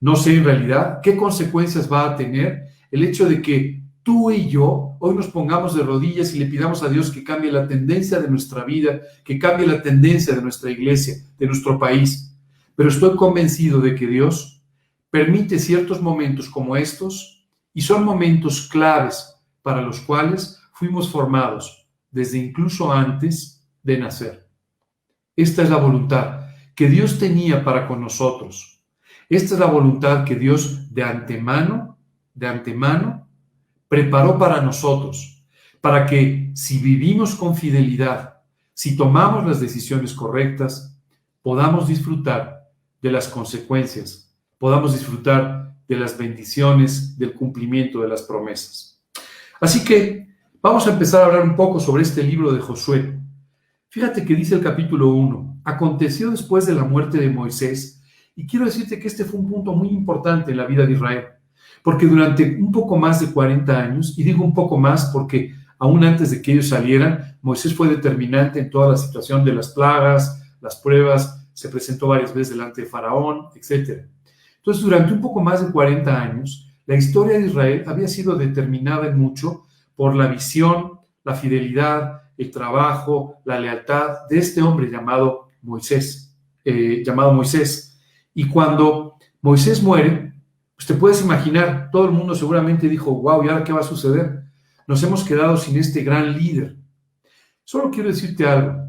No 0.00 0.16
sé 0.16 0.38
en 0.38 0.44
realidad 0.44 1.00
qué 1.02 1.18
consecuencias 1.18 1.92
va 1.92 2.06
a 2.06 2.16
tener 2.16 2.68
el 2.90 3.04
hecho 3.04 3.28
de 3.28 3.42
que 3.42 3.82
tú 4.02 4.30
y 4.30 4.48
yo 4.48 4.96
hoy 4.98 5.14
nos 5.14 5.28
pongamos 5.28 5.76
de 5.76 5.82
rodillas 5.82 6.34
y 6.34 6.38
le 6.38 6.46
pidamos 6.46 6.82
a 6.82 6.88
Dios 6.88 7.10
que 7.10 7.22
cambie 7.22 7.52
la 7.52 7.68
tendencia 7.68 8.18
de 8.18 8.30
nuestra 8.30 8.64
vida, 8.64 9.02
que 9.22 9.38
cambie 9.38 9.66
la 9.66 9.82
tendencia 9.82 10.34
de 10.34 10.40
nuestra 10.40 10.70
iglesia, 10.70 11.16
de 11.38 11.46
nuestro 11.46 11.78
país. 11.78 12.34
Pero 12.74 12.88
estoy 12.88 13.14
convencido 13.16 13.82
de 13.82 13.94
que 13.94 14.06
Dios 14.06 14.62
permite 15.10 15.58
ciertos 15.58 16.00
momentos 16.00 16.48
como 16.48 16.74
estos 16.74 17.46
y 17.74 17.82
son 17.82 18.02
momentos 18.02 18.66
claves 18.66 19.36
para 19.60 19.82
los 19.82 20.00
cuales 20.00 20.58
fuimos 20.72 21.10
formados 21.10 21.86
desde 22.10 22.38
incluso 22.38 22.90
antes 22.90 23.62
de 23.82 23.98
nacer. 23.98 24.49
Esta 25.40 25.62
es 25.62 25.70
la 25.70 25.76
voluntad 25.76 26.48
que 26.74 26.88
Dios 26.88 27.18
tenía 27.18 27.64
para 27.64 27.88
con 27.88 28.00
nosotros. 28.00 28.82
Esta 29.28 29.54
es 29.54 29.60
la 29.60 29.66
voluntad 29.66 30.24
que 30.24 30.36
Dios 30.36 30.92
de 30.92 31.02
antemano, 31.02 31.98
de 32.34 32.46
antemano, 32.46 33.28
preparó 33.88 34.38
para 34.38 34.60
nosotros, 34.60 35.42
para 35.80 36.04
que 36.04 36.50
si 36.54 36.78
vivimos 36.78 37.34
con 37.36 37.56
fidelidad, 37.56 38.42
si 38.74 38.96
tomamos 38.96 39.46
las 39.46 39.60
decisiones 39.60 40.12
correctas, 40.12 40.98
podamos 41.40 41.88
disfrutar 41.88 42.68
de 43.00 43.10
las 43.10 43.28
consecuencias, 43.28 44.34
podamos 44.58 44.92
disfrutar 44.92 45.74
de 45.88 45.96
las 45.96 46.18
bendiciones, 46.18 47.16
del 47.18 47.32
cumplimiento 47.32 48.00
de 48.02 48.08
las 48.08 48.22
promesas. 48.22 49.00
Así 49.58 49.84
que 49.84 50.28
vamos 50.60 50.86
a 50.86 50.92
empezar 50.92 51.22
a 51.22 51.26
hablar 51.26 51.42
un 51.42 51.56
poco 51.56 51.80
sobre 51.80 52.02
este 52.02 52.22
libro 52.22 52.52
de 52.52 52.60
Josué. 52.60 53.19
Fíjate 53.92 54.24
que 54.24 54.36
dice 54.36 54.54
el 54.54 54.62
capítulo 54.62 55.08
1, 55.08 55.62
aconteció 55.64 56.30
después 56.30 56.64
de 56.64 56.76
la 56.76 56.84
muerte 56.84 57.18
de 57.18 57.28
Moisés, 57.28 58.00
y 58.36 58.46
quiero 58.46 58.66
decirte 58.66 59.00
que 59.00 59.08
este 59.08 59.24
fue 59.24 59.40
un 59.40 59.50
punto 59.50 59.72
muy 59.72 59.88
importante 59.88 60.52
en 60.52 60.58
la 60.58 60.66
vida 60.66 60.86
de 60.86 60.92
Israel, 60.92 61.24
porque 61.82 62.06
durante 62.06 62.56
un 62.56 62.70
poco 62.70 62.96
más 62.96 63.20
de 63.20 63.32
40 63.32 63.76
años, 63.76 64.16
y 64.16 64.22
digo 64.22 64.44
un 64.44 64.54
poco 64.54 64.78
más 64.78 65.06
porque 65.06 65.54
aún 65.76 66.04
antes 66.04 66.30
de 66.30 66.40
que 66.40 66.52
ellos 66.52 66.68
salieran, 66.68 67.36
Moisés 67.42 67.74
fue 67.74 67.88
determinante 67.88 68.60
en 68.60 68.70
toda 68.70 68.90
la 68.90 68.96
situación 68.96 69.44
de 69.44 69.54
las 69.54 69.70
plagas, 69.70 70.40
las 70.60 70.76
pruebas, 70.76 71.48
se 71.52 71.68
presentó 71.68 72.06
varias 72.06 72.32
veces 72.32 72.50
delante 72.56 72.82
de 72.82 72.86
Faraón, 72.86 73.46
etc. 73.56 74.06
Entonces, 74.58 74.84
durante 74.84 75.12
un 75.12 75.20
poco 75.20 75.40
más 75.40 75.66
de 75.66 75.72
40 75.72 76.22
años, 76.22 76.72
la 76.86 76.94
historia 76.94 77.40
de 77.40 77.46
Israel 77.46 77.82
había 77.88 78.06
sido 78.06 78.36
determinada 78.36 79.08
en 79.08 79.18
mucho 79.18 79.64
por 79.96 80.14
la 80.14 80.28
visión, 80.28 81.00
la 81.24 81.34
fidelidad, 81.34 82.20
el 82.40 82.50
trabajo, 82.50 83.42
la 83.44 83.60
lealtad 83.60 84.26
de 84.30 84.38
este 84.38 84.62
hombre 84.62 84.90
llamado 84.90 85.50
Moisés, 85.60 86.34
eh, 86.64 87.02
llamado 87.04 87.34
Moisés. 87.34 88.00
Y 88.32 88.48
cuando 88.48 89.16
Moisés 89.42 89.82
muere, 89.82 90.32
pues 90.74 90.86
te 90.86 90.94
puedes 90.94 91.20
imaginar, 91.20 91.90
todo 91.92 92.06
el 92.06 92.12
mundo 92.12 92.34
seguramente 92.34 92.88
dijo, 92.88 93.12
wow, 93.12 93.44
¿y 93.44 93.48
ahora 93.50 93.62
qué 93.62 93.74
va 93.74 93.80
a 93.80 93.82
suceder? 93.82 94.44
Nos 94.86 95.02
hemos 95.02 95.22
quedado 95.22 95.58
sin 95.58 95.76
este 95.76 96.02
gran 96.02 96.32
líder. 96.32 96.78
Solo 97.62 97.90
quiero 97.90 98.08
decirte 98.08 98.46
algo. 98.46 98.88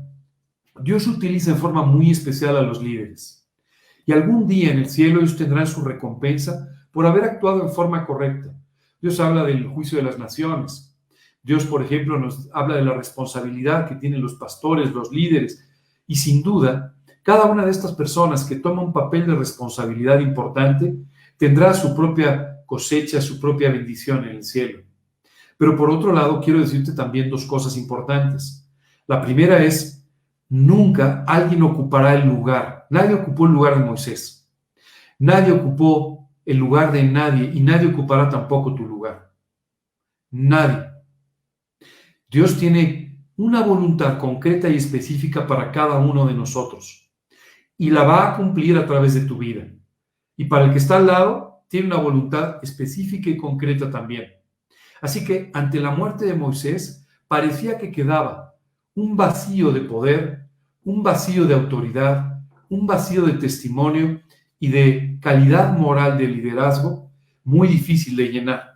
Dios 0.82 1.06
utiliza 1.08 1.52
en 1.52 1.58
forma 1.58 1.84
muy 1.84 2.10
especial 2.10 2.56
a 2.56 2.62
los 2.62 2.82
líderes. 2.82 3.46
Y 4.06 4.14
algún 4.14 4.48
día 4.48 4.72
en 4.72 4.80
el 4.80 4.90
cielo 4.90 5.20
ellos 5.20 5.36
tendrán 5.36 5.68
su 5.68 5.82
recompensa 5.82 6.70
por 6.90 7.06
haber 7.06 7.26
actuado 7.26 7.64
en 7.64 7.74
forma 7.74 8.06
correcta. 8.06 8.56
Dios 9.02 9.20
habla 9.20 9.44
del 9.44 9.68
juicio 9.68 9.98
de 9.98 10.06
las 10.06 10.18
naciones. 10.18 10.91
Dios, 11.44 11.66
por 11.66 11.82
ejemplo, 11.82 12.20
nos 12.20 12.50
habla 12.54 12.76
de 12.76 12.86
la 12.86 12.94
responsabilidad 12.94 13.88
que 13.88 13.96
tienen 13.96 14.22
los 14.22 14.36
pastores, 14.36 14.92
los 14.92 15.12
líderes. 15.12 15.68
Y 16.06 16.16
sin 16.16 16.44
duda, 16.44 16.96
cada 17.24 17.46
una 17.46 17.66
de 17.66 17.72
estas 17.72 17.94
personas 17.94 18.44
que 18.44 18.58
toma 18.58 18.82
un 18.82 18.94
papel 18.94 19.26
de 19.28 19.36
responsabilidad 19.36 20.20
importante 20.20 20.96
tendrá 21.38 21.74
su 21.74 21.96
propia 21.96 22.64
cosecha, 22.66 23.22
su 23.22 23.40
propia 23.40 23.72
bendición 23.72 24.24
en 24.26 24.38
el 24.38 24.44
cielo. 24.44 24.84
Pero 25.58 25.76
por 25.76 25.90
otro 25.90 26.12
lado, 26.12 26.42
quiero 26.42 26.60
decirte 26.60 26.94
también 26.94 27.30
dos 27.30 27.46
cosas 27.46 27.78
importantes. 27.78 28.68
La 29.08 29.22
primera 29.22 29.64
es 29.64 30.08
nunca 30.50 31.24
alguien 31.28 31.64
ocupará 31.64 32.16
el 32.16 32.28
lugar. 32.28 32.88
Nadie 32.90 33.16
ocupó 33.16 33.46
el 33.46 33.54
lugar 33.54 33.78
de 33.78 33.86
Moisés. 33.86 34.50
Nadie 35.20 35.52
ocupó 35.52 36.30
el 36.46 36.58
lugar 36.58 36.92
de 36.92 37.04
nadie 37.04 37.52
y 37.54 37.60
nadie 37.60 37.88
ocupará 37.88 38.30
tampoco 38.30 38.74
tu 38.74 38.86
lugar. 38.86 39.32
Nadie. 40.32 40.91
Dios 42.32 42.58
tiene 42.58 43.20
una 43.36 43.62
voluntad 43.62 44.18
concreta 44.18 44.70
y 44.70 44.78
específica 44.78 45.46
para 45.46 45.72
cada 45.72 46.00
uno 46.00 46.26
de 46.26 46.34
nosotros 46.34 47.12
y 47.78 47.92
la 47.92 48.04
va 48.04 48.32
a 48.32 48.38
cumplir 48.38 48.78
a 48.78 48.86
través 48.88 49.14
de 49.14 49.22
tu 49.22 49.38
vida. 49.38 49.68
Y 50.38 50.46
para 50.46 50.66
el 50.66 50.72
que 50.72 50.78
está 50.78 50.98
al 50.98 51.08
lado, 51.08 51.66
tiene 51.68 51.88
una 51.88 51.98
voluntad 51.98 52.58
específica 52.64 53.30
y 53.30 53.38
concreta 53.38 53.92
también. 53.92 54.32
Así 55.02 55.24
que 55.24 55.52
ante 55.54 55.80
la 55.80 55.92
muerte 55.92 56.26
de 56.26 56.34
Moisés, 56.34 57.08
parecía 57.28 57.78
que 57.78 57.92
quedaba 57.92 58.56
un 58.96 59.16
vacío 59.16 59.72
de 59.72 59.82
poder 59.82 60.42
un 60.84 61.04
vacío 61.04 61.46
de 61.46 61.54
autoridad, 61.54 62.42
un 62.70 62.88
vacío 62.88 63.26
de 63.26 63.34
testimonio 63.34 64.22
y 64.60 64.70
de 64.70 65.20
calidad 65.22 65.78
moral 65.78 66.18
de 66.18 66.28
liderazgo 66.28 67.12
muy 67.44 67.68
difícil 67.68 68.16
de 68.16 68.30
llenar. 68.30 68.71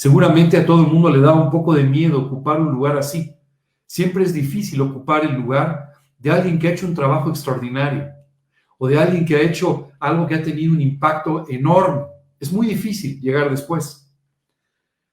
Seguramente 0.00 0.56
a 0.56 0.64
todo 0.64 0.80
el 0.80 0.90
mundo 0.90 1.10
le 1.10 1.20
daba 1.20 1.44
un 1.44 1.50
poco 1.50 1.74
de 1.74 1.84
miedo 1.84 2.22
ocupar 2.22 2.58
un 2.58 2.72
lugar 2.72 2.96
así. 2.96 3.34
Siempre 3.84 4.24
es 4.24 4.32
difícil 4.32 4.80
ocupar 4.80 5.26
el 5.26 5.34
lugar 5.34 5.90
de 6.18 6.30
alguien 6.30 6.58
que 6.58 6.68
ha 6.68 6.72
hecho 6.72 6.86
un 6.86 6.94
trabajo 6.94 7.28
extraordinario 7.28 8.08
o 8.78 8.88
de 8.88 8.98
alguien 8.98 9.26
que 9.26 9.36
ha 9.36 9.42
hecho 9.42 9.90
algo 10.00 10.26
que 10.26 10.36
ha 10.36 10.42
tenido 10.42 10.72
un 10.72 10.80
impacto 10.80 11.44
enorme. 11.50 12.06
Es 12.38 12.50
muy 12.50 12.66
difícil 12.68 13.20
llegar 13.20 13.50
después. 13.50 14.10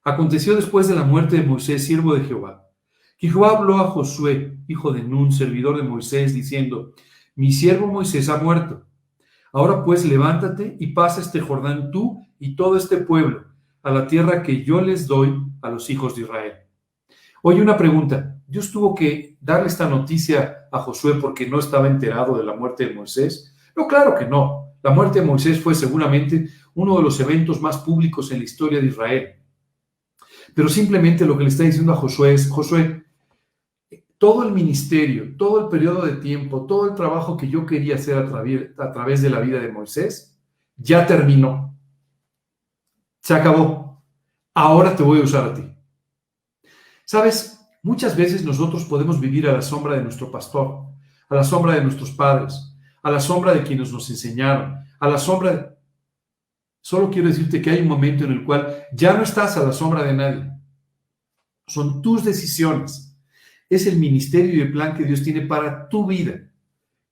Aconteció 0.02 0.56
después 0.56 0.88
de 0.88 0.94
la 0.94 1.04
muerte 1.04 1.36
de 1.36 1.46
Moisés, 1.46 1.84
siervo 1.84 2.14
de 2.14 2.24
Jehová, 2.24 2.64
Jehová 3.18 3.58
habló 3.58 3.76
a 3.76 3.88
Josué, 3.88 4.56
hijo 4.68 4.90
de 4.90 5.02
Nun, 5.02 5.32
servidor 5.32 5.76
de 5.76 5.82
Moisés, 5.82 6.32
diciendo, 6.32 6.94
mi 7.36 7.52
siervo 7.52 7.88
Moisés 7.88 8.30
ha 8.30 8.38
muerto. 8.38 8.86
Ahora 9.52 9.84
pues 9.84 10.06
levántate 10.06 10.78
y 10.80 10.94
pasa 10.94 11.20
este 11.20 11.40
Jordán 11.40 11.90
tú 11.90 12.26
y 12.38 12.56
todo 12.56 12.78
este 12.78 12.96
pueblo 12.96 13.47
a 13.82 13.90
la 13.90 14.06
tierra 14.06 14.42
que 14.42 14.64
yo 14.64 14.80
les 14.80 15.06
doy 15.06 15.34
a 15.62 15.70
los 15.70 15.88
hijos 15.90 16.14
de 16.16 16.22
Israel. 16.22 16.52
Oye, 17.42 17.62
una 17.62 17.76
pregunta. 17.76 18.36
¿Dios 18.46 18.72
tuvo 18.72 18.94
que 18.94 19.36
darle 19.40 19.68
esta 19.68 19.88
noticia 19.88 20.68
a 20.72 20.78
Josué 20.80 21.14
porque 21.20 21.46
no 21.46 21.58
estaba 21.58 21.86
enterado 21.86 22.36
de 22.36 22.44
la 22.44 22.54
muerte 22.54 22.86
de 22.86 22.94
Moisés? 22.94 23.54
No, 23.76 23.86
claro 23.86 24.14
que 24.14 24.26
no. 24.26 24.74
La 24.82 24.90
muerte 24.90 25.20
de 25.20 25.26
Moisés 25.26 25.60
fue 25.60 25.74
seguramente 25.74 26.48
uno 26.74 26.96
de 26.96 27.02
los 27.02 27.20
eventos 27.20 27.60
más 27.60 27.78
públicos 27.78 28.30
en 28.30 28.38
la 28.38 28.44
historia 28.44 28.80
de 28.80 28.86
Israel. 28.86 29.34
Pero 30.54 30.68
simplemente 30.68 31.26
lo 31.26 31.36
que 31.36 31.44
le 31.44 31.50
está 31.50 31.64
diciendo 31.64 31.92
a 31.92 31.96
Josué 31.96 32.34
es, 32.34 32.48
Josué, 32.48 33.04
todo 34.16 34.42
el 34.42 34.52
ministerio, 34.52 35.36
todo 35.36 35.60
el 35.60 35.68
periodo 35.68 36.04
de 36.06 36.16
tiempo, 36.16 36.66
todo 36.66 36.88
el 36.88 36.94
trabajo 36.94 37.36
que 37.36 37.48
yo 37.48 37.64
quería 37.64 37.94
hacer 37.94 38.18
a, 38.18 38.84
a 38.84 38.92
través 38.92 39.22
de 39.22 39.30
la 39.30 39.40
vida 39.40 39.60
de 39.60 39.70
Moisés, 39.70 40.36
ya 40.76 41.06
terminó. 41.06 41.77
Se 43.20 43.34
acabó. 43.34 44.02
Ahora 44.54 44.96
te 44.96 45.02
voy 45.02 45.20
a 45.20 45.24
usar 45.24 45.44
a 45.44 45.54
ti. 45.54 45.62
Sabes, 47.04 47.60
muchas 47.82 48.16
veces 48.16 48.44
nosotros 48.44 48.84
podemos 48.84 49.20
vivir 49.20 49.48
a 49.48 49.52
la 49.52 49.62
sombra 49.62 49.94
de 49.94 50.02
nuestro 50.02 50.30
pastor, 50.30 50.86
a 51.28 51.34
la 51.34 51.44
sombra 51.44 51.74
de 51.74 51.82
nuestros 51.82 52.10
padres, 52.10 52.76
a 53.02 53.10
la 53.10 53.20
sombra 53.20 53.54
de 53.54 53.62
quienes 53.62 53.92
nos 53.92 54.08
enseñaron, 54.10 54.84
a 55.00 55.08
la 55.08 55.18
sombra 55.18 55.52
de... 55.52 55.68
Solo 56.80 57.10
quiero 57.10 57.28
decirte 57.28 57.60
que 57.60 57.70
hay 57.70 57.80
un 57.80 57.88
momento 57.88 58.24
en 58.24 58.32
el 58.32 58.44
cual 58.44 58.84
ya 58.92 59.14
no 59.14 59.22
estás 59.22 59.56
a 59.56 59.64
la 59.64 59.72
sombra 59.72 60.02
de 60.02 60.14
nadie. 60.14 60.50
Son 61.66 62.00
tus 62.02 62.24
decisiones 62.24 63.08
es 63.68 63.86
el 63.86 63.98
ministerio 63.98 64.54
y 64.54 64.60
el 64.60 64.72
plan 64.72 64.96
que 64.96 65.04
Dios 65.04 65.22
tiene 65.22 65.42
para 65.42 65.88
tu 65.88 66.06
vida. 66.06 66.40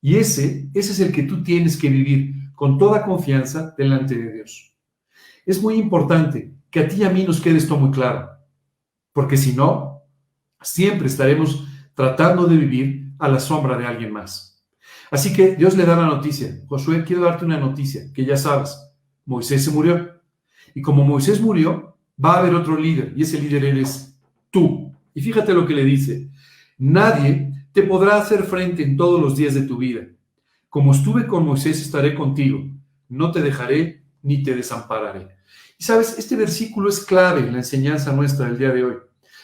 Y 0.01 0.15
ese, 0.15 0.69
ese 0.73 0.91
es 0.91 0.99
el 0.99 1.11
que 1.11 1.23
tú 1.23 1.43
tienes 1.43 1.77
que 1.77 1.89
vivir 1.89 2.51
con 2.55 2.77
toda 2.77 3.03
confianza 3.03 3.75
delante 3.77 4.15
de 4.15 4.33
Dios. 4.33 4.66
Es 5.47 5.61
muy 5.61 5.75
importante 5.75 6.53
que 6.69 6.81
a 6.81 6.87
ti 6.87 6.97
y 6.97 7.03
a 7.03 7.09
mí 7.09 7.23
nos 7.23 7.41
quede 7.41 7.57
esto 7.57 7.77
muy 7.77 7.89
claro, 7.89 8.29
porque 9.13 9.37
si 9.37 9.53
no, 9.53 10.03
siempre 10.61 11.07
estaremos 11.07 11.65
tratando 11.95 12.45
de 12.45 12.57
vivir 12.57 13.13
a 13.17 13.29
la 13.29 13.39
sombra 13.39 13.77
de 13.77 13.87
alguien 13.87 14.11
más. 14.11 14.63
Así 15.09 15.33
que 15.33 15.55
Dios 15.55 15.75
le 15.77 15.85
da 15.85 15.95
la 15.95 16.05
noticia. 16.05 16.61
Josué, 16.67 17.03
quiero 17.05 17.23
darte 17.23 17.45
una 17.45 17.57
noticia, 17.57 18.11
que 18.13 18.25
ya 18.25 18.35
sabes, 18.35 18.77
Moisés 19.25 19.63
se 19.63 19.71
murió. 19.71 20.19
Y 20.75 20.81
como 20.81 21.05
Moisés 21.05 21.41
murió, 21.41 21.97
va 22.23 22.33
a 22.33 22.39
haber 22.39 22.53
otro 22.53 22.77
líder, 22.77 23.13
y 23.15 23.23
ese 23.23 23.41
líder 23.41 23.65
eres 23.65 24.15
tú. 24.51 24.93
Y 25.15 25.21
fíjate 25.21 25.53
lo 25.53 25.65
que 25.65 25.73
le 25.73 25.85
dice, 25.85 26.29
Nadie 26.77 27.53
te 27.71 27.81
podrá 27.83 28.17
hacer 28.17 28.43
frente 28.43 28.83
en 28.83 28.97
todos 28.97 29.19
los 29.19 29.35
días 29.35 29.55
de 29.55 29.63
tu 29.63 29.77
vida. 29.77 30.01
Como 30.69 30.91
estuve 30.91 31.25
con 31.25 31.45
Moisés, 31.45 31.81
estaré 31.81 32.13
contigo. 32.13 32.59
No 33.09 33.31
te 33.31 33.41
dejaré 33.41 34.03
ni 34.27 34.43
te 34.43 34.53
desampararé. 34.53 35.27
Y 35.79 35.83
sabes, 35.83 36.17
este 36.19 36.35
versículo 36.35 36.89
es 36.89 36.99
clave 37.03 37.39
en 37.39 37.53
la 37.53 37.59
enseñanza 37.59 38.11
nuestra 38.11 38.45
del 38.45 38.57
día 38.57 38.71
de 38.71 38.83
hoy. 38.83 38.95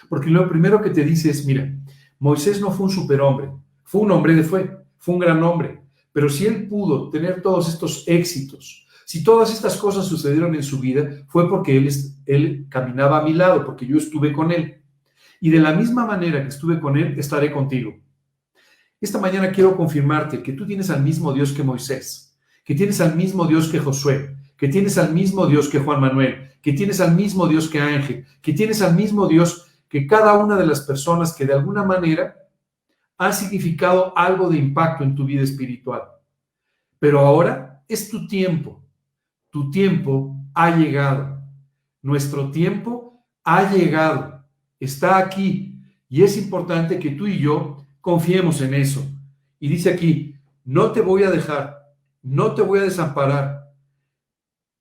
Porque 0.09 0.29
lo 0.29 0.47
primero 0.47 0.81
que 0.81 0.91
te 0.91 1.03
dice 1.03 1.31
es, 1.31 1.45
mira, 1.45 1.73
Moisés 2.19 2.61
no 2.61 2.71
fue 2.71 2.85
un 2.85 2.91
superhombre, 2.91 3.49
fue 3.83 4.01
un 4.01 4.11
hombre 4.11 4.35
de 4.35 4.43
fe, 4.43 4.69
fue 4.99 5.15
un 5.15 5.19
gran 5.19 5.41
hombre. 5.41 5.81
Pero 6.11 6.29
si 6.29 6.45
él 6.45 6.67
pudo 6.67 7.09
tener 7.09 7.41
todos 7.41 7.69
estos 7.69 8.03
éxitos, 8.07 8.85
si 9.05 9.23
todas 9.23 9.51
estas 9.51 9.75
cosas 9.77 10.05
sucedieron 10.05 10.53
en 10.53 10.63
su 10.63 10.79
vida, 10.79 11.23
fue 11.27 11.49
porque 11.49 11.75
él, 11.77 11.89
él 12.25 12.67
caminaba 12.69 13.19
a 13.19 13.23
mi 13.23 13.33
lado, 13.33 13.65
porque 13.65 13.87
yo 13.87 13.97
estuve 13.97 14.31
con 14.31 14.51
él 14.51 14.83
y 15.43 15.49
de 15.49 15.59
la 15.59 15.73
misma 15.73 16.05
manera 16.05 16.41
que 16.41 16.47
estuve 16.47 16.79
con 16.79 16.95
Él, 16.95 17.19
estaré 17.19 17.51
contigo. 17.51 17.93
Esta 19.01 19.19
mañana 19.19 19.51
quiero 19.51 19.75
confirmarte 19.75 20.41
que 20.41 20.53
tú 20.53 20.65
tienes 20.65 20.89
al 20.89 21.03
mismo 21.03 21.33
Dios 21.33 21.51
que 21.51 21.63
Moisés, 21.63 22.39
que 22.63 22.73
tienes 22.73 23.01
al 23.01 23.17
mismo 23.17 23.45
Dios 23.45 23.67
que 23.67 23.77
Josué, 23.77 24.37
que 24.57 24.67
tienes 24.67 24.97
al 24.97 25.13
mismo 25.13 25.47
Dios 25.47 25.69
que 25.69 25.79
Juan 25.79 26.01
Manuel, 26.01 26.51
que 26.61 26.73
tienes 26.73 27.01
al 27.01 27.15
mismo 27.15 27.47
Dios 27.47 27.69
que 27.69 27.79
Ángel, 27.79 28.25
que 28.41 28.53
tienes 28.53 28.81
al 28.81 28.95
mismo 28.95 29.27
Dios 29.27 29.67
que 29.89 30.07
cada 30.07 30.33
una 30.37 30.55
de 30.55 30.65
las 30.65 30.81
personas 30.81 31.33
que 31.33 31.45
de 31.45 31.53
alguna 31.53 31.83
manera 31.83 32.35
han 33.17 33.33
significado 33.33 34.17
algo 34.17 34.49
de 34.49 34.57
impacto 34.57 35.03
en 35.03 35.15
tu 35.15 35.25
vida 35.25 35.41
espiritual. 35.41 36.03
Pero 36.99 37.19
ahora 37.19 37.83
es 37.87 38.09
tu 38.09 38.27
tiempo. 38.27 38.83
Tu 39.49 39.69
tiempo 39.69 40.35
ha 40.53 40.75
llegado. 40.75 41.41
Nuestro 42.01 42.49
tiempo 42.49 43.23
ha 43.43 43.71
llegado. 43.71 44.43
Está 44.79 45.17
aquí. 45.17 45.79
Y 46.09 46.23
es 46.23 46.37
importante 46.37 46.99
que 46.99 47.11
tú 47.11 47.27
y 47.27 47.39
yo 47.39 47.85
confiemos 48.01 48.61
en 48.61 48.73
eso. 48.73 49.05
Y 49.59 49.67
dice 49.67 49.91
aquí, 49.91 50.35
no 50.65 50.91
te 50.91 51.01
voy 51.01 51.23
a 51.23 51.31
dejar, 51.31 51.93
no 52.21 52.53
te 52.53 52.61
voy 52.61 52.79
a 52.79 52.83
desamparar. 52.83 53.62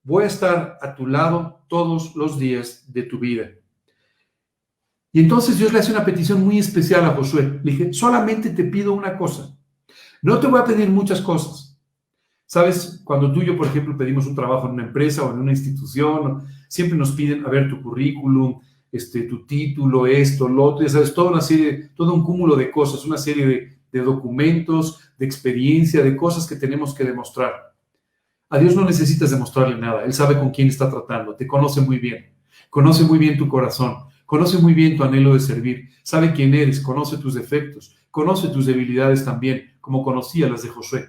Voy 0.05 0.25
a 0.25 0.27
estar 0.27 0.79
a 0.81 0.95
tu 0.95 1.07
lado 1.07 1.65
todos 1.69 2.17
los 2.17 2.39
días 2.39 2.93
de 2.93 3.05
tu 3.05 3.19
vida. 3.19 3.51
Y 5.13 5.21
entonces 5.21 5.59
Dios 5.59 5.73
le 5.73 5.79
hace 5.79 5.93
una 5.93 6.05
petición 6.05 6.43
muy 6.43 6.59
especial 6.59 7.05
a 7.05 7.11
Josué. 7.11 7.61
Le 7.63 7.73
dije, 7.73 7.93
solamente 7.93 8.51
te 8.51 8.65
pido 8.65 8.95
una 8.95 9.17
cosa. 9.17 9.57
No 10.23 10.39
te 10.41 10.47
voy 10.47 10.61
a 10.61 10.65
pedir 10.65 10.89
muchas 10.89 11.21
cosas. 11.21 11.79
Sabes, 12.47 13.01
cuando 13.05 13.33
tú 13.33 13.43
y 13.43 13.47
yo, 13.47 13.57
por 13.57 13.67
ejemplo, 13.67 13.97
pedimos 13.97 14.27
un 14.27 14.35
trabajo 14.35 14.67
en 14.67 14.75
una 14.75 14.85
empresa 14.85 15.23
o 15.23 15.33
en 15.33 15.39
una 15.39 15.53
institución, 15.53 16.45
siempre 16.69 16.99
nos 16.99 17.13
piden 17.13 17.45
a 17.47 17.49
ver 17.49 17.69
tu 17.69 17.81
currículum, 17.83 18.61
este, 18.91 19.23
tu 19.23 19.47
título, 19.47 20.07
esto, 20.07 20.49
lo 20.49 20.65
otro, 20.65 20.87
ya 20.87 20.93
sabes, 20.93 21.15
toda 21.15 21.31
una 21.31 21.41
serie, 21.41 21.91
todo 21.95 22.13
un 22.13 22.25
cúmulo 22.25 22.57
de 22.57 22.71
cosas, 22.71 23.05
una 23.07 23.17
serie 23.17 23.47
de, 23.47 23.79
de 23.91 24.01
documentos, 24.01 25.01
de 25.19 25.25
experiencia, 25.25 26.03
de 26.03 26.15
cosas 26.17 26.47
que 26.47 26.57
tenemos 26.57 26.95
que 26.95 27.05
demostrar. 27.05 27.72
A 28.53 28.59
Dios 28.59 28.77
no 28.77 28.85
necesitas 28.85 29.31
demostrarle 29.31 29.79
nada, 29.79 30.05
Él 30.05 30.13
sabe 30.13 30.39
con 30.39 30.51
quién 30.51 30.69
está 30.69 30.91
tratando, 30.91 31.35
te 31.35 31.47
conoce 31.47 31.81
muy 31.81 31.99
bien, 31.99 32.35
conoce 32.69 33.03
muy 33.03 33.19
bien 33.19 33.39
tu 33.39 33.49
corazón, 33.49 33.97
conoce 34.27 34.59
muy 34.59 34.75
bien 34.75 34.95
tu 34.95 35.05
anhelo 35.05 35.33
de 35.33 35.41
servir, 35.41 35.89
sabe 36.03 36.35
quién 36.35 36.53
eres, 36.53 36.79
conoce 36.79 37.17
tus 37.17 37.33
defectos, 37.33 37.97
conoce 38.11 38.49
tus 38.49 38.67
debilidades 38.67 39.25
también, 39.25 39.71
como 39.81 40.05
conocía 40.05 40.51
las 40.51 40.63
de 40.65 40.69
Josué. 40.69 41.09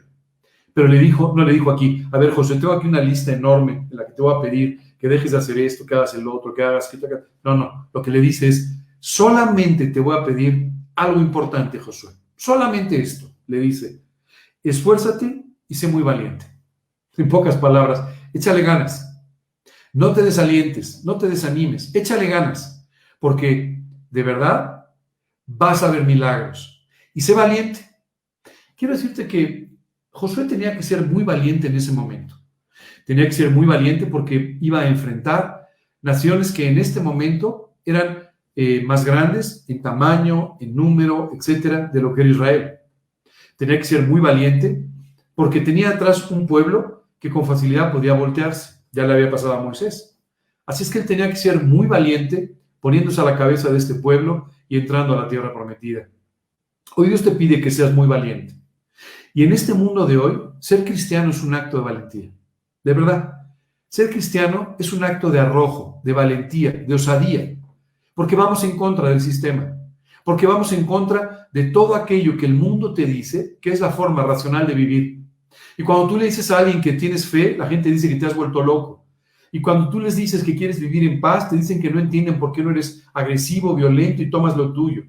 Pero 0.73 0.87
le 0.87 0.97
dijo, 0.99 1.33
no 1.35 1.43
le 1.43 1.51
dijo 1.51 1.69
aquí, 1.69 2.07
a 2.13 2.17
ver, 2.17 2.31
José, 2.31 2.55
tengo 2.55 2.71
aquí 2.71 2.87
una 2.87 3.01
lista 3.01 3.33
enorme 3.33 3.89
en 3.91 3.97
la 3.97 4.05
que 4.05 4.13
te 4.13 4.21
voy 4.21 4.35
a 4.35 4.41
pedir 4.41 4.79
que 4.97 5.09
dejes 5.09 5.31
de 5.31 5.37
hacer 5.37 5.59
esto, 5.59 5.85
que 5.85 5.95
hagas 5.95 6.13
el 6.13 6.25
otro, 6.25 6.53
que 6.53 6.63
hagas, 6.63 6.87
que 6.87 7.05
hagas. 7.05 7.23
No, 7.43 7.57
no, 7.57 7.89
lo 7.93 8.01
que 8.01 8.09
le 8.09 8.21
dice 8.21 8.47
es, 8.47 8.73
solamente 9.01 9.87
te 9.87 9.99
voy 9.99 10.15
a 10.17 10.23
pedir 10.23 10.71
algo 10.95 11.19
importante, 11.19 11.77
Josué. 11.77 12.11
Solamente 12.37 13.01
esto, 13.01 13.29
le 13.47 13.59
dice, 13.59 14.01
esfuérzate 14.63 15.43
y 15.67 15.75
sé 15.75 15.89
muy 15.89 16.03
valiente. 16.03 16.52
En 17.17 17.27
pocas 17.29 17.57
palabras, 17.57 18.03
échale 18.33 18.61
ganas. 18.61 19.09
No 19.93 20.13
te 20.13 20.23
desalientes, 20.23 21.05
no 21.05 21.17
te 21.17 21.29
desanimes, 21.29 21.93
échale 21.93 22.27
ganas, 22.27 22.89
porque 23.19 23.79
de 24.09 24.23
verdad 24.23 24.87
vas 25.45 25.83
a 25.83 25.91
ver 25.91 26.03
milagros. 26.03 26.87
Y 27.13 27.21
sé 27.21 27.33
valiente. 27.33 27.79
Quiero 28.75 28.95
decirte 28.95 29.27
que 29.27 29.69
Josué 30.09 30.45
tenía 30.45 30.75
que 30.75 30.83
ser 30.83 31.05
muy 31.05 31.23
valiente 31.23 31.67
en 31.67 31.75
ese 31.75 31.91
momento. 31.91 32.35
Tenía 33.05 33.25
que 33.25 33.33
ser 33.33 33.51
muy 33.51 33.67
valiente 33.67 34.07
porque 34.07 34.57
iba 34.61 34.79
a 34.81 34.87
enfrentar 34.87 35.67
naciones 36.01 36.51
que 36.51 36.67
en 36.67 36.77
este 36.77 36.99
momento 36.99 37.75
eran 37.85 38.29
eh, 38.55 38.83
más 38.85 39.05
grandes 39.05 39.65
en 39.67 39.81
tamaño, 39.81 40.57
en 40.59 40.75
número, 40.75 41.31
etcétera, 41.35 41.89
de 41.91 42.01
lo 42.01 42.13
que 42.13 42.21
era 42.21 42.29
Israel. 42.29 42.73
Tenía 43.57 43.77
que 43.77 43.83
ser 43.83 44.07
muy 44.07 44.21
valiente 44.21 44.87
porque 45.35 45.61
tenía 45.61 45.89
atrás 45.89 46.29
un 46.31 46.45
pueblo 46.45 47.02
que 47.23 47.29
con 47.29 47.45
facilidad 47.45 47.89
podía 47.89 48.13
voltearse. 48.15 48.81
Ya 48.91 49.07
le 49.07 49.13
había 49.13 49.31
pasado 49.31 49.53
a 49.53 49.61
Moisés. 49.61 50.19
Así 50.65 50.83
es 50.83 50.89
que 50.89 50.99
él 50.99 51.05
tenía 51.05 51.29
que 51.29 51.37
ser 51.37 51.63
muy 51.63 51.87
valiente 51.87 52.53
poniéndose 52.81 53.21
a 53.21 53.23
la 53.23 53.37
cabeza 53.37 53.69
de 53.69 53.77
este 53.77 53.95
pueblo 53.95 54.49
y 54.67 54.77
entrando 54.77 55.13
a 55.13 55.21
la 55.21 55.29
tierra 55.29 55.53
prometida. 55.53 56.09
Hoy 56.97 57.07
Dios 57.07 57.23
te 57.23 57.31
pide 57.31 57.61
que 57.61 57.71
seas 57.71 57.93
muy 57.93 58.07
valiente. 58.07 58.55
Y 59.33 59.45
en 59.45 59.53
este 59.53 59.73
mundo 59.73 60.05
de 60.05 60.17
hoy, 60.17 60.37
ser 60.59 60.83
cristiano 60.83 61.29
es 61.29 61.41
un 61.43 61.53
acto 61.53 61.77
de 61.77 61.83
valentía. 61.83 62.29
De 62.83 62.93
verdad, 62.93 63.35
ser 63.87 64.09
cristiano 64.09 64.75
es 64.77 64.91
un 64.91 65.05
acto 65.05 65.31
de 65.31 65.39
arrojo, 65.39 66.01
de 66.03 66.11
valentía, 66.11 66.71
de 66.73 66.93
osadía, 66.93 67.55
porque 68.13 68.35
vamos 68.35 68.65
en 68.65 68.75
contra 68.75 69.07
del 69.07 69.21
sistema, 69.21 69.77
porque 70.25 70.45
vamos 70.45 70.73
en 70.73 70.85
contra 70.85 71.47
de 71.53 71.71
todo 71.71 71.95
aquello 71.95 72.35
que 72.35 72.47
el 72.47 72.53
mundo 72.53 72.93
te 72.93 73.05
dice 73.05 73.59
que 73.61 73.71
es 73.71 73.79
la 73.79 73.91
forma 73.91 74.23
racional 74.23 74.67
de 74.67 74.73
vivir. 74.73 75.22
Y 75.77 75.83
cuando 75.83 76.07
tú 76.07 76.17
le 76.17 76.25
dices 76.25 76.49
a 76.51 76.59
alguien 76.59 76.81
que 76.81 76.93
tienes 76.93 77.25
fe, 77.25 77.55
la 77.57 77.67
gente 77.67 77.89
dice 77.89 78.09
que 78.09 78.15
te 78.15 78.25
has 78.25 78.35
vuelto 78.35 78.63
loco. 78.63 79.05
Y 79.51 79.61
cuando 79.61 79.89
tú 79.89 79.99
les 79.99 80.15
dices 80.15 80.43
que 80.43 80.55
quieres 80.55 80.79
vivir 80.79 81.03
en 81.03 81.21
paz, 81.21 81.49
te 81.49 81.55
dicen 81.55 81.81
que 81.81 81.89
no 81.89 81.99
entienden 81.99 82.39
por 82.39 82.51
qué 82.51 82.63
no 82.63 82.71
eres 82.71 83.03
agresivo, 83.13 83.75
violento 83.75 84.21
y 84.21 84.29
tomas 84.29 84.57
lo 84.57 84.73
tuyo. 84.73 85.03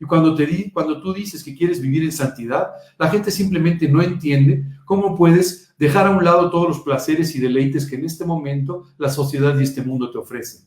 Y 0.00 0.04
cuando, 0.04 0.34
te 0.34 0.70
cuando 0.72 1.00
tú 1.00 1.12
dices 1.12 1.44
que 1.44 1.54
quieres 1.54 1.80
vivir 1.80 2.02
en 2.02 2.10
santidad, 2.10 2.70
la 2.98 3.08
gente 3.08 3.30
simplemente 3.30 3.88
no 3.88 4.02
entiende 4.02 4.64
cómo 4.84 5.14
puedes 5.14 5.74
dejar 5.78 6.06
a 6.06 6.10
un 6.10 6.24
lado 6.24 6.50
todos 6.50 6.68
los 6.68 6.80
placeres 6.80 7.36
y 7.36 7.38
deleites 7.38 7.86
que 7.86 7.96
en 7.96 8.04
este 8.04 8.24
momento 8.24 8.86
la 8.98 9.08
sociedad 9.08 9.56
y 9.58 9.62
este 9.62 9.82
mundo 9.82 10.10
te 10.10 10.18
ofrecen. 10.18 10.66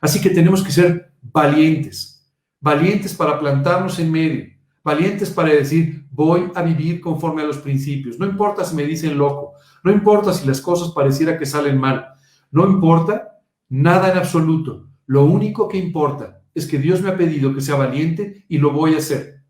Así 0.00 0.20
que 0.20 0.30
tenemos 0.30 0.62
que 0.62 0.70
ser 0.70 1.12
valientes, 1.20 2.30
valientes 2.60 3.14
para 3.14 3.40
plantarnos 3.40 3.98
en 3.98 4.12
medio, 4.12 4.46
valientes 4.88 5.30
para 5.30 5.50
decir, 5.50 6.06
voy 6.10 6.50
a 6.54 6.62
vivir 6.62 7.00
conforme 7.00 7.42
a 7.42 7.44
los 7.44 7.58
principios. 7.58 8.18
No 8.18 8.26
importa 8.26 8.64
si 8.64 8.74
me 8.74 8.84
dicen 8.84 9.18
loco, 9.18 9.52
no 9.84 9.92
importa 9.92 10.32
si 10.32 10.46
las 10.46 10.60
cosas 10.60 10.92
pareciera 10.92 11.38
que 11.38 11.46
salen 11.46 11.78
mal, 11.78 12.08
no 12.50 12.66
importa 12.66 13.38
nada 13.68 14.10
en 14.10 14.18
absoluto. 14.18 14.88
Lo 15.06 15.24
único 15.24 15.68
que 15.68 15.76
importa 15.76 16.42
es 16.54 16.66
que 16.66 16.78
Dios 16.78 17.02
me 17.02 17.10
ha 17.10 17.16
pedido 17.16 17.54
que 17.54 17.60
sea 17.60 17.76
valiente 17.76 18.46
y 18.48 18.58
lo 18.58 18.72
voy 18.72 18.94
a 18.94 18.98
hacer. 18.98 19.44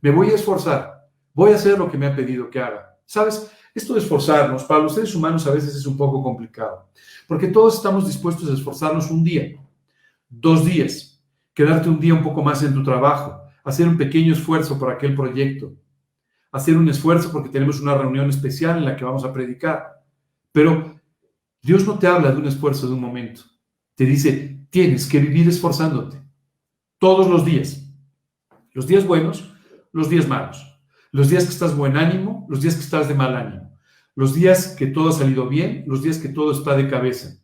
Me 0.00 0.10
voy 0.10 0.30
a 0.30 0.34
esforzar, 0.34 1.08
voy 1.34 1.52
a 1.52 1.56
hacer 1.56 1.78
lo 1.78 1.90
que 1.90 1.98
me 1.98 2.06
ha 2.06 2.16
pedido 2.16 2.48
que 2.48 2.60
haga. 2.60 2.96
¿Sabes? 3.04 3.50
Esto 3.74 3.94
de 3.94 4.00
esforzarnos 4.00 4.64
para 4.64 4.80
los 4.80 4.94
seres 4.94 5.14
humanos 5.14 5.46
a 5.46 5.52
veces 5.52 5.74
es 5.74 5.86
un 5.86 5.96
poco 5.96 6.22
complicado, 6.22 6.88
porque 7.26 7.48
todos 7.48 7.76
estamos 7.76 8.06
dispuestos 8.06 8.50
a 8.50 8.54
esforzarnos 8.54 9.10
un 9.10 9.22
día, 9.22 9.56
dos 10.28 10.64
días, 10.64 11.22
quedarte 11.54 11.88
un 11.88 12.00
día 12.00 12.14
un 12.14 12.22
poco 12.22 12.42
más 12.42 12.62
en 12.62 12.74
tu 12.74 12.82
trabajo, 12.82 13.47
hacer 13.68 13.86
un 13.86 13.98
pequeño 13.98 14.32
esfuerzo 14.32 14.78
por 14.78 14.90
aquel 14.90 15.14
proyecto, 15.14 15.74
hacer 16.50 16.74
un 16.74 16.88
esfuerzo 16.88 17.30
porque 17.30 17.50
tenemos 17.50 17.80
una 17.80 17.94
reunión 17.94 18.30
especial 18.30 18.78
en 18.78 18.86
la 18.86 18.96
que 18.96 19.04
vamos 19.04 19.24
a 19.24 19.32
predicar. 19.32 20.04
Pero 20.52 20.98
Dios 21.60 21.86
no 21.86 21.98
te 21.98 22.06
habla 22.06 22.32
de 22.32 22.38
un 22.38 22.46
esfuerzo 22.46 22.86
de 22.86 22.94
un 22.94 23.00
momento. 23.02 23.42
Te 23.94 24.06
dice, 24.06 24.66
tienes 24.70 25.06
que 25.06 25.20
vivir 25.20 25.46
esforzándote 25.46 26.18
todos 26.98 27.28
los 27.28 27.44
días. 27.44 27.92
Los 28.72 28.86
días 28.86 29.06
buenos, 29.06 29.52
los 29.92 30.08
días 30.08 30.26
malos. 30.26 30.64
Los 31.12 31.28
días 31.28 31.44
que 31.44 31.50
estás 31.50 31.76
buen 31.76 31.98
ánimo, 31.98 32.46
los 32.48 32.62
días 32.62 32.74
que 32.74 32.82
estás 32.82 33.06
de 33.06 33.14
mal 33.14 33.36
ánimo. 33.36 33.78
Los 34.14 34.34
días 34.34 34.68
que 34.78 34.86
todo 34.86 35.10
ha 35.10 35.12
salido 35.12 35.46
bien, 35.46 35.84
los 35.86 36.02
días 36.02 36.16
que 36.16 36.30
todo 36.30 36.52
está 36.52 36.74
de 36.74 36.88
cabeza. 36.88 37.38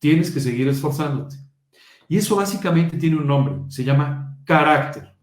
Tienes 0.00 0.32
que 0.32 0.40
seguir 0.40 0.66
esforzándote. 0.66 1.36
Y 2.08 2.16
eso 2.16 2.34
básicamente 2.34 2.96
tiene 2.96 3.16
un 3.16 3.28
nombre, 3.28 3.54
se 3.68 3.84
llama 3.84 4.36
carácter. 4.44 5.17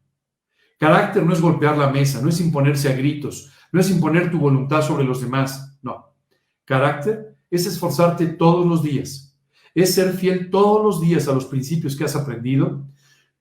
Carácter 0.77 1.25
no 1.25 1.33
es 1.33 1.41
golpear 1.41 1.77
la 1.77 1.89
mesa, 1.89 2.21
no 2.21 2.29
es 2.29 2.39
imponerse 2.41 2.89
a 2.89 2.95
gritos, 2.95 3.51
no 3.71 3.79
es 3.79 3.89
imponer 3.89 4.29
tu 4.29 4.39
voluntad 4.39 4.81
sobre 4.81 5.03
los 5.03 5.21
demás, 5.21 5.77
no. 5.81 6.13
Carácter 6.65 7.37
es 7.49 7.65
esforzarte 7.65 8.27
todos 8.27 8.65
los 8.65 8.83
días, 8.83 9.37
es 9.73 9.93
ser 9.93 10.13
fiel 10.13 10.49
todos 10.49 10.83
los 10.83 11.01
días 11.01 11.27
a 11.27 11.33
los 11.33 11.45
principios 11.45 11.95
que 11.95 12.03
has 12.03 12.15
aprendido 12.15 12.85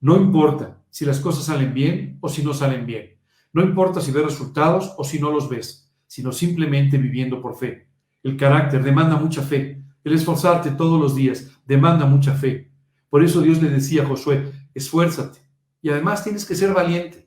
no 0.05 0.19
importa 0.19 0.85
si 0.91 1.07
las 1.07 1.19
cosas 1.19 1.47
salen 1.47 1.73
bien 1.73 2.19
o 2.21 2.29
si 2.29 2.43
no 2.43 2.53
salen 2.53 2.85
bien. 2.85 3.17
No 3.55 3.63
importa 3.63 4.03
si 4.03 4.13
ves 4.13 4.25
resultados 4.25 4.93
o 4.99 5.03
si 5.03 5.19
no 5.19 5.31
los 5.31 5.49
ves, 5.49 5.91
sino 6.07 6.31
simplemente 6.31 6.99
viviendo 6.99 7.41
por 7.41 7.57
fe. 7.57 7.89
El 8.23 8.37
carácter 8.37 8.83
demanda 8.83 9.17
mucha 9.17 9.41
fe. 9.41 9.83
El 10.05 10.13
esforzarte 10.13 10.73
todos 10.73 11.01
los 11.01 11.15
días 11.15 11.53
demanda 11.65 12.05
mucha 12.05 12.35
fe. 12.35 12.71
Por 13.09 13.25
eso 13.25 13.41
Dios 13.41 13.63
le 13.63 13.71
decía 13.71 14.03
a 14.03 14.07
Josué, 14.07 14.53
esfuérzate. 14.75 15.41
Y 15.81 15.89
además 15.89 16.23
tienes 16.23 16.45
que 16.45 16.55
ser 16.55 16.75
valiente. 16.75 17.24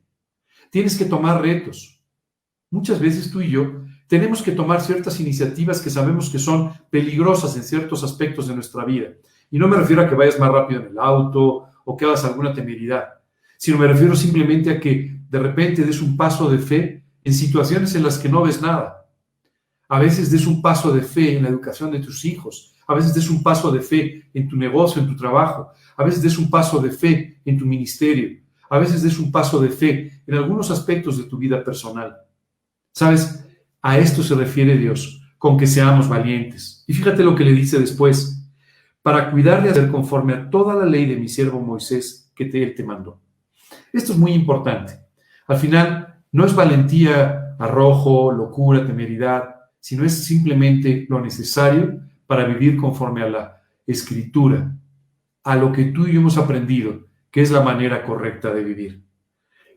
Tienes 0.69 0.97
que 0.97 1.05
tomar 1.05 1.41
retos. 1.41 2.01
Muchas 2.69 2.99
veces 2.99 3.31
tú 3.31 3.41
y 3.41 3.49
yo 3.51 3.85
tenemos 4.07 4.41
que 4.41 4.51
tomar 4.51 4.81
ciertas 4.81 5.19
iniciativas 5.19 5.81
que 5.81 5.89
sabemos 5.89 6.29
que 6.29 6.39
son 6.39 6.73
peligrosas 6.89 7.55
en 7.57 7.63
ciertos 7.63 8.03
aspectos 8.03 8.47
de 8.47 8.55
nuestra 8.55 8.85
vida. 8.85 9.09
Y 9.51 9.59
no 9.59 9.67
me 9.67 9.77
refiero 9.77 10.01
a 10.01 10.09
que 10.09 10.15
vayas 10.15 10.39
más 10.39 10.51
rápido 10.51 10.81
en 10.81 10.87
el 10.87 10.99
auto 10.99 11.67
o 11.85 11.97
que 11.97 12.05
hagas 12.05 12.25
alguna 12.25 12.53
temeridad, 12.53 13.05
sino 13.57 13.77
me 13.77 13.87
refiero 13.87 14.15
simplemente 14.15 14.69
a 14.69 14.79
que 14.79 15.19
de 15.29 15.39
repente 15.39 15.83
des 15.83 16.01
un 16.01 16.15
paso 16.15 16.49
de 16.49 16.57
fe 16.57 17.03
en 17.23 17.33
situaciones 17.33 17.95
en 17.95 18.03
las 18.03 18.17
que 18.17 18.29
no 18.29 18.43
ves 18.43 18.61
nada. 18.61 19.05
A 19.89 19.99
veces 19.99 20.31
des 20.31 20.47
un 20.47 20.61
paso 20.61 20.93
de 20.93 21.01
fe 21.01 21.37
en 21.37 21.43
la 21.43 21.49
educación 21.49 21.91
de 21.91 21.99
tus 21.99 22.25
hijos, 22.25 22.75
a 22.87 22.93
veces 22.93 23.13
des 23.13 23.29
un 23.29 23.43
paso 23.43 23.71
de 23.71 23.81
fe 23.81 24.29
en 24.33 24.47
tu 24.47 24.55
negocio, 24.55 25.01
en 25.01 25.07
tu 25.07 25.15
trabajo, 25.15 25.69
a 25.95 26.03
veces 26.03 26.21
des 26.21 26.37
un 26.37 26.49
paso 26.49 26.79
de 26.79 26.91
fe 26.91 27.39
en 27.45 27.57
tu 27.57 27.65
ministerio, 27.65 28.37
a 28.69 28.77
veces 28.77 29.03
des 29.03 29.19
un 29.19 29.31
paso 29.31 29.59
de 29.59 29.69
fe 29.69 30.21
en 30.25 30.35
algunos 30.35 30.71
aspectos 30.71 31.17
de 31.17 31.25
tu 31.25 31.37
vida 31.37 31.63
personal. 31.63 32.17
¿Sabes? 32.91 33.45
A 33.81 33.97
esto 33.97 34.23
se 34.23 34.35
refiere 34.35 34.77
Dios, 34.77 35.21
con 35.37 35.57
que 35.57 35.67
seamos 35.67 36.09
valientes. 36.09 36.83
Y 36.87 36.93
fíjate 36.93 37.23
lo 37.23 37.35
que 37.35 37.45
le 37.45 37.51
dice 37.51 37.79
después, 37.79 38.49
para 39.01 39.31
cuidar 39.31 39.63
de 39.63 39.69
hacer 39.69 39.89
conforme 39.89 40.33
a 40.33 40.49
toda 40.49 40.75
la 40.75 40.85
ley 40.85 41.05
de 41.05 41.15
mi 41.15 41.27
siervo 41.27 41.61
Moisés, 41.61 42.31
que 42.35 42.45
Él 42.45 42.75
te 42.75 42.83
mandó. 42.83 43.21
Esto 43.93 44.13
es 44.13 44.17
muy 44.17 44.33
importante. 44.33 44.99
Al 45.47 45.57
final, 45.57 46.21
no 46.31 46.45
es 46.45 46.53
valentía, 46.53 47.55
arrojo, 47.57 48.31
locura, 48.31 48.85
temeridad, 48.85 49.55
sino 49.79 50.03
es 50.03 50.25
simplemente 50.25 51.05
lo 51.09 51.21
necesario 51.21 52.01
para 52.25 52.45
vivir 52.45 52.75
conforme 52.77 53.23
a 53.23 53.29
la 53.29 53.61
escritura, 53.85 54.75
a 55.43 55.55
lo 55.55 55.71
que 55.71 55.85
tú 55.85 56.05
y 56.05 56.13
yo 56.13 56.19
hemos 56.19 56.37
aprendido, 56.37 57.06
que 57.37 57.43
es 57.43 57.51
la 57.51 57.61
manera 57.61 58.03
correcta 58.03 58.51
de 58.51 58.63
vivir. 58.63 59.03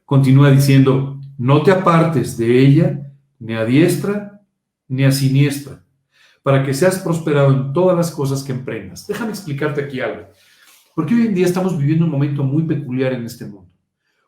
Continúa 0.06 0.50
diciendo, 0.50 1.20
no 1.36 1.62
te 1.62 1.70
apartes 1.70 2.38
de 2.38 2.58
ella, 2.58 3.12
ni 3.38 3.52
a 3.52 3.66
diestra, 3.66 4.40
ni 4.88 5.04
a 5.04 5.12
siniestra, 5.12 5.84
para 6.42 6.64
que 6.64 6.72
seas 6.72 7.00
prosperado 7.00 7.52
en 7.52 7.74
todas 7.74 7.94
las 7.94 8.12
cosas 8.12 8.42
que 8.42 8.52
emprendas. 8.52 9.06
Déjame 9.06 9.32
explicarte 9.32 9.84
aquí 9.84 10.00
algo, 10.00 10.28
porque 10.94 11.14
hoy 11.14 11.26
en 11.26 11.34
día 11.34 11.44
estamos 11.44 11.76
viviendo 11.76 12.06
un 12.06 12.11
momento 12.11 12.42
muy 12.44 12.62
peculiar 12.62 13.12
en 13.12 13.26
este 13.26 13.44
mundo. 13.44 13.70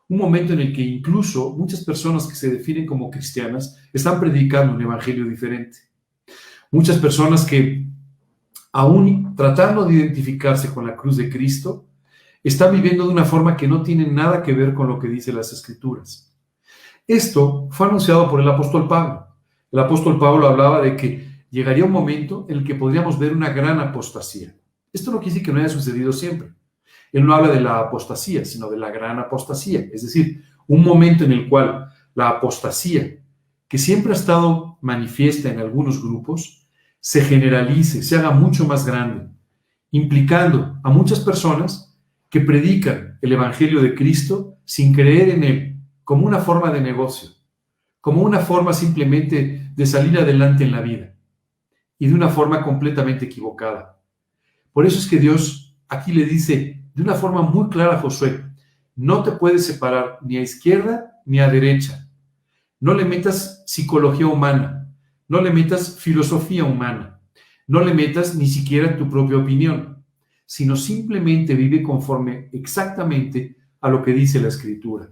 Un 0.09 0.19
momento 0.19 0.53
en 0.53 0.59
el 0.59 0.71
que 0.71 0.83
incluso 0.83 1.55
muchas 1.57 1.83
personas 1.83 2.27
que 2.27 2.35
se 2.35 2.51
definen 2.51 2.85
como 2.85 3.09
cristianas 3.09 3.79
están 3.91 4.19
predicando 4.19 4.75
un 4.75 4.81
evangelio 4.83 5.25
diferente. 5.25 5.79
Muchas 6.69 6.99
personas 6.99 7.45
que, 7.45 7.87
aún 8.71 9.35
tratando 9.35 9.85
de 9.85 9.95
identificarse 9.95 10.71
con 10.71 10.85
la 10.85 10.95
cruz 10.95 11.17
de 11.17 11.31
Cristo, 11.31 11.87
están 12.43 12.73
viviendo 12.73 13.05
de 13.05 13.13
una 13.13 13.25
forma 13.25 13.55
que 13.55 13.67
no 13.67 13.83
tiene 13.83 14.05
nada 14.07 14.43
que 14.43 14.53
ver 14.53 14.73
con 14.73 14.87
lo 14.87 14.99
que 14.99 15.07
dicen 15.07 15.35
las 15.35 15.53
escrituras. 15.53 16.35
Esto 17.07 17.67
fue 17.71 17.87
anunciado 17.87 18.29
por 18.29 18.41
el 18.41 18.49
apóstol 18.49 18.87
Pablo. 18.87 19.27
El 19.71 19.79
apóstol 19.79 20.19
Pablo 20.19 20.47
hablaba 20.47 20.81
de 20.81 20.95
que 20.95 21.45
llegaría 21.49 21.85
un 21.85 21.91
momento 21.91 22.45
en 22.49 22.57
el 22.57 22.63
que 22.63 22.75
podríamos 22.75 23.17
ver 23.17 23.33
una 23.33 23.49
gran 23.49 23.79
apostasía. 23.79 24.55
Esto 24.91 25.11
no 25.11 25.19
quiere 25.19 25.33
decir 25.33 25.45
que 25.45 25.53
no 25.53 25.59
haya 25.59 25.69
sucedido 25.69 26.11
siempre. 26.11 26.53
Él 27.11 27.25
no 27.25 27.33
habla 27.33 27.51
de 27.51 27.61
la 27.61 27.79
apostasía, 27.79 28.43
sino 28.43 28.69
de 28.69 28.77
la 28.77 28.91
gran 28.91 29.19
apostasía, 29.19 29.87
es 29.91 30.03
decir, 30.03 30.43
un 30.67 30.83
momento 30.83 31.23
en 31.23 31.31
el 31.31 31.47
cual 31.47 31.89
la 32.15 32.29
apostasía, 32.29 33.19
que 33.67 33.77
siempre 33.77 34.13
ha 34.13 34.15
estado 34.15 34.77
manifiesta 34.81 35.49
en 35.49 35.59
algunos 35.59 36.01
grupos, 36.01 36.67
se 36.99 37.21
generalice, 37.21 38.01
se 38.01 38.17
haga 38.17 38.31
mucho 38.31 38.65
más 38.65 38.85
grande, 38.85 39.27
implicando 39.91 40.79
a 40.83 40.89
muchas 40.89 41.19
personas 41.19 41.92
que 42.33 42.41
predican 42.41 43.19
el 43.21 43.33
Evangelio 43.33 43.79
de 43.79 43.93
Cristo 43.93 44.57
sin 44.65 44.91
creer 44.91 45.29
en 45.29 45.43
él 45.43 45.77
como 46.03 46.25
una 46.25 46.39
forma 46.39 46.71
de 46.71 46.81
negocio, 46.81 47.29
como 48.01 48.23
una 48.23 48.39
forma 48.39 48.73
simplemente 48.73 49.69
de 49.75 49.85
salir 49.85 50.17
adelante 50.17 50.63
en 50.63 50.71
la 50.71 50.81
vida 50.81 51.13
y 51.99 52.07
de 52.07 52.15
una 52.15 52.29
forma 52.29 52.63
completamente 52.63 53.25
equivocada. 53.25 54.01
Por 54.71 54.87
eso 54.87 54.97
es 54.97 55.05
que 55.05 55.19
Dios 55.19 55.77
aquí 55.87 56.11
le 56.11 56.25
dice 56.25 56.81
de 56.95 57.03
una 57.03 57.13
forma 57.13 57.43
muy 57.43 57.69
clara 57.69 57.97
a 57.97 58.01
Josué, 58.01 58.43
no 58.95 59.21
te 59.21 59.33
puedes 59.33 59.67
separar 59.67 60.17
ni 60.23 60.37
a 60.37 60.41
izquierda 60.41 61.21
ni 61.27 61.39
a 61.39 61.51
derecha. 61.51 62.09
No 62.79 62.95
le 62.95 63.05
metas 63.05 63.63
psicología 63.67 64.25
humana, 64.25 64.91
no 65.27 65.39
le 65.39 65.51
metas 65.51 65.99
filosofía 65.99 66.63
humana, 66.63 67.21
no 67.67 67.81
le 67.81 67.93
metas 67.93 68.33
ni 68.33 68.47
siquiera 68.47 68.97
tu 68.97 69.07
propia 69.07 69.37
opinión 69.37 69.92
sino 70.53 70.75
simplemente 70.75 71.55
vive 71.55 71.81
conforme 71.81 72.49
exactamente 72.51 73.55
a 73.81 73.89
lo 73.89 74.03
que 74.03 74.13
dice 74.13 74.39
la 74.39 74.49
escritura. 74.49 75.09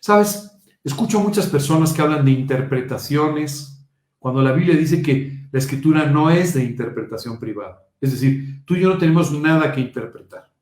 Sabes, 0.00 0.50
escucho 0.82 1.20
muchas 1.20 1.46
personas 1.46 1.92
que 1.92 2.02
hablan 2.02 2.24
de 2.24 2.32
interpretaciones, 2.32 3.86
cuando 4.18 4.42
la 4.42 4.50
Biblia 4.50 4.74
dice 4.74 5.00
que 5.00 5.46
la 5.52 5.60
escritura 5.60 6.04
no 6.06 6.30
es 6.30 6.54
de 6.54 6.64
interpretación 6.64 7.38
privada. 7.38 7.84
Es 8.00 8.10
decir, 8.10 8.64
tú 8.64 8.74
y 8.74 8.80
yo 8.80 8.88
no 8.88 8.98
tenemos 8.98 9.30
nada 9.30 9.70
que 9.70 9.82
interpretar. 9.82 10.52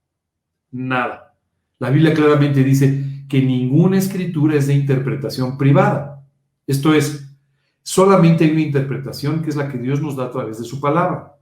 Nada. 0.70 1.34
La 1.78 1.88
Biblia 1.88 2.12
claramente 2.12 2.62
dice 2.62 3.24
que 3.26 3.40
ninguna 3.40 3.96
escritura 3.96 4.56
es 4.56 4.66
de 4.66 4.74
interpretación 4.74 5.56
privada. 5.56 6.22
Esto 6.66 6.92
es, 6.92 7.26
solamente 7.82 8.44
hay 8.44 8.50
una 8.50 8.60
interpretación 8.60 9.40
que 9.40 9.48
es 9.48 9.56
la 9.56 9.70
que 9.70 9.78
Dios 9.78 10.02
nos 10.02 10.14
da 10.14 10.26
a 10.26 10.30
través 10.30 10.58
de 10.58 10.64
su 10.64 10.78
palabra. 10.78 11.33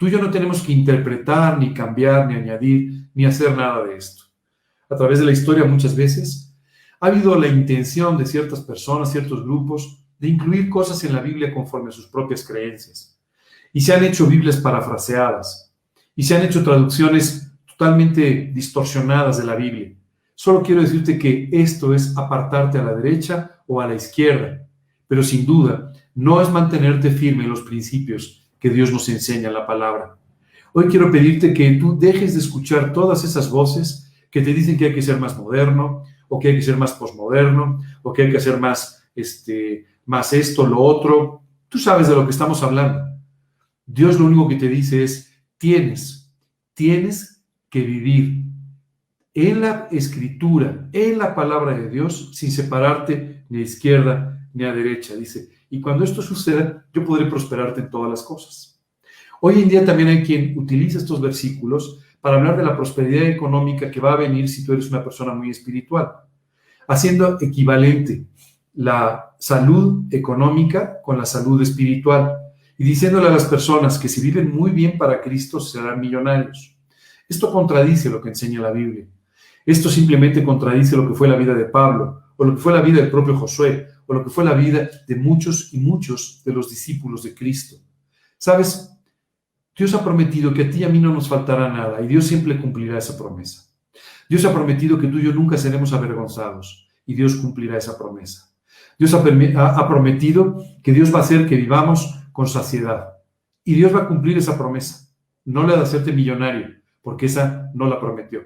Tú 0.00 0.08
y 0.08 0.12
yo 0.12 0.18
no 0.18 0.30
tenemos 0.30 0.62
que 0.62 0.72
interpretar, 0.72 1.58
ni 1.58 1.74
cambiar, 1.74 2.26
ni 2.26 2.32
añadir, 2.32 3.10
ni 3.12 3.26
hacer 3.26 3.54
nada 3.54 3.84
de 3.84 3.98
esto. 3.98 4.22
A 4.88 4.96
través 4.96 5.18
de 5.18 5.26
la 5.26 5.32
historia 5.32 5.66
muchas 5.66 5.94
veces 5.94 6.56
ha 6.98 7.08
habido 7.08 7.34
la 7.38 7.48
intención 7.48 8.16
de 8.16 8.24
ciertas 8.24 8.62
personas, 8.62 9.12
ciertos 9.12 9.44
grupos, 9.44 10.02
de 10.18 10.28
incluir 10.28 10.70
cosas 10.70 11.04
en 11.04 11.12
la 11.12 11.20
Biblia 11.20 11.52
conforme 11.52 11.90
a 11.90 11.92
sus 11.92 12.06
propias 12.06 12.46
creencias. 12.46 13.20
Y 13.74 13.82
se 13.82 13.92
han 13.92 14.02
hecho 14.02 14.26
Biblias 14.26 14.56
parafraseadas. 14.56 15.70
Y 16.16 16.22
se 16.22 16.34
han 16.34 16.44
hecho 16.44 16.64
traducciones 16.64 17.52
totalmente 17.66 18.50
distorsionadas 18.54 19.36
de 19.36 19.44
la 19.44 19.54
Biblia. 19.54 19.94
Solo 20.34 20.62
quiero 20.62 20.80
decirte 20.80 21.18
que 21.18 21.50
esto 21.52 21.92
es 21.92 22.16
apartarte 22.16 22.78
a 22.78 22.84
la 22.84 22.94
derecha 22.94 23.60
o 23.66 23.82
a 23.82 23.86
la 23.86 23.96
izquierda. 23.96 24.66
Pero 25.06 25.22
sin 25.22 25.44
duda, 25.44 25.92
no 26.14 26.40
es 26.40 26.48
mantenerte 26.48 27.10
firme 27.10 27.44
en 27.44 27.50
los 27.50 27.60
principios 27.60 28.39
que 28.60 28.70
Dios 28.70 28.92
nos 28.92 29.08
enseña 29.08 29.48
en 29.48 29.54
la 29.54 29.66
palabra. 29.66 30.16
Hoy 30.72 30.86
quiero 30.86 31.10
pedirte 31.10 31.52
que 31.52 31.72
tú 31.72 31.98
dejes 31.98 32.34
de 32.34 32.40
escuchar 32.40 32.92
todas 32.92 33.24
esas 33.24 33.50
voces 33.50 34.12
que 34.30 34.42
te 34.42 34.54
dicen 34.54 34.78
que 34.78 34.86
hay 34.86 34.94
que 34.94 35.02
ser 35.02 35.18
más 35.18 35.36
moderno, 35.36 36.04
o 36.28 36.38
que 36.38 36.48
hay 36.48 36.54
que 36.54 36.62
ser 36.62 36.76
más 36.76 36.92
posmoderno, 36.92 37.82
o 38.02 38.12
que 38.12 38.22
hay 38.22 38.30
que 38.30 38.36
hacer 38.36 38.58
más, 38.58 39.02
este, 39.16 39.86
más 40.06 40.32
esto, 40.32 40.64
lo 40.66 40.78
otro. 40.78 41.42
Tú 41.68 41.78
sabes 41.78 42.08
de 42.08 42.14
lo 42.14 42.24
que 42.24 42.30
estamos 42.30 42.62
hablando. 42.62 43.00
Dios 43.84 44.20
lo 44.20 44.26
único 44.26 44.48
que 44.48 44.54
te 44.54 44.68
dice 44.68 45.02
es, 45.02 45.32
tienes, 45.58 46.32
tienes 46.74 47.44
que 47.68 47.80
vivir 47.80 48.44
en 49.34 49.60
la 49.60 49.88
escritura, 49.90 50.88
en 50.92 51.18
la 51.18 51.34
palabra 51.34 51.76
de 51.76 51.88
Dios, 51.88 52.30
sin 52.34 52.52
separarte 52.52 53.44
ni 53.48 53.58
a 53.58 53.62
izquierda 53.62 54.48
ni 54.54 54.64
a 54.64 54.72
derecha. 54.72 55.16
Dice, 55.16 55.48
y 55.70 55.80
cuando 55.80 56.04
esto 56.04 56.20
suceda, 56.20 56.84
yo 56.92 57.04
podré 57.04 57.26
prosperarte 57.26 57.80
en 57.80 57.90
todas 57.90 58.10
las 58.10 58.22
cosas. 58.22 58.80
Hoy 59.40 59.62
en 59.62 59.68
día 59.68 59.84
también 59.84 60.08
hay 60.08 60.22
quien 60.22 60.58
utiliza 60.58 60.98
estos 60.98 61.20
versículos 61.20 62.00
para 62.20 62.36
hablar 62.36 62.56
de 62.56 62.64
la 62.64 62.76
prosperidad 62.76 63.26
económica 63.28 63.90
que 63.90 64.00
va 64.00 64.12
a 64.12 64.16
venir 64.16 64.48
si 64.48 64.66
tú 64.66 64.72
eres 64.72 64.90
una 64.90 65.02
persona 65.02 65.32
muy 65.32 65.48
espiritual, 65.48 66.10
haciendo 66.88 67.38
equivalente 67.40 68.26
la 68.74 69.30
salud 69.38 70.04
económica 70.10 71.00
con 71.02 71.16
la 71.16 71.24
salud 71.24 71.62
espiritual 71.62 72.36
y 72.76 72.84
diciéndole 72.84 73.28
a 73.28 73.32
las 73.32 73.44
personas 73.44 73.98
que 73.98 74.08
si 74.08 74.20
viven 74.20 74.50
muy 74.50 74.72
bien 74.72 74.98
para 74.98 75.20
Cristo 75.20 75.60
serán 75.60 76.00
millonarios. 76.00 76.76
Esto 77.28 77.52
contradice 77.52 78.10
lo 78.10 78.20
que 78.20 78.30
enseña 78.30 78.60
la 78.60 78.72
Biblia. 78.72 79.06
Esto 79.64 79.88
simplemente 79.88 80.42
contradice 80.42 80.96
lo 80.96 81.06
que 81.06 81.14
fue 81.14 81.28
la 81.28 81.36
vida 81.36 81.54
de 81.54 81.66
Pablo 81.66 82.22
o 82.36 82.44
lo 82.44 82.54
que 82.54 82.60
fue 82.60 82.72
la 82.72 82.80
vida 82.80 83.00
del 83.00 83.10
propio 83.10 83.36
Josué 83.36 83.86
o 84.10 84.14
lo 84.14 84.24
que 84.24 84.30
fue 84.30 84.44
la 84.44 84.54
vida 84.54 84.90
de 85.06 85.14
muchos 85.14 85.72
y 85.72 85.78
muchos 85.78 86.42
de 86.44 86.52
los 86.52 86.68
discípulos 86.68 87.22
de 87.22 87.32
Cristo. 87.32 87.76
¿Sabes? 88.38 88.90
Dios 89.76 89.94
ha 89.94 90.02
prometido 90.02 90.52
que 90.52 90.64
a 90.64 90.70
ti 90.70 90.78
y 90.78 90.84
a 90.84 90.88
mí 90.88 90.98
no 90.98 91.14
nos 91.14 91.28
faltará 91.28 91.68
nada 91.68 92.00
y 92.00 92.08
Dios 92.08 92.26
siempre 92.26 92.60
cumplirá 92.60 92.98
esa 92.98 93.16
promesa. 93.16 93.70
Dios 94.28 94.44
ha 94.44 94.52
prometido 94.52 94.98
que 94.98 95.06
tú 95.06 95.18
y 95.18 95.22
yo 95.22 95.32
nunca 95.32 95.56
seremos 95.56 95.92
avergonzados 95.92 96.88
y 97.06 97.14
Dios 97.14 97.36
cumplirá 97.36 97.78
esa 97.78 97.96
promesa. 97.96 98.52
Dios 98.98 99.14
ha, 99.14 99.22
prometido 99.88 100.60
que 100.82 100.92
Dios 100.92 101.14
va 101.14 101.20
a 101.20 101.22
hacer 101.22 101.46
que 101.46 101.54
vivamos 101.54 102.20
con 102.32 102.48
saciedad 102.48 103.10
y 103.62 103.74
Dios 103.74 103.94
va 103.94 104.00
a 104.00 104.08
cumplir 104.08 104.36
esa 104.38 104.58
promesa. 104.58 105.08
No 105.44 105.64
le 105.64 105.74
ha 105.74 105.76
de 105.76 105.82
hacerte 105.84 106.12
millonario, 106.12 106.66
porque 107.00 107.26
esa 107.26 107.70
no 107.74 107.86
la 107.86 108.00
prometió, 108.00 108.40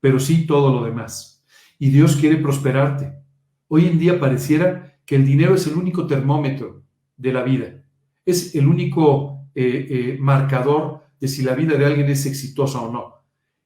pero 0.00 0.18
sí 0.18 0.48
todo 0.48 0.72
lo 0.72 0.84
demás. 0.84 1.44
Y 1.78 1.90
Dios 1.90 2.16
quiere 2.16 2.38
prosperarte. 2.38 3.12
Hoy 3.68 3.86
en 3.86 4.00
día 4.00 4.18
pareciera 4.18 4.95
que 5.06 5.16
el 5.16 5.24
dinero 5.24 5.54
es 5.54 5.66
el 5.66 5.74
único 5.74 6.06
termómetro 6.06 6.82
de 7.16 7.32
la 7.32 7.42
vida, 7.42 7.82
es 8.24 8.54
el 8.56 8.66
único 8.66 9.48
eh, 9.54 9.86
eh, 9.88 10.18
marcador 10.20 11.04
de 11.18 11.28
si 11.28 11.42
la 11.42 11.54
vida 11.54 11.78
de 11.78 11.86
alguien 11.86 12.10
es 12.10 12.26
exitosa 12.26 12.80
o 12.80 12.92
no. 12.92 13.14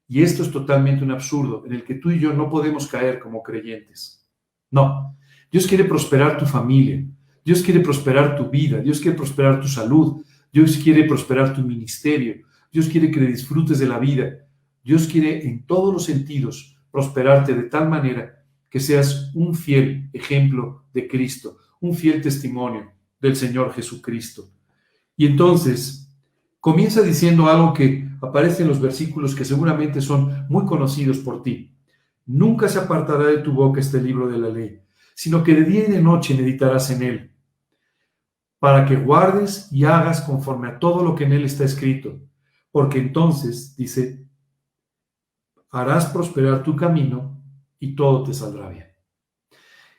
Y 0.07 0.22
esto 0.22 0.43
es 0.43 0.51
totalmente 0.51 1.03
un 1.03 1.11
absurdo 1.12 1.64
en 1.66 1.72
el 1.72 1.82
que 1.82 1.95
tú 1.95 2.11
y 2.11 2.18
yo 2.18 2.32
no 2.32 2.51
podemos 2.51 2.86
caer 2.86 3.18
como 3.18 3.43
creyentes. 3.43 4.28
No, 4.70 5.16
Dios 5.51 5.66
quiere 5.66 5.84
prosperar 5.84 6.36
tu 6.36 6.45
familia, 6.45 7.03
Dios 7.45 7.62
quiere 7.62 7.80
prosperar 7.80 8.36
tu 8.36 8.51
vida, 8.51 8.78
Dios 8.78 9.01
quiere 9.01 9.16
prosperar 9.16 9.61
tu 9.61 9.66
salud, 9.66 10.22
Dios 10.53 10.76
quiere 10.76 11.05
prosperar 11.05 11.55
tu 11.55 11.62
ministerio, 11.62 12.43
Dios 12.70 12.88
quiere 12.88 13.11
que 13.11 13.20
disfrutes 13.20 13.78
de 13.78 13.86
la 13.86 13.99
vida, 13.99 14.47
Dios 14.84 15.09
quiere 15.09 15.47
en 15.47 15.64
todos 15.64 15.93
los 15.93 16.05
sentidos 16.05 16.76
prosperarte 16.91 17.55
de 17.55 17.64
tal 17.64 17.88
manera 17.88 18.39
que 18.71 18.81
seas 18.81 19.31
un 19.35 19.55
fiel 19.55 20.09
ejemplo 20.12 20.85
de 20.95 21.09
Cristo, 21.09 21.59
un 21.81 21.95
fiel 21.95 22.23
testimonio 22.23 22.93
del 23.21 23.37
Señor 23.37 23.73
Jesucristo. 23.73 24.49
Y 25.16 25.27
entonces 25.27 26.09
comienza 26.61 27.03
diciendo 27.03 27.49
algo 27.49 27.75
que 27.75 28.09
aparece 28.23 28.62
en 28.62 28.68
los 28.68 28.81
versículos 28.81 29.35
que 29.35 29.45
seguramente 29.45 30.01
son 30.01 30.47
muy 30.49 30.64
conocidos 30.64 31.18
por 31.18 31.43
ti. 31.43 31.75
Nunca 32.27 32.68
se 32.68 32.79
apartará 32.79 33.25
de 33.25 33.39
tu 33.39 33.53
boca 33.53 33.81
este 33.81 34.01
libro 34.01 34.29
de 34.29 34.39
la 34.39 34.49
ley, 34.49 34.81
sino 35.14 35.43
que 35.43 35.55
de 35.55 35.64
día 35.64 35.89
y 35.89 35.91
de 35.91 36.01
noche 36.01 36.35
meditarás 36.35 36.91
en 36.91 37.03
él, 37.03 37.31
para 38.59 38.87
que 38.87 38.97
guardes 38.97 39.68
y 39.73 39.85
hagas 39.85 40.21
conforme 40.21 40.68
a 40.68 40.79
todo 40.79 41.03
lo 41.03 41.14
que 41.14 41.25
en 41.25 41.33
él 41.33 41.45
está 41.45 41.64
escrito, 41.64 42.21
porque 42.71 42.99
entonces, 42.99 43.75
dice, 43.75 44.27
harás 45.71 46.07
prosperar 46.07 46.62
tu 46.62 46.77
camino 46.77 47.39
y 47.81 47.97
todo 47.97 48.22
te 48.22 48.33
saldrá 48.33 48.68
bien. 48.68 48.87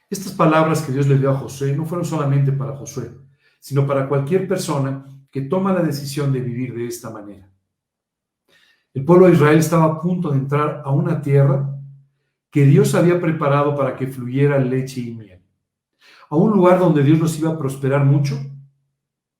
Estas 0.09 0.33
palabras 0.33 0.81
que 0.81 0.91
Dios 0.91 1.07
le 1.07 1.17
dio 1.17 1.31
a 1.31 1.37
Josué 1.37 1.75
no 1.75 1.85
fueron 1.85 2.05
solamente 2.05 2.51
para 2.51 2.75
Josué, 2.77 3.11
sino 3.59 3.85
para 3.85 4.07
cualquier 4.07 4.47
persona 4.47 5.05
que 5.29 5.41
toma 5.41 5.73
la 5.73 5.81
decisión 5.81 6.31
de 6.31 6.41
vivir 6.41 6.73
de 6.75 6.87
esta 6.87 7.09
manera. 7.09 7.49
El 8.93 9.05
pueblo 9.05 9.27
de 9.27 9.33
Israel 9.33 9.57
estaba 9.57 9.85
a 9.85 10.01
punto 10.01 10.31
de 10.31 10.37
entrar 10.37 10.81
a 10.83 10.91
una 10.91 11.21
tierra 11.21 11.77
que 12.51 12.65
Dios 12.65 12.93
había 12.93 13.21
preparado 13.21 13.75
para 13.75 13.95
que 13.95 14.07
fluyera 14.07 14.59
leche 14.59 14.99
y 14.99 15.13
miel. 15.13 15.41
A 16.29 16.35
un 16.35 16.51
lugar 16.51 16.79
donde 16.79 17.03
Dios 17.03 17.19
los 17.19 17.39
iba 17.39 17.51
a 17.51 17.57
prosperar 17.57 18.03
mucho 18.03 18.37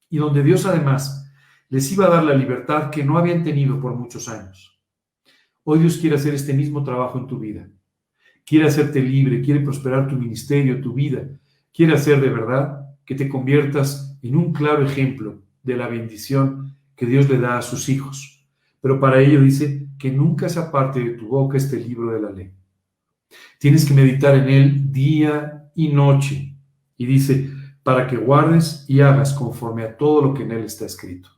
y 0.10 0.18
donde 0.18 0.42
Dios 0.42 0.66
además 0.66 1.30
les 1.68 1.92
iba 1.92 2.06
a 2.06 2.10
dar 2.10 2.24
la 2.24 2.34
libertad 2.34 2.90
que 2.90 3.04
no 3.04 3.18
habían 3.18 3.44
tenido 3.44 3.80
por 3.82 3.94
muchos 3.96 4.30
años. 4.30 4.82
Hoy 5.64 5.80
Dios 5.80 5.98
quiere 5.98 6.16
hacer 6.16 6.34
este 6.34 6.54
mismo 6.54 6.84
trabajo 6.84 7.18
en 7.18 7.28
tu 7.28 7.38
vida. 7.38 7.70
Quiere 8.46 8.68
hacerte 8.68 9.02
libre, 9.02 9.42
quiere 9.42 9.62
prosperar 9.62 10.08
tu 10.08 10.16
ministerio, 10.16 10.82
tu 10.82 10.94
vida. 10.94 11.28
Quiere 11.74 11.94
hacer 11.94 12.20
de 12.20 12.30
verdad 12.30 12.82
que 13.06 13.16
te 13.16 13.30
conviertas 13.30 14.18
en 14.22 14.36
un 14.36 14.54
claro 14.54 14.86
ejemplo 14.86 15.42
de 15.64 15.78
la 15.78 15.88
bendición 15.88 16.76
que 16.96 17.06
Dios 17.06 17.30
le 17.30 17.40
da 17.40 17.58
a 17.58 17.62
sus 17.62 17.90
hijos. 17.90 18.48
Pero 18.82 19.00
para 19.00 19.22
ello 19.22 19.42
dice 19.42 19.88
que 19.98 20.12
nunca 20.12 20.50
se 20.50 20.60
aparte 20.60 21.00
de 21.00 21.12
tu 21.12 21.28
boca 21.28 21.58
este 21.58 21.78
libro 21.78 22.12
de 22.12 22.22
la 22.22 22.32
ley. 22.32 22.52
Tienes 23.60 23.86
que 23.86 23.94
meditar 23.94 24.36
en 24.36 24.50
él 24.50 24.92
día 24.92 25.70
y 25.76 25.90
noche. 25.90 26.56
Y 26.98 27.06
dice, 27.06 27.50
para 27.84 28.08
que 28.08 28.18
guardes 28.18 28.86
y 28.88 29.02
hagas 29.02 29.34
conforme 29.34 29.84
a 29.84 29.98
todo 29.98 30.22
lo 30.22 30.34
que 30.34 30.44
en 30.44 30.52
él 30.52 30.64
está 30.66 30.86
escrito. 30.86 31.30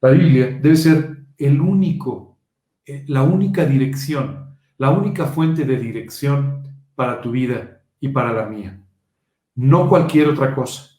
La 0.00 0.10
Biblia 0.10 0.58
debe 0.60 0.76
ser 0.76 1.24
el 1.38 1.60
único, 1.60 2.38
eh, 2.84 3.04
la 3.08 3.22
única 3.22 3.64
dirección, 3.64 4.43
la 4.78 4.90
única 4.90 5.26
fuente 5.26 5.64
de 5.64 5.76
dirección 5.76 6.62
para 6.94 7.20
tu 7.20 7.30
vida 7.30 7.82
y 8.00 8.08
para 8.08 8.32
la 8.32 8.46
mía. 8.46 8.80
No 9.54 9.88
cualquier 9.88 10.28
otra 10.28 10.54
cosa. 10.54 10.90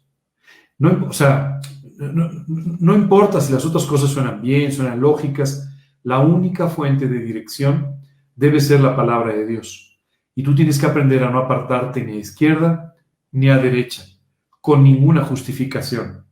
No, 0.77 1.07
o 1.07 1.13
sea, 1.13 1.59
no, 1.97 2.95
importa 2.95 3.39
si 3.39 3.53
las 3.53 3.65
otras 3.65 3.85
cosas 3.85 4.09
suenan 4.09 4.41
bien, 4.41 4.71
suenan 4.71 4.99
lógicas, 4.99 5.69
la 6.03 6.19
única 6.19 6.67
fuente 6.67 7.07
de 7.07 7.19
dirección 7.19 7.99
debe 8.35 8.59
ser 8.59 8.81
la 8.81 8.95
palabra 8.95 9.33
de 9.33 9.45
Dios. 9.45 9.99
Y 10.35 10.43
tú 10.43 10.53
tienes 10.53 10.77
que 10.77 10.85
aprender 10.85 11.23
a 11.23 11.29
no 11.29 11.39
apartarte 11.39 12.03
ni 12.03 12.13
a 12.13 12.19
izquierda 12.19 12.95
ni 13.31 13.49
a 13.49 13.57
derecha, 13.57 14.05
con 14.61 14.83
ninguna 14.83 15.23
justificación. 15.23 16.25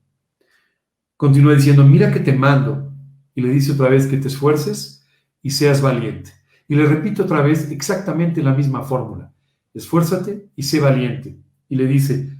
Continúa 1.17 1.53
diciendo, 1.53 1.83
mira 1.83 2.11
que 2.11 2.19
te 2.19 2.33
mando. 2.33 2.91
Y 3.35 3.41
le 3.41 3.49
dice 3.49 3.71
otra 3.71 3.89
vez 3.89 4.07
que 4.07 4.17
te 4.17 4.27
esfuerces 4.27 5.05
y 5.41 5.49
seas 5.49 5.81
valiente. 5.81 6.31
Y 6.73 6.75
le 6.75 6.87
repito 6.87 7.21
otra 7.21 7.43
vez 7.43 7.69
exactamente 7.69 8.41
la 8.41 8.51
misma 8.51 8.81
fórmula. 8.81 9.31
Esfuérzate 9.75 10.49
y 10.55 10.63
sé 10.63 10.79
valiente. 10.79 11.37
Y 11.69 11.75
le 11.75 11.85
dice, 11.85 12.35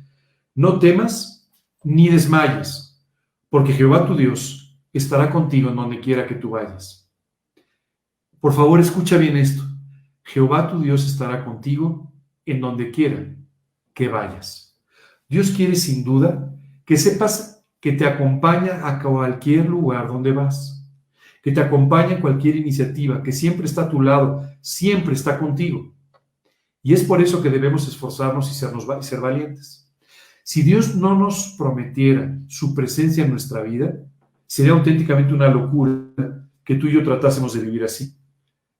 no 0.56 0.80
temas 0.80 1.48
ni 1.84 2.10
desmayes 2.10 3.00
porque 3.48 3.74
Jehová 3.74 4.08
tu 4.08 4.18
Dios 4.18 4.76
estará 4.92 5.30
contigo 5.30 5.70
en 5.70 5.76
donde 5.76 6.00
quiera 6.00 6.26
que 6.26 6.34
tú 6.34 6.50
vayas. 6.50 7.08
Por 8.40 8.54
favor, 8.54 8.80
escucha 8.80 9.18
bien 9.18 9.38
esto. 9.38 9.62
Jehová 10.24 10.68
tu 10.68 10.82
Dios 10.82 11.06
estará 11.06 11.46
contigo 11.46 12.12
en 12.44 12.60
donde 12.60 12.90
quiera 12.90 13.36
que 13.94 14.08
vayas. 14.08 14.82
Dios 15.30 15.52
quiere 15.52 15.76
sin 15.76 16.04
duda 16.04 16.58
que 16.86 16.98
sepas 16.98 17.64
que 17.80 17.92
te 17.92 18.08
acompaña 18.08 18.88
a 18.88 19.00
cualquier 19.00 19.70
lugar 19.70 20.08
donde 20.08 20.32
vas, 20.32 20.73
que 21.44 21.52
te 21.52 21.60
acompaña 21.60 22.14
en 22.14 22.22
cualquier 22.22 22.56
iniciativa, 22.56 23.22
que 23.22 23.34
siempre 23.34 23.66
está 23.66 23.84
a 23.84 23.90
tu 23.90 24.02
lado, 24.02 24.48
siempre 24.62 25.14
está 25.14 25.38
contigo. 25.38 25.94
Y 26.82 26.94
es 26.94 27.04
por 27.04 27.22
eso 27.22 27.44
que 27.44 27.50
debemos 27.50 27.86
esforzarnos 27.86 28.50
y, 28.50 28.54
sernos, 28.54 28.88
ser 29.06 29.20
valientes. 29.20 29.94
Si 30.46 30.62
Dios 30.62 30.96
no 30.96 31.20
nos 31.20 31.56
prometiera 31.58 32.40
su 32.48 32.74
presencia 32.74 33.26
en 33.26 33.32
nuestra 33.32 33.62
vida, 33.62 33.94
sería 34.48 34.72
auténticamente 34.72 35.34
una 35.34 35.50
locura 35.50 35.94
que 36.64 36.76
tú 36.76 36.88
y 36.88 36.94
yo 36.94 37.04
tratásemos 37.04 37.54
de 37.54 37.62
vivir 37.62 37.84
así. 37.84 38.16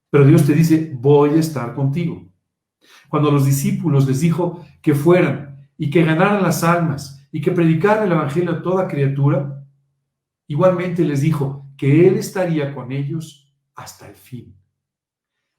Pero 0.08 0.24
Dios 0.24 0.46
te 0.46 0.54
dice, 0.54 0.96
voy 0.98 1.30
a 1.30 1.40
estar 1.40 1.74
contigo. 1.74 2.26
Cuando 3.10 3.30
los 3.30 3.44
discípulos 3.44 4.06
les 4.06 4.20
dijo 4.20 4.64
que 4.80 4.94
fueran 4.94 5.68
y 5.76 5.90
que 5.90 6.02
ganaran 6.02 6.42
las 6.42 6.64
almas 6.64 7.28
y 7.30 7.42
que 7.42 7.52
predicaran 7.52 8.06
el 8.06 8.12
Evangelio 8.12 8.52
a 8.52 8.62
toda 8.62 8.88
criatura, 8.88 9.66
igualmente 10.46 11.04
les 11.04 11.20
dijo 11.20 11.63
que 11.76 12.06
Él 12.06 12.16
estaría 12.16 12.74
con 12.74 12.92
ellos 12.92 13.52
hasta 13.74 14.08
el 14.08 14.14
fin. 14.14 14.54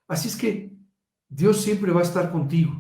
Así 0.08 0.28
es 0.28 0.36
que 0.36 0.72
Dios 1.28 1.62
siempre 1.62 1.92
va 1.92 2.02
a 2.02 2.04
estar 2.04 2.32
contigo. 2.32 2.74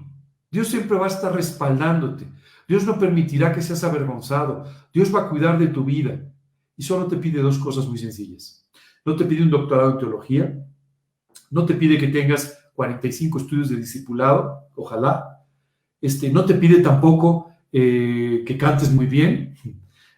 Dios 0.51 0.67
siempre 0.67 0.97
va 0.97 1.05
a 1.05 1.09
estar 1.09 1.33
respaldándote. 1.33 2.27
Dios 2.67 2.86
no 2.86 2.97
permitirá 2.97 3.53
que 3.53 3.61
seas 3.61 3.83
avergonzado. 3.83 4.65
Dios 4.93 5.13
va 5.13 5.21
a 5.21 5.29
cuidar 5.29 5.59
de 5.59 5.67
tu 5.67 5.83
vida. 5.83 6.19
Y 6.77 6.83
solo 6.83 7.07
te 7.07 7.17
pide 7.17 7.41
dos 7.41 7.57
cosas 7.57 7.88
muy 7.88 7.97
sencillas. 7.97 8.67
No 9.03 9.15
te 9.15 9.25
pide 9.25 9.43
un 9.43 9.49
doctorado 9.49 9.91
en 9.91 9.97
teología. 9.97 10.65
No 11.51 11.65
te 11.65 11.73
pide 11.73 11.97
que 11.97 12.07
tengas 12.07 12.57
45 12.73 13.38
estudios 13.38 13.69
de 13.69 13.77
discipulado, 13.77 14.69
ojalá. 14.75 15.43
Este, 16.01 16.31
no 16.31 16.45
te 16.45 16.55
pide 16.55 16.81
tampoco 16.81 17.51
eh, 17.71 18.43
que 18.45 18.57
cantes 18.57 18.91
muy 18.91 19.05
bien. 19.05 19.55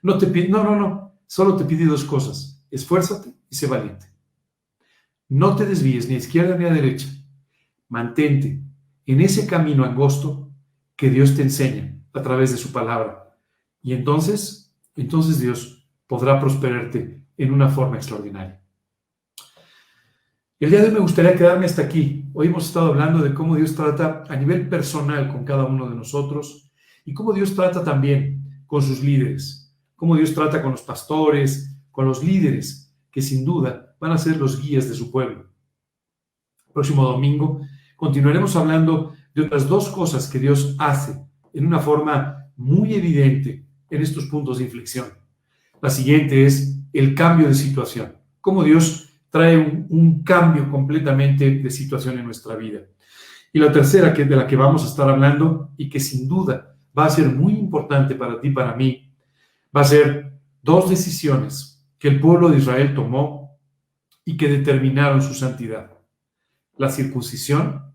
No 0.01 0.17
te 0.17 0.27
pide, 0.27 0.47
no, 0.47 0.63
no, 0.63 0.75
no. 0.75 1.19
Solo 1.25 1.55
te 1.55 1.65
pide 1.65 1.85
dos 1.85 2.03
cosas. 2.03 2.56
Esfuérzate 2.77 3.31
y 3.49 3.55
sé 3.55 3.65
valiente. 3.65 4.05
No 5.29 5.55
te 5.55 5.65
desvíes 5.65 6.07
ni 6.07 6.13
a 6.13 6.19
izquierda 6.19 6.55
ni 6.55 6.65
a 6.65 6.69
derecha. 6.71 7.07
Mantente 7.89 8.61
en 9.07 9.21
ese 9.21 9.47
camino 9.47 9.83
angosto 9.83 10.51
que 10.95 11.09
Dios 11.09 11.35
te 11.35 11.41
enseña 11.41 11.99
a 12.13 12.21
través 12.21 12.51
de 12.51 12.57
su 12.57 12.71
palabra. 12.71 13.35
Y 13.81 13.93
entonces, 13.93 14.75
entonces 14.95 15.39
Dios 15.39 15.89
podrá 16.05 16.39
prosperarte 16.39 17.25
en 17.35 17.51
una 17.51 17.67
forma 17.69 17.95
extraordinaria. 17.95 18.61
El 20.59 20.69
día 20.69 20.81
de 20.81 20.89
hoy 20.89 20.93
me 20.93 20.99
gustaría 20.99 21.35
quedarme 21.35 21.65
hasta 21.65 21.81
aquí. 21.81 22.29
Hoy 22.33 22.47
hemos 22.47 22.67
estado 22.67 22.89
hablando 22.89 23.23
de 23.23 23.33
cómo 23.33 23.55
Dios 23.55 23.73
trata 23.75 24.23
a 24.29 24.35
nivel 24.35 24.69
personal 24.69 25.29
con 25.29 25.45
cada 25.45 25.65
uno 25.65 25.89
de 25.89 25.95
nosotros 25.95 26.71
y 27.05 27.15
cómo 27.15 27.33
Dios 27.33 27.55
trata 27.55 27.83
también 27.83 28.61
con 28.67 28.83
sus 28.83 29.01
líderes, 29.03 29.75
cómo 29.95 30.15
Dios 30.15 30.35
trata 30.35 30.61
con 30.61 30.71
los 30.71 30.83
pastores, 30.83 31.76
con 31.97 32.05
los 32.05 32.23
líderes, 32.23 32.93
que 33.09 33.23
sin 33.23 33.43
duda 33.43 33.95
van 33.99 34.11
a 34.11 34.19
ser 34.19 34.37
los 34.37 34.61
guías 34.61 34.87
de 34.87 34.93
su 34.93 35.09
pueblo. 35.09 35.49
próximo 36.71 37.03
domingo 37.03 37.61
continuaremos 37.95 38.55
hablando 38.55 39.13
de 39.33 39.41
otras 39.41 39.67
dos 39.67 39.89
cosas 39.89 40.27
que 40.29 40.37
Dios 40.37 40.75
hace 40.77 41.19
en 41.53 41.65
una 41.65 41.79
forma 41.79 42.51
muy 42.55 42.93
evidente 42.93 43.65
en 43.89 44.01
estos 44.03 44.27
puntos 44.27 44.59
de 44.59 44.65
inflexión. 44.65 45.07
La 45.81 45.89
siguiente 45.89 46.45
es 46.45 46.79
el 46.93 47.15
cambio 47.15 47.47
de 47.47 47.55
situación, 47.55 48.15
cómo 48.41 48.63
Dios 48.63 49.09
trae 49.31 49.57
un, 49.57 50.21
cambio 50.21 50.69
completamente 50.69 51.49
de 51.49 51.69
situación 51.71 52.19
en 52.19 52.25
nuestra 52.25 52.55
vida. 52.55 52.81
Y 53.51 53.57
la 53.57 53.71
tercera, 53.71 54.13
que 54.13 54.23
de 54.23 54.35
la 54.35 54.45
que 54.45 54.55
vamos 54.55 54.83
a 54.83 54.87
estar 54.87 55.09
hablando 55.09 55.71
y 55.77 55.89
que 55.89 55.99
sin 55.99 56.27
duda 56.27 56.75
va 56.95 57.05
a 57.05 57.09
ser 57.09 57.25
muy 57.33 57.53
importante 57.53 58.13
para 58.13 58.39
ti, 58.39 58.51
para 58.51 58.75
mí, 58.75 59.11
va 59.75 59.81
a 59.81 59.85
ser 59.85 60.39
dos 60.61 60.91
decisiones 60.91 61.73
que 61.99 62.07
el 62.07 62.19
pueblo 62.19 62.49
de 62.49 62.57
Israel 62.57 62.93
tomó 62.93 63.59
y 64.23 64.37
que 64.37 64.49
determinaron 64.49 65.21
su 65.21 65.33
santidad. 65.33 65.91
La 66.77 66.89
circuncisión 66.89 67.93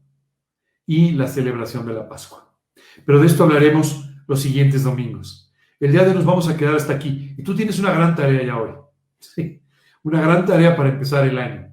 y 0.87 1.13
la 1.13 1.29
celebración 1.29 1.87
de 1.87 1.95
la 1.95 2.09
Pascua. 2.09 2.57
Pero 3.05 3.21
de 3.21 3.27
esto 3.27 3.45
hablaremos 3.45 4.09
los 4.27 4.41
siguientes 4.41 4.85
domingos. 4.85 5.53
El 5.79 5.93
día 5.93 6.03
de 6.03 6.11
hoy 6.11 6.15
nos 6.17 6.25
vamos 6.25 6.49
a 6.49 6.57
quedar 6.57 6.75
hasta 6.75 6.95
aquí. 6.95 7.35
Y 7.37 7.43
tú 7.43 7.55
tienes 7.55 7.79
una 7.79 7.93
gran 7.93 8.15
tarea 8.15 8.45
ya 8.45 8.57
hoy. 8.57 8.71
Sí, 9.19 9.63
una 10.03 10.21
gran 10.21 10.45
tarea 10.45 10.75
para 10.75 10.89
empezar 10.89 11.25
el 11.25 11.39
año. 11.39 11.73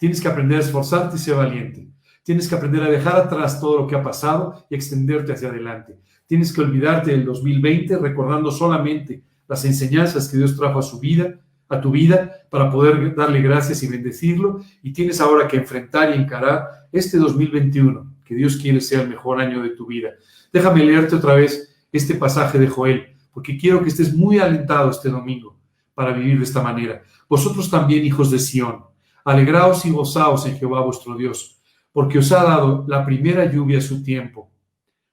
Tienes 0.00 0.20
que 0.20 0.26
aprender 0.26 0.58
a 0.58 0.62
esforzarte 0.62 1.14
y 1.14 1.18
ser 1.18 1.36
valiente. 1.36 1.88
Tienes 2.24 2.48
que 2.48 2.56
aprender 2.56 2.82
a 2.82 2.90
dejar 2.90 3.16
atrás 3.16 3.60
todo 3.60 3.78
lo 3.78 3.86
que 3.86 3.94
ha 3.94 4.02
pasado 4.02 4.66
y 4.68 4.74
extenderte 4.74 5.32
hacia 5.32 5.48
adelante. 5.48 5.98
Tienes 6.26 6.52
que 6.52 6.60
olvidarte 6.60 7.12
del 7.12 7.24
2020 7.24 7.98
recordando 7.98 8.50
solamente 8.50 9.22
las 9.48 9.64
enseñanzas 9.64 10.28
que 10.28 10.36
Dios 10.36 10.56
trajo 10.56 10.80
a 10.80 10.82
su 10.82 11.00
vida, 11.00 11.40
a 11.68 11.80
tu 11.80 11.90
vida, 11.90 12.42
para 12.50 12.70
poder 12.70 13.14
darle 13.14 13.42
gracias 13.42 13.82
y 13.82 13.88
bendecirlo. 13.88 14.60
Y 14.82 14.92
tienes 14.92 15.20
ahora 15.20 15.46
que 15.46 15.56
enfrentar 15.56 16.14
y 16.14 16.18
encarar 16.18 16.88
este 16.92 17.18
2021, 17.18 18.14
que 18.24 18.34
Dios 18.34 18.56
quiere 18.56 18.80
sea 18.80 19.02
el 19.02 19.08
mejor 19.08 19.40
año 19.40 19.62
de 19.62 19.70
tu 19.70 19.86
vida. 19.86 20.10
Déjame 20.52 20.84
leerte 20.84 21.16
otra 21.16 21.34
vez 21.34 21.86
este 21.92 22.14
pasaje 22.14 22.58
de 22.58 22.68
Joel, 22.68 23.14
porque 23.32 23.56
quiero 23.56 23.82
que 23.82 23.88
estés 23.88 24.14
muy 24.14 24.38
alentado 24.38 24.90
este 24.90 25.10
domingo 25.10 25.58
para 25.94 26.12
vivir 26.12 26.38
de 26.38 26.44
esta 26.44 26.62
manera. 26.62 27.02
Vosotros 27.28 27.70
también, 27.70 28.04
hijos 28.04 28.30
de 28.30 28.38
Sión, 28.38 28.84
alegraos 29.24 29.84
y 29.84 29.90
gozaos 29.90 30.46
en 30.46 30.56
Jehová 30.56 30.80
vuestro 30.80 31.16
Dios, 31.16 31.60
porque 31.92 32.18
os 32.18 32.32
ha 32.32 32.44
dado 32.44 32.84
la 32.88 33.04
primera 33.04 33.50
lluvia 33.50 33.78
a 33.78 33.82
su 33.82 34.02
tiempo. 34.02 34.50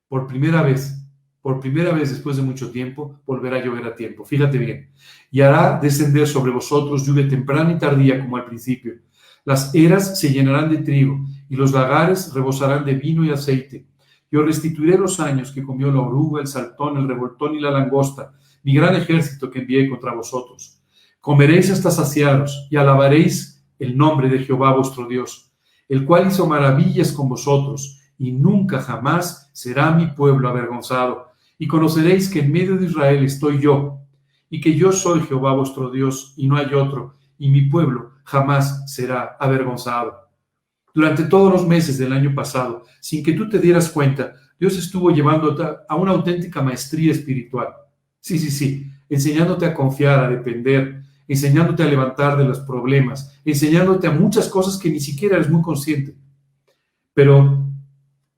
Por 0.07 0.27
primera 0.27 0.61
vez, 0.61 1.04
por 1.45 1.59
primera 1.59 1.91
vez 1.91 2.09
después 2.09 2.37
de 2.37 2.41
mucho 2.41 2.71
tiempo, 2.71 3.19
volverá 3.23 3.57
a 3.57 3.63
llover 3.63 3.85
a 3.85 3.95
tiempo. 3.95 4.25
Fíjate 4.25 4.57
bien. 4.57 4.89
Y 5.29 5.41
hará 5.41 5.77
descender 5.79 6.27
sobre 6.27 6.51
vosotros 6.51 7.05
lluvia 7.05 7.29
temprana 7.29 7.71
y 7.71 7.77
tardía 7.77 8.19
como 8.19 8.37
al 8.37 8.45
principio. 8.45 8.95
Las 9.43 9.75
eras 9.75 10.19
se 10.19 10.33
llenarán 10.33 10.71
de 10.71 10.77
trigo 10.77 11.23
y 11.47 11.55
los 11.55 11.71
lagares 11.71 12.33
rebosarán 12.33 12.83
de 12.83 12.95
vino 12.95 13.23
y 13.23 13.29
aceite. 13.29 13.85
Yo 14.31 14.41
restituiré 14.41 14.97
los 14.97 15.19
años 15.19 15.51
que 15.51 15.61
comió 15.61 15.91
la 15.91 15.99
oruga, 15.99 16.41
el 16.41 16.47
saltón, 16.47 16.97
el 16.97 17.07
revoltón 17.07 17.53
y 17.53 17.59
la 17.59 17.69
langosta, 17.69 18.33
mi 18.63 18.73
gran 18.73 18.95
ejército 18.95 19.51
que 19.51 19.59
envié 19.59 19.87
contra 19.87 20.15
vosotros. 20.15 20.81
Comeréis 21.21 21.69
hasta 21.69 21.91
saciaros 21.91 22.67
y 22.71 22.75
alabaréis 22.75 23.63
el 23.77 23.95
nombre 23.95 24.29
de 24.29 24.39
Jehová 24.39 24.73
vuestro 24.73 25.07
Dios, 25.07 25.53
el 25.89 26.05
cual 26.05 26.25
hizo 26.27 26.47
maravillas 26.47 27.11
con 27.11 27.29
vosotros, 27.29 28.01
y 28.17 28.31
nunca 28.31 28.81
jamás 28.81 29.51
será 29.53 29.91
mi 29.91 30.07
pueblo 30.07 30.49
avergonzado. 30.49 31.34
Y 31.57 31.67
conoceréis 31.67 32.29
que 32.29 32.39
en 32.39 32.51
medio 32.51 32.77
de 32.77 32.85
Israel 32.85 33.23
estoy 33.23 33.59
yo, 33.59 34.01
y 34.49 34.61
que 34.61 34.75
yo 34.75 34.91
soy 34.91 35.21
Jehová 35.21 35.53
vuestro 35.53 35.89
Dios, 35.89 36.33
y 36.37 36.47
no 36.47 36.57
hay 36.57 36.73
otro, 36.73 37.13
y 37.37 37.49
mi 37.49 37.63
pueblo 37.63 38.11
jamás 38.23 38.91
será 38.91 39.37
avergonzado. 39.39 40.29
Durante 40.93 41.25
todos 41.25 41.51
los 41.51 41.67
meses 41.67 41.97
del 41.97 42.13
año 42.13 42.33
pasado, 42.33 42.83
sin 43.01 43.23
que 43.23 43.33
tú 43.33 43.49
te 43.49 43.59
dieras 43.59 43.89
cuenta, 43.89 44.33
Dios 44.59 44.77
estuvo 44.77 45.11
llevándote 45.11 45.63
a 45.87 45.95
una 45.95 46.11
auténtica 46.11 46.61
maestría 46.61 47.11
espiritual. 47.11 47.67
Sí, 48.21 48.39
sí, 48.39 48.49
sí, 48.49 48.89
enseñándote 49.09 49.65
a 49.65 49.73
confiar, 49.73 50.23
a 50.23 50.29
depender, 50.29 51.03
enseñándote 51.27 51.83
a 51.83 51.87
levantar 51.87 52.37
de 52.37 52.45
los 52.45 52.59
problemas, 52.61 53.39
enseñándote 53.43 54.07
a 54.07 54.11
muchas 54.11 54.47
cosas 54.47 54.77
que 54.77 54.89
ni 54.89 54.99
siquiera 54.99 55.35
eres 55.35 55.49
muy 55.49 55.61
consciente. 55.61 56.15
Pero 57.13 57.67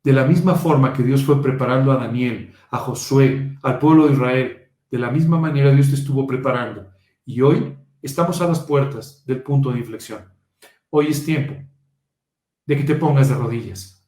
de 0.03 0.13
la 0.13 0.25
misma 0.25 0.55
forma 0.55 0.93
que 0.93 1.03
Dios 1.03 1.23
fue 1.23 1.41
preparando 1.41 1.91
a 1.91 1.97
Daniel, 1.97 2.53
a 2.69 2.77
Josué, 2.77 3.57
al 3.63 3.79
pueblo 3.79 4.07
de 4.07 4.13
Israel, 4.13 4.57
de 4.89 4.97
la 4.97 5.11
misma 5.11 5.39
manera 5.39 5.71
Dios 5.71 5.89
te 5.89 5.95
estuvo 5.95 6.25
preparando. 6.25 6.89
Y 7.25 7.41
hoy 7.41 7.75
estamos 8.01 8.41
a 8.41 8.47
las 8.47 8.59
puertas 8.61 9.23
del 9.25 9.43
punto 9.43 9.71
de 9.71 9.79
inflexión. 9.79 10.21
Hoy 10.89 11.07
es 11.07 11.25
tiempo 11.25 11.55
de 12.65 12.77
que 12.77 12.83
te 12.83 12.95
pongas 12.95 13.29
de 13.29 13.35
rodillas. 13.35 14.07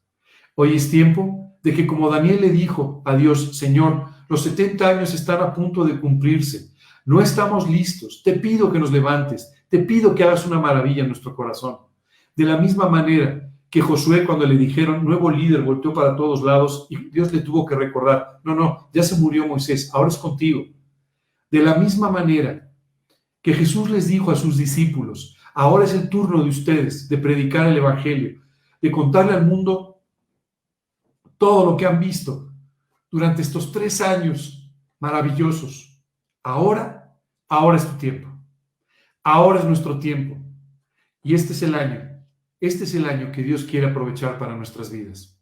Hoy 0.54 0.76
es 0.76 0.90
tiempo 0.90 1.56
de 1.62 1.74
que 1.74 1.86
como 1.86 2.10
Daniel 2.10 2.40
le 2.40 2.50
dijo 2.50 3.02
a 3.04 3.16
Dios, 3.16 3.56
Señor, 3.56 4.06
los 4.28 4.42
70 4.42 4.88
años 4.88 5.14
están 5.14 5.42
a 5.42 5.52
punto 5.52 5.84
de 5.84 5.98
cumplirse. 6.00 6.70
No 7.04 7.20
estamos 7.20 7.68
listos. 7.68 8.22
Te 8.22 8.34
pido 8.34 8.70
que 8.72 8.78
nos 8.78 8.92
levantes. 8.92 9.52
Te 9.68 9.80
pido 9.80 10.14
que 10.14 10.24
hagas 10.24 10.46
una 10.46 10.58
maravilla 10.58 11.02
en 11.02 11.08
nuestro 11.08 11.34
corazón. 11.34 11.78
De 12.36 12.44
la 12.44 12.56
misma 12.56 12.88
manera 12.88 13.49
que 13.70 13.80
Josué 13.80 14.24
cuando 14.24 14.44
le 14.46 14.56
dijeron 14.56 15.04
nuevo 15.04 15.30
líder 15.30 15.62
volteó 15.62 15.92
para 15.92 16.16
todos 16.16 16.42
lados 16.42 16.86
y 16.90 16.96
Dios 17.10 17.32
le 17.32 17.40
tuvo 17.40 17.64
que 17.64 17.76
recordar, 17.76 18.40
no, 18.42 18.54
no, 18.54 18.90
ya 18.92 19.02
se 19.02 19.16
murió 19.16 19.46
Moisés, 19.46 19.90
ahora 19.94 20.08
es 20.08 20.18
contigo. 20.18 20.64
De 21.50 21.62
la 21.62 21.76
misma 21.76 22.10
manera 22.10 22.68
que 23.40 23.54
Jesús 23.54 23.88
les 23.88 24.08
dijo 24.08 24.30
a 24.30 24.36
sus 24.36 24.56
discípulos, 24.56 25.36
ahora 25.54 25.84
es 25.84 25.94
el 25.94 26.08
turno 26.08 26.42
de 26.42 26.48
ustedes 26.48 27.08
de 27.08 27.18
predicar 27.18 27.68
el 27.68 27.76
Evangelio, 27.76 28.40
de 28.82 28.90
contarle 28.90 29.32
al 29.32 29.46
mundo 29.46 30.02
todo 31.38 31.70
lo 31.70 31.76
que 31.76 31.86
han 31.86 32.00
visto 32.00 32.52
durante 33.10 33.42
estos 33.42 33.72
tres 33.72 34.00
años 34.00 34.70
maravillosos. 34.98 35.98
Ahora, 36.42 37.16
ahora 37.48 37.76
es 37.76 37.86
tu 37.86 37.96
tiempo. 37.96 38.28
Ahora 39.22 39.60
es 39.60 39.64
nuestro 39.64 39.98
tiempo. 39.98 40.36
Y 41.22 41.34
este 41.34 41.52
es 41.52 41.62
el 41.62 41.74
año, 41.74 42.09
este 42.60 42.84
es 42.84 42.94
el 42.94 43.06
año 43.06 43.32
que 43.32 43.42
Dios 43.42 43.64
quiere 43.64 43.86
aprovechar 43.86 44.38
para 44.38 44.54
nuestras 44.54 44.92
vidas. 44.92 45.38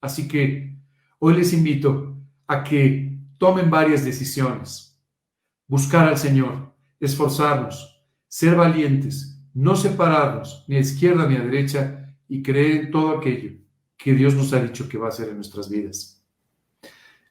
Así 0.00 0.28
que 0.28 0.78
hoy 1.18 1.34
les 1.34 1.52
invito 1.52 2.16
a 2.46 2.62
que 2.62 3.18
tomen 3.38 3.70
varias 3.70 4.04
decisiones. 4.04 5.00
Buscar 5.66 6.06
al 6.06 6.18
Señor, 6.18 6.74
esforzarnos, 7.00 8.04
ser 8.28 8.54
valientes, 8.54 9.42
no 9.54 9.76
separarnos 9.76 10.64
ni 10.68 10.76
a 10.76 10.80
izquierda 10.80 11.26
ni 11.26 11.36
a 11.36 11.40
derecha, 11.40 11.98
y 12.28 12.42
creer 12.42 12.84
en 12.84 12.90
todo 12.90 13.18
aquello 13.18 13.52
que 13.96 14.12
Dios 14.12 14.34
nos 14.34 14.52
ha 14.52 14.60
dicho 14.60 14.88
que 14.88 14.98
va 14.98 15.06
a 15.06 15.08
hacer 15.08 15.30
en 15.30 15.36
nuestras 15.36 15.68
vidas. 15.68 16.22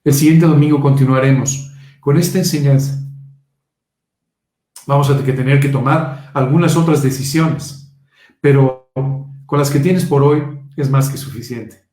El 0.03 0.13
siguiente 0.13 0.45
domingo 0.45 0.81
continuaremos 0.81 1.71
con 1.99 2.17
esta 2.17 2.39
enseñanza. 2.39 2.99
Vamos 4.85 5.09
a 5.09 5.17
tener 5.23 5.59
que 5.59 5.69
tomar 5.69 6.31
algunas 6.33 6.75
otras 6.75 7.03
decisiones, 7.03 7.93
pero 8.41 8.89
con 9.47 9.57
las 9.57 9.71
que 9.71 9.79
tienes 9.79 10.05
por 10.05 10.21
hoy 10.21 10.43
es 10.75 10.91
más 10.91 11.09
que 11.09 11.17
suficiente. 11.17 11.87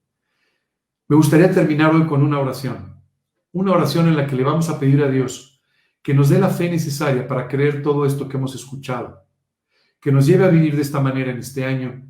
Me 1.08 1.16
gustaría 1.16 1.50
terminar 1.50 1.94
hoy 1.94 2.06
con 2.06 2.22
una 2.22 2.38
oración, 2.38 3.00
una 3.52 3.72
oración 3.72 4.08
en 4.08 4.16
la 4.16 4.26
que 4.26 4.36
le 4.36 4.42
vamos 4.42 4.68
a 4.68 4.78
pedir 4.78 5.02
a 5.02 5.08
Dios 5.08 5.62
que 6.02 6.12
nos 6.12 6.28
dé 6.28 6.38
la 6.38 6.50
fe 6.50 6.70
necesaria 6.70 7.26
para 7.26 7.48
creer 7.48 7.82
todo 7.82 8.04
esto 8.04 8.28
que 8.28 8.36
hemos 8.36 8.54
escuchado, 8.54 9.26
que 10.00 10.12
nos 10.12 10.26
lleve 10.26 10.44
a 10.44 10.48
vivir 10.48 10.76
de 10.76 10.82
esta 10.82 11.00
manera 11.00 11.30
en 11.30 11.38
este 11.38 11.64
año 11.64 12.06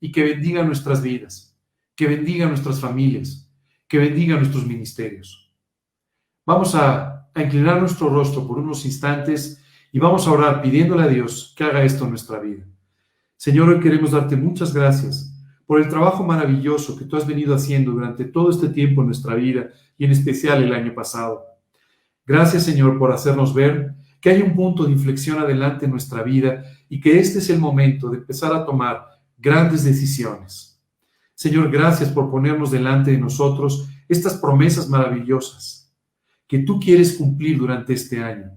y 0.00 0.12
que 0.12 0.22
bendiga 0.22 0.62
nuestras 0.64 1.00
vidas, 1.00 1.58
que 1.94 2.06
bendiga 2.06 2.46
nuestras 2.46 2.78
familias, 2.78 3.50
que 3.86 3.96
bendiga 3.96 4.36
nuestros 4.36 4.66
ministerios. 4.66 5.50
Vamos 6.44 6.74
a, 6.74 7.14
inclinar 7.36 7.80
nuestro 7.80 8.08
rostro 8.08 8.44
por 8.48 8.58
unos 8.58 8.84
instantes 8.84 9.62
y 9.92 10.00
vamos 10.00 10.26
a 10.26 10.32
orar 10.32 10.60
pidiéndole 10.60 11.04
a 11.04 11.08
Dios 11.08 11.54
que 11.56 11.62
haga 11.62 11.84
esto 11.84 12.02
en 12.02 12.10
nuestra 12.10 12.40
vida. 12.40 12.64
Señor, 13.38 13.68
hoy 13.68 13.78
queremos 13.78 14.10
darte 14.10 14.36
muchas 14.36 14.74
gracias 14.74 15.32
por 15.64 15.80
el 15.80 15.86
trabajo 15.88 16.24
maravilloso 16.24 16.96
que 16.96 17.04
tú 17.04 17.16
has 17.16 17.24
venido 17.24 17.54
haciendo 17.54 17.92
durante 17.92 18.24
todo 18.24 18.50
este 18.50 18.68
tiempo 18.68 19.00
en 19.00 19.06
nuestra 19.06 19.36
vida 19.36 19.68
y 19.96 20.06
en 20.06 20.10
especial 20.10 20.60
el 20.64 20.72
año 20.72 20.92
pasado. 20.92 21.44
Gracias, 22.26 22.64
Señor, 22.64 22.98
por 22.98 23.12
hacernos 23.12 23.54
ver 23.54 23.94
que 24.20 24.30
hay 24.30 24.42
un 24.42 24.56
punto 24.56 24.82
de 24.82 24.90
inflexión 24.90 25.38
adelante 25.38 25.84
en 25.84 25.92
nuestra 25.92 26.24
vida 26.24 26.64
y 26.88 26.98
que 26.98 27.20
este 27.20 27.38
es 27.38 27.48
el 27.48 27.60
momento 27.60 28.10
de 28.10 28.16
empezar 28.16 28.52
a 28.52 28.66
tomar 28.66 29.06
grandes 29.36 29.84
decisiones. 29.84 30.82
Señor, 31.32 31.70
gracias 31.70 32.10
por 32.10 32.32
ponernos 32.32 32.72
delante 32.72 33.12
de 33.12 33.18
nosotros 33.18 33.88
estas 34.08 34.34
promesas 34.34 34.88
maravillosas 34.88 35.94
que 36.48 36.58
tú 36.58 36.80
quieres 36.80 37.16
cumplir 37.16 37.56
durante 37.56 37.92
este 37.92 38.20
año. 38.20 38.50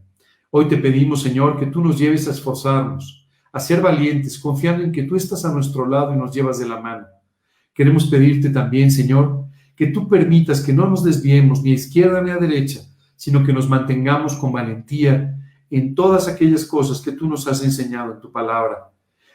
Hoy 0.49 0.67
te 0.67 0.77
pedimos, 0.77 1.21
Señor, 1.21 1.59
que 1.59 1.67
tú 1.67 1.83
nos 1.83 1.99
lleves 1.99 2.27
a 2.27 2.31
esforzarnos, 2.31 3.20
a 3.51 3.59
ser 3.59 3.81
valientes, 3.81 4.39
confiando 4.39 4.83
en 4.83 4.91
que 4.91 5.03
tú 5.03 5.15
estás 5.15 5.43
a 5.45 5.51
nuestro 5.51 5.85
lado 5.87 6.13
y 6.13 6.17
nos 6.17 6.33
llevas 6.33 6.59
de 6.59 6.67
la 6.67 6.79
mano. 6.79 7.05
Queremos 7.73 8.05
pedirte 8.07 8.49
también, 8.49 8.91
Señor, 8.91 9.45
que 9.75 9.87
tú 9.87 10.07
permitas 10.07 10.61
que 10.61 10.73
no 10.73 10.89
nos 10.89 11.03
desviemos 11.03 11.61
ni 11.63 11.71
a 11.71 11.75
izquierda 11.75 12.21
ni 12.21 12.31
a 12.31 12.37
derecha, 12.37 12.81
sino 13.15 13.43
que 13.43 13.53
nos 13.53 13.67
mantengamos 13.67 14.35
con 14.35 14.51
valentía 14.51 15.37
en 15.69 15.95
todas 15.95 16.27
aquellas 16.27 16.65
cosas 16.65 17.01
que 17.01 17.13
tú 17.13 17.27
nos 17.27 17.47
has 17.47 17.63
enseñado 17.63 18.13
en 18.13 18.21
tu 18.21 18.31
palabra. 18.31 18.91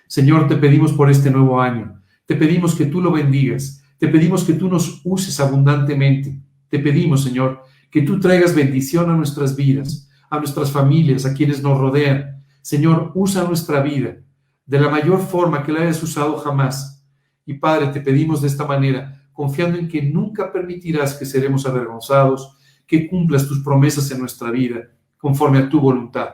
Señor, 0.06 0.46
te 0.46 0.56
pedimos 0.56 0.92
por 0.92 1.10
este 1.10 1.30
nuevo 1.30 1.60
año. 1.60 2.00
Te 2.26 2.36
pedimos 2.36 2.74
que 2.74 2.86
tú 2.86 3.00
lo 3.00 3.10
bendigas. 3.10 3.82
Te 3.98 4.08
pedimos 4.08 4.44
que 4.44 4.52
tú 4.52 4.68
nos 4.68 5.00
uses 5.04 5.40
abundantemente. 5.40 6.38
Te 6.68 6.78
pedimos, 6.78 7.24
Señor, 7.24 7.62
que 7.90 8.02
tú 8.02 8.20
traigas 8.20 8.54
bendición 8.54 9.10
a 9.10 9.16
nuestras 9.16 9.56
vidas, 9.56 10.10
a 10.28 10.38
nuestras 10.38 10.70
familias, 10.70 11.24
a 11.24 11.32
quienes 11.32 11.62
nos 11.62 11.78
rodean. 11.78 12.35
Señor, 12.66 13.12
usa 13.14 13.44
nuestra 13.44 13.80
vida 13.80 14.16
de 14.64 14.80
la 14.80 14.88
mayor 14.88 15.20
forma 15.20 15.62
que 15.62 15.70
la 15.70 15.82
hayas 15.82 16.02
usado 16.02 16.36
jamás. 16.38 17.06
Y 17.44 17.54
Padre, 17.54 17.92
te 17.92 18.00
pedimos 18.00 18.42
de 18.42 18.48
esta 18.48 18.66
manera, 18.66 19.22
confiando 19.32 19.78
en 19.78 19.86
que 19.86 20.02
nunca 20.02 20.50
permitirás 20.50 21.14
que 21.14 21.26
seremos 21.26 21.64
avergonzados, 21.64 22.58
que 22.84 23.08
cumplas 23.08 23.46
tus 23.46 23.62
promesas 23.62 24.10
en 24.10 24.18
nuestra 24.18 24.50
vida, 24.50 24.80
conforme 25.16 25.58
a 25.58 25.68
tu 25.68 25.78
voluntad. 25.78 26.30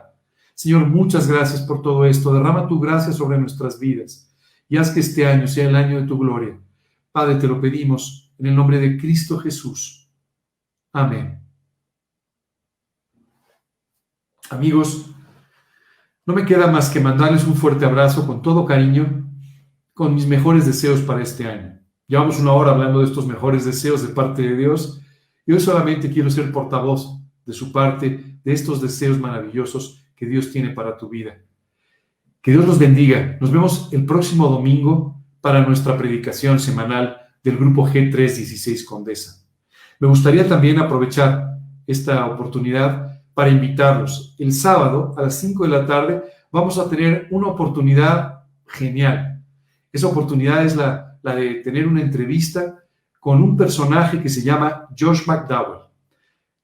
Señor, 0.55 0.87
muchas 0.87 1.28
gracias 1.28 1.61
por 1.61 1.83
todo 1.83 2.07
esto. 2.07 2.33
Derrama 2.33 2.66
tu 2.66 2.80
gracia 2.80 3.12
sobre 3.12 3.37
nuestras 3.37 3.78
vidas 3.78 4.35
y 4.70 4.78
haz 4.78 4.89
que 4.89 5.01
este 5.01 5.26
año 5.26 5.47
sea 5.47 5.68
el 5.68 5.76
año 5.76 6.01
de 6.01 6.07
tu 6.07 6.16
gloria. 6.16 6.59
Padre, 7.12 7.35
te 7.35 7.47
lo 7.47 7.61
pedimos 7.61 8.33
en 8.39 8.47
el 8.47 8.57
nombre 8.57 8.78
de 8.78 8.97
Cristo 8.97 9.37
Jesús. 9.37 10.11
Amén. 10.95 11.43
Amigos, 14.49 15.12
no 16.25 16.35
me 16.35 16.45
queda 16.45 16.68
más 16.68 16.91
que 16.91 17.01
mandarles 17.01 17.45
un 17.45 17.55
fuerte 17.55 17.85
abrazo 17.85 18.27
con 18.27 18.43
todo 18.43 18.64
cariño, 18.64 19.29
con 19.93 20.14
mis 20.14 20.27
mejores 20.27 20.66
deseos 20.66 21.01
para 21.01 21.23
este 21.23 21.47
año. 21.47 21.81
Llevamos 22.07 22.39
una 22.39 22.53
hora 22.53 22.73
hablando 22.73 23.01
de 23.01 23.07
estos 23.07 23.27
mejores 23.27 23.64
deseos 23.64 24.07
de 24.07 24.14
parte 24.14 24.43
de 24.43 24.57
Dios 24.57 25.01
y 25.47 25.53
hoy 25.53 25.61
solamente 25.61 26.11
quiero 26.11 26.31
ser 26.31 26.53
portavoz 26.53 27.20
de 27.45 27.53
su 27.53 27.73
parte, 27.73 28.39
de 28.45 28.53
estos 28.53 28.81
deseos 28.81 29.18
maravillosos 29.18 30.05
que 30.14 30.27
Dios 30.27 30.53
tiene 30.53 30.70
para 30.70 30.97
tu 30.97 31.09
vida. 31.09 31.39
Que 32.41 32.53
Dios 32.53 32.66
los 32.66 32.79
bendiga. 32.79 33.37
Nos 33.41 33.51
vemos 33.51 33.89
el 33.93 34.05
próximo 34.05 34.49
domingo 34.49 35.20
para 35.41 35.66
nuestra 35.66 35.97
predicación 35.99 36.61
semanal 36.61 37.16
del 37.43 37.57
grupo 37.57 37.87
G316 37.87 38.85
Condesa. 38.85 39.45
Me 39.99 40.09
gustaría 40.09 40.49
también 40.49 40.79
aprovechar 40.79 41.59
esta 41.87 42.27
oportunidad 42.27 43.12
para 43.35 43.51
invitarlos. 43.51 44.35
El 44.39 44.53
sábado 44.53 45.14
a 45.16 45.22
las 45.22 45.35
5 45.41 45.64
de 45.64 45.70
la 45.70 45.87
tarde 45.87 46.22
vamos 46.51 46.78
a 46.78 46.89
tener 46.89 47.28
una 47.30 47.49
oportunidad 47.49 48.45
genial. 48.66 49.43
Esa 49.93 50.07
oportunidad 50.07 50.64
es 50.64 50.76
la, 50.76 51.18
la 51.22 51.35
de 51.35 51.57
tener 51.57 51.87
una 51.87 52.03
entrevista 52.03 52.78
con 53.20 53.43
un 53.43 53.57
personaje 53.57 54.20
que 54.20 54.28
se 54.28 54.43
llama 54.43 54.89
Josh 54.99 55.26
McDowell. 55.26 55.83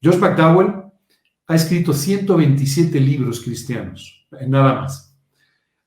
Josh 0.03 0.19
McDowell 0.19 0.83
ha 1.47 1.55
escrito 1.55 1.93
127 1.93 3.01
libros 3.01 3.41
cristianos, 3.41 4.27
nada 4.47 4.75
más. 4.75 5.17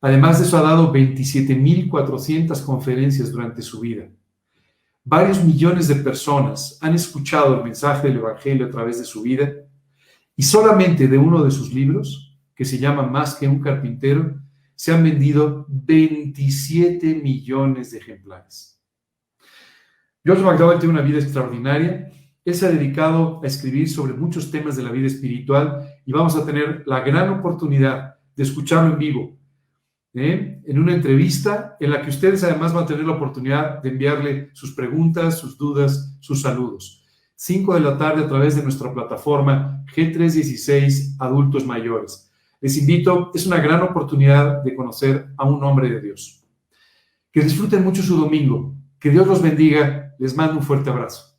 Además 0.02 0.40
de 0.40 0.46
eso, 0.46 0.58
ha 0.58 0.64
dado 0.64 0.92
27.400 0.92 2.66
conferencias 2.66 3.32
durante 3.32 3.62
su 3.62 3.80
vida. 3.80 4.08
Varios 5.04 5.44
millones 5.44 5.88
de 5.88 5.96
personas 5.96 6.78
han 6.82 6.96
escuchado 6.96 7.56
el 7.56 7.64
mensaje 7.64 8.08
del 8.08 8.18
Evangelio 8.18 8.66
a 8.66 8.72
través 8.72 8.98
de 8.98 9.06
su 9.06 9.22
vida 9.22 9.48
y 10.36 10.44
solamente 10.44 11.08
de 11.08 11.18
uno 11.18 11.44
de 11.44 11.52
sus 11.52 11.74
libros, 11.74 12.40
que 12.56 12.66
se 12.66 12.78
llama 12.78 13.04
Más 13.04 13.36
que 13.36 13.48
un 13.48 13.60
carpintero, 13.60 14.40
se 14.76 14.92
han 14.92 15.04
vendido 15.04 15.66
27 15.70 17.16
millones 17.16 17.92
de 17.92 18.00
ejemplares. 18.00 18.82
George 20.24 20.44
McDowell 20.44 20.80
tiene 20.80 20.94
una 20.94 21.04
vida 21.04 21.20
extraordinaria. 21.20 22.12
Él 22.44 22.56
se 22.56 22.66
ha 22.66 22.72
dedicado 22.72 23.42
a 23.44 23.48
escribir 23.48 23.90
sobre 23.90 24.14
muchos 24.14 24.50
temas 24.52 24.76
de 24.76 24.84
la 24.84 24.92
vida 24.92 25.08
espiritual 25.08 25.88
y 26.06 26.12
vamos 26.12 26.36
a 26.36 26.46
tener 26.46 26.84
la 26.86 27.02
gran 27.02 27.30
oportunidad 27.30 28.16
de 28.36 28.44
escucharlo 28.44 28.94
en 28.94 29.00
vivo, 29.00 29.40
¿eh? 30.14 30.62
en 30.66 30.80
una 30.80 30.94
entrevista 30.94 31.78
en 31.80 31.92
la 31.92 32.02
que 32.02 32.10
ustedes 32.10 32.44
además 32.44 32.74
van 32.74 32.84
a 32.86 32.88
tener 32.88 33.06
la 33.06 33.14
oportunidad 33.14 33.82
de 33.82 33.90
enviarle 33.90 34.50
sus 34.54 34.74
preguntas, 34.74 35.40
sus 35.40 35.58
dudas, 35.58 36.18
sus 36.22 36.42
saludos. 36.42 37.01
5 37.44 37.74
de 37.74 37.80
la 37.80 37.98
tarde 37.98 38.24
a 38.24 38.28
través 38.28 38.56
de 38.56 38.62
nuestra 38.62 38.94
plataforma 38.94 39.84
G316 39.96 41.16
Adultos 41.18 41.66
Mayores. 41.66 42.32
Les 42.60 42.78
invito, 42.78 43.32
es 43.34 43.48
una 43.48 43.58
gran 43.58 43.82
oportunidad 43.82 44.62
de 44.62 44.76
conocer 44.76 45.34
a 45.36 45.46
un 45.46 45.64
hombre 45.64 45.90
de 45.90 46.02
Dios. 46.02 46.46
Que 47.32 47.42
disfruten 47.42 47.84
mucho 47.84 48.04
su 48.04 48.16
domingo. 48.16 48.76
Que 49.00 49.10
Dios 49.10 49.26
los 49.26 49.42
bendiga. 49.42 50.14
Les 50.20 50.38
mando 50.38 50.58
un 50.58 50.62
fuerte 50.62 50.92
abrazo. 50.92 51.31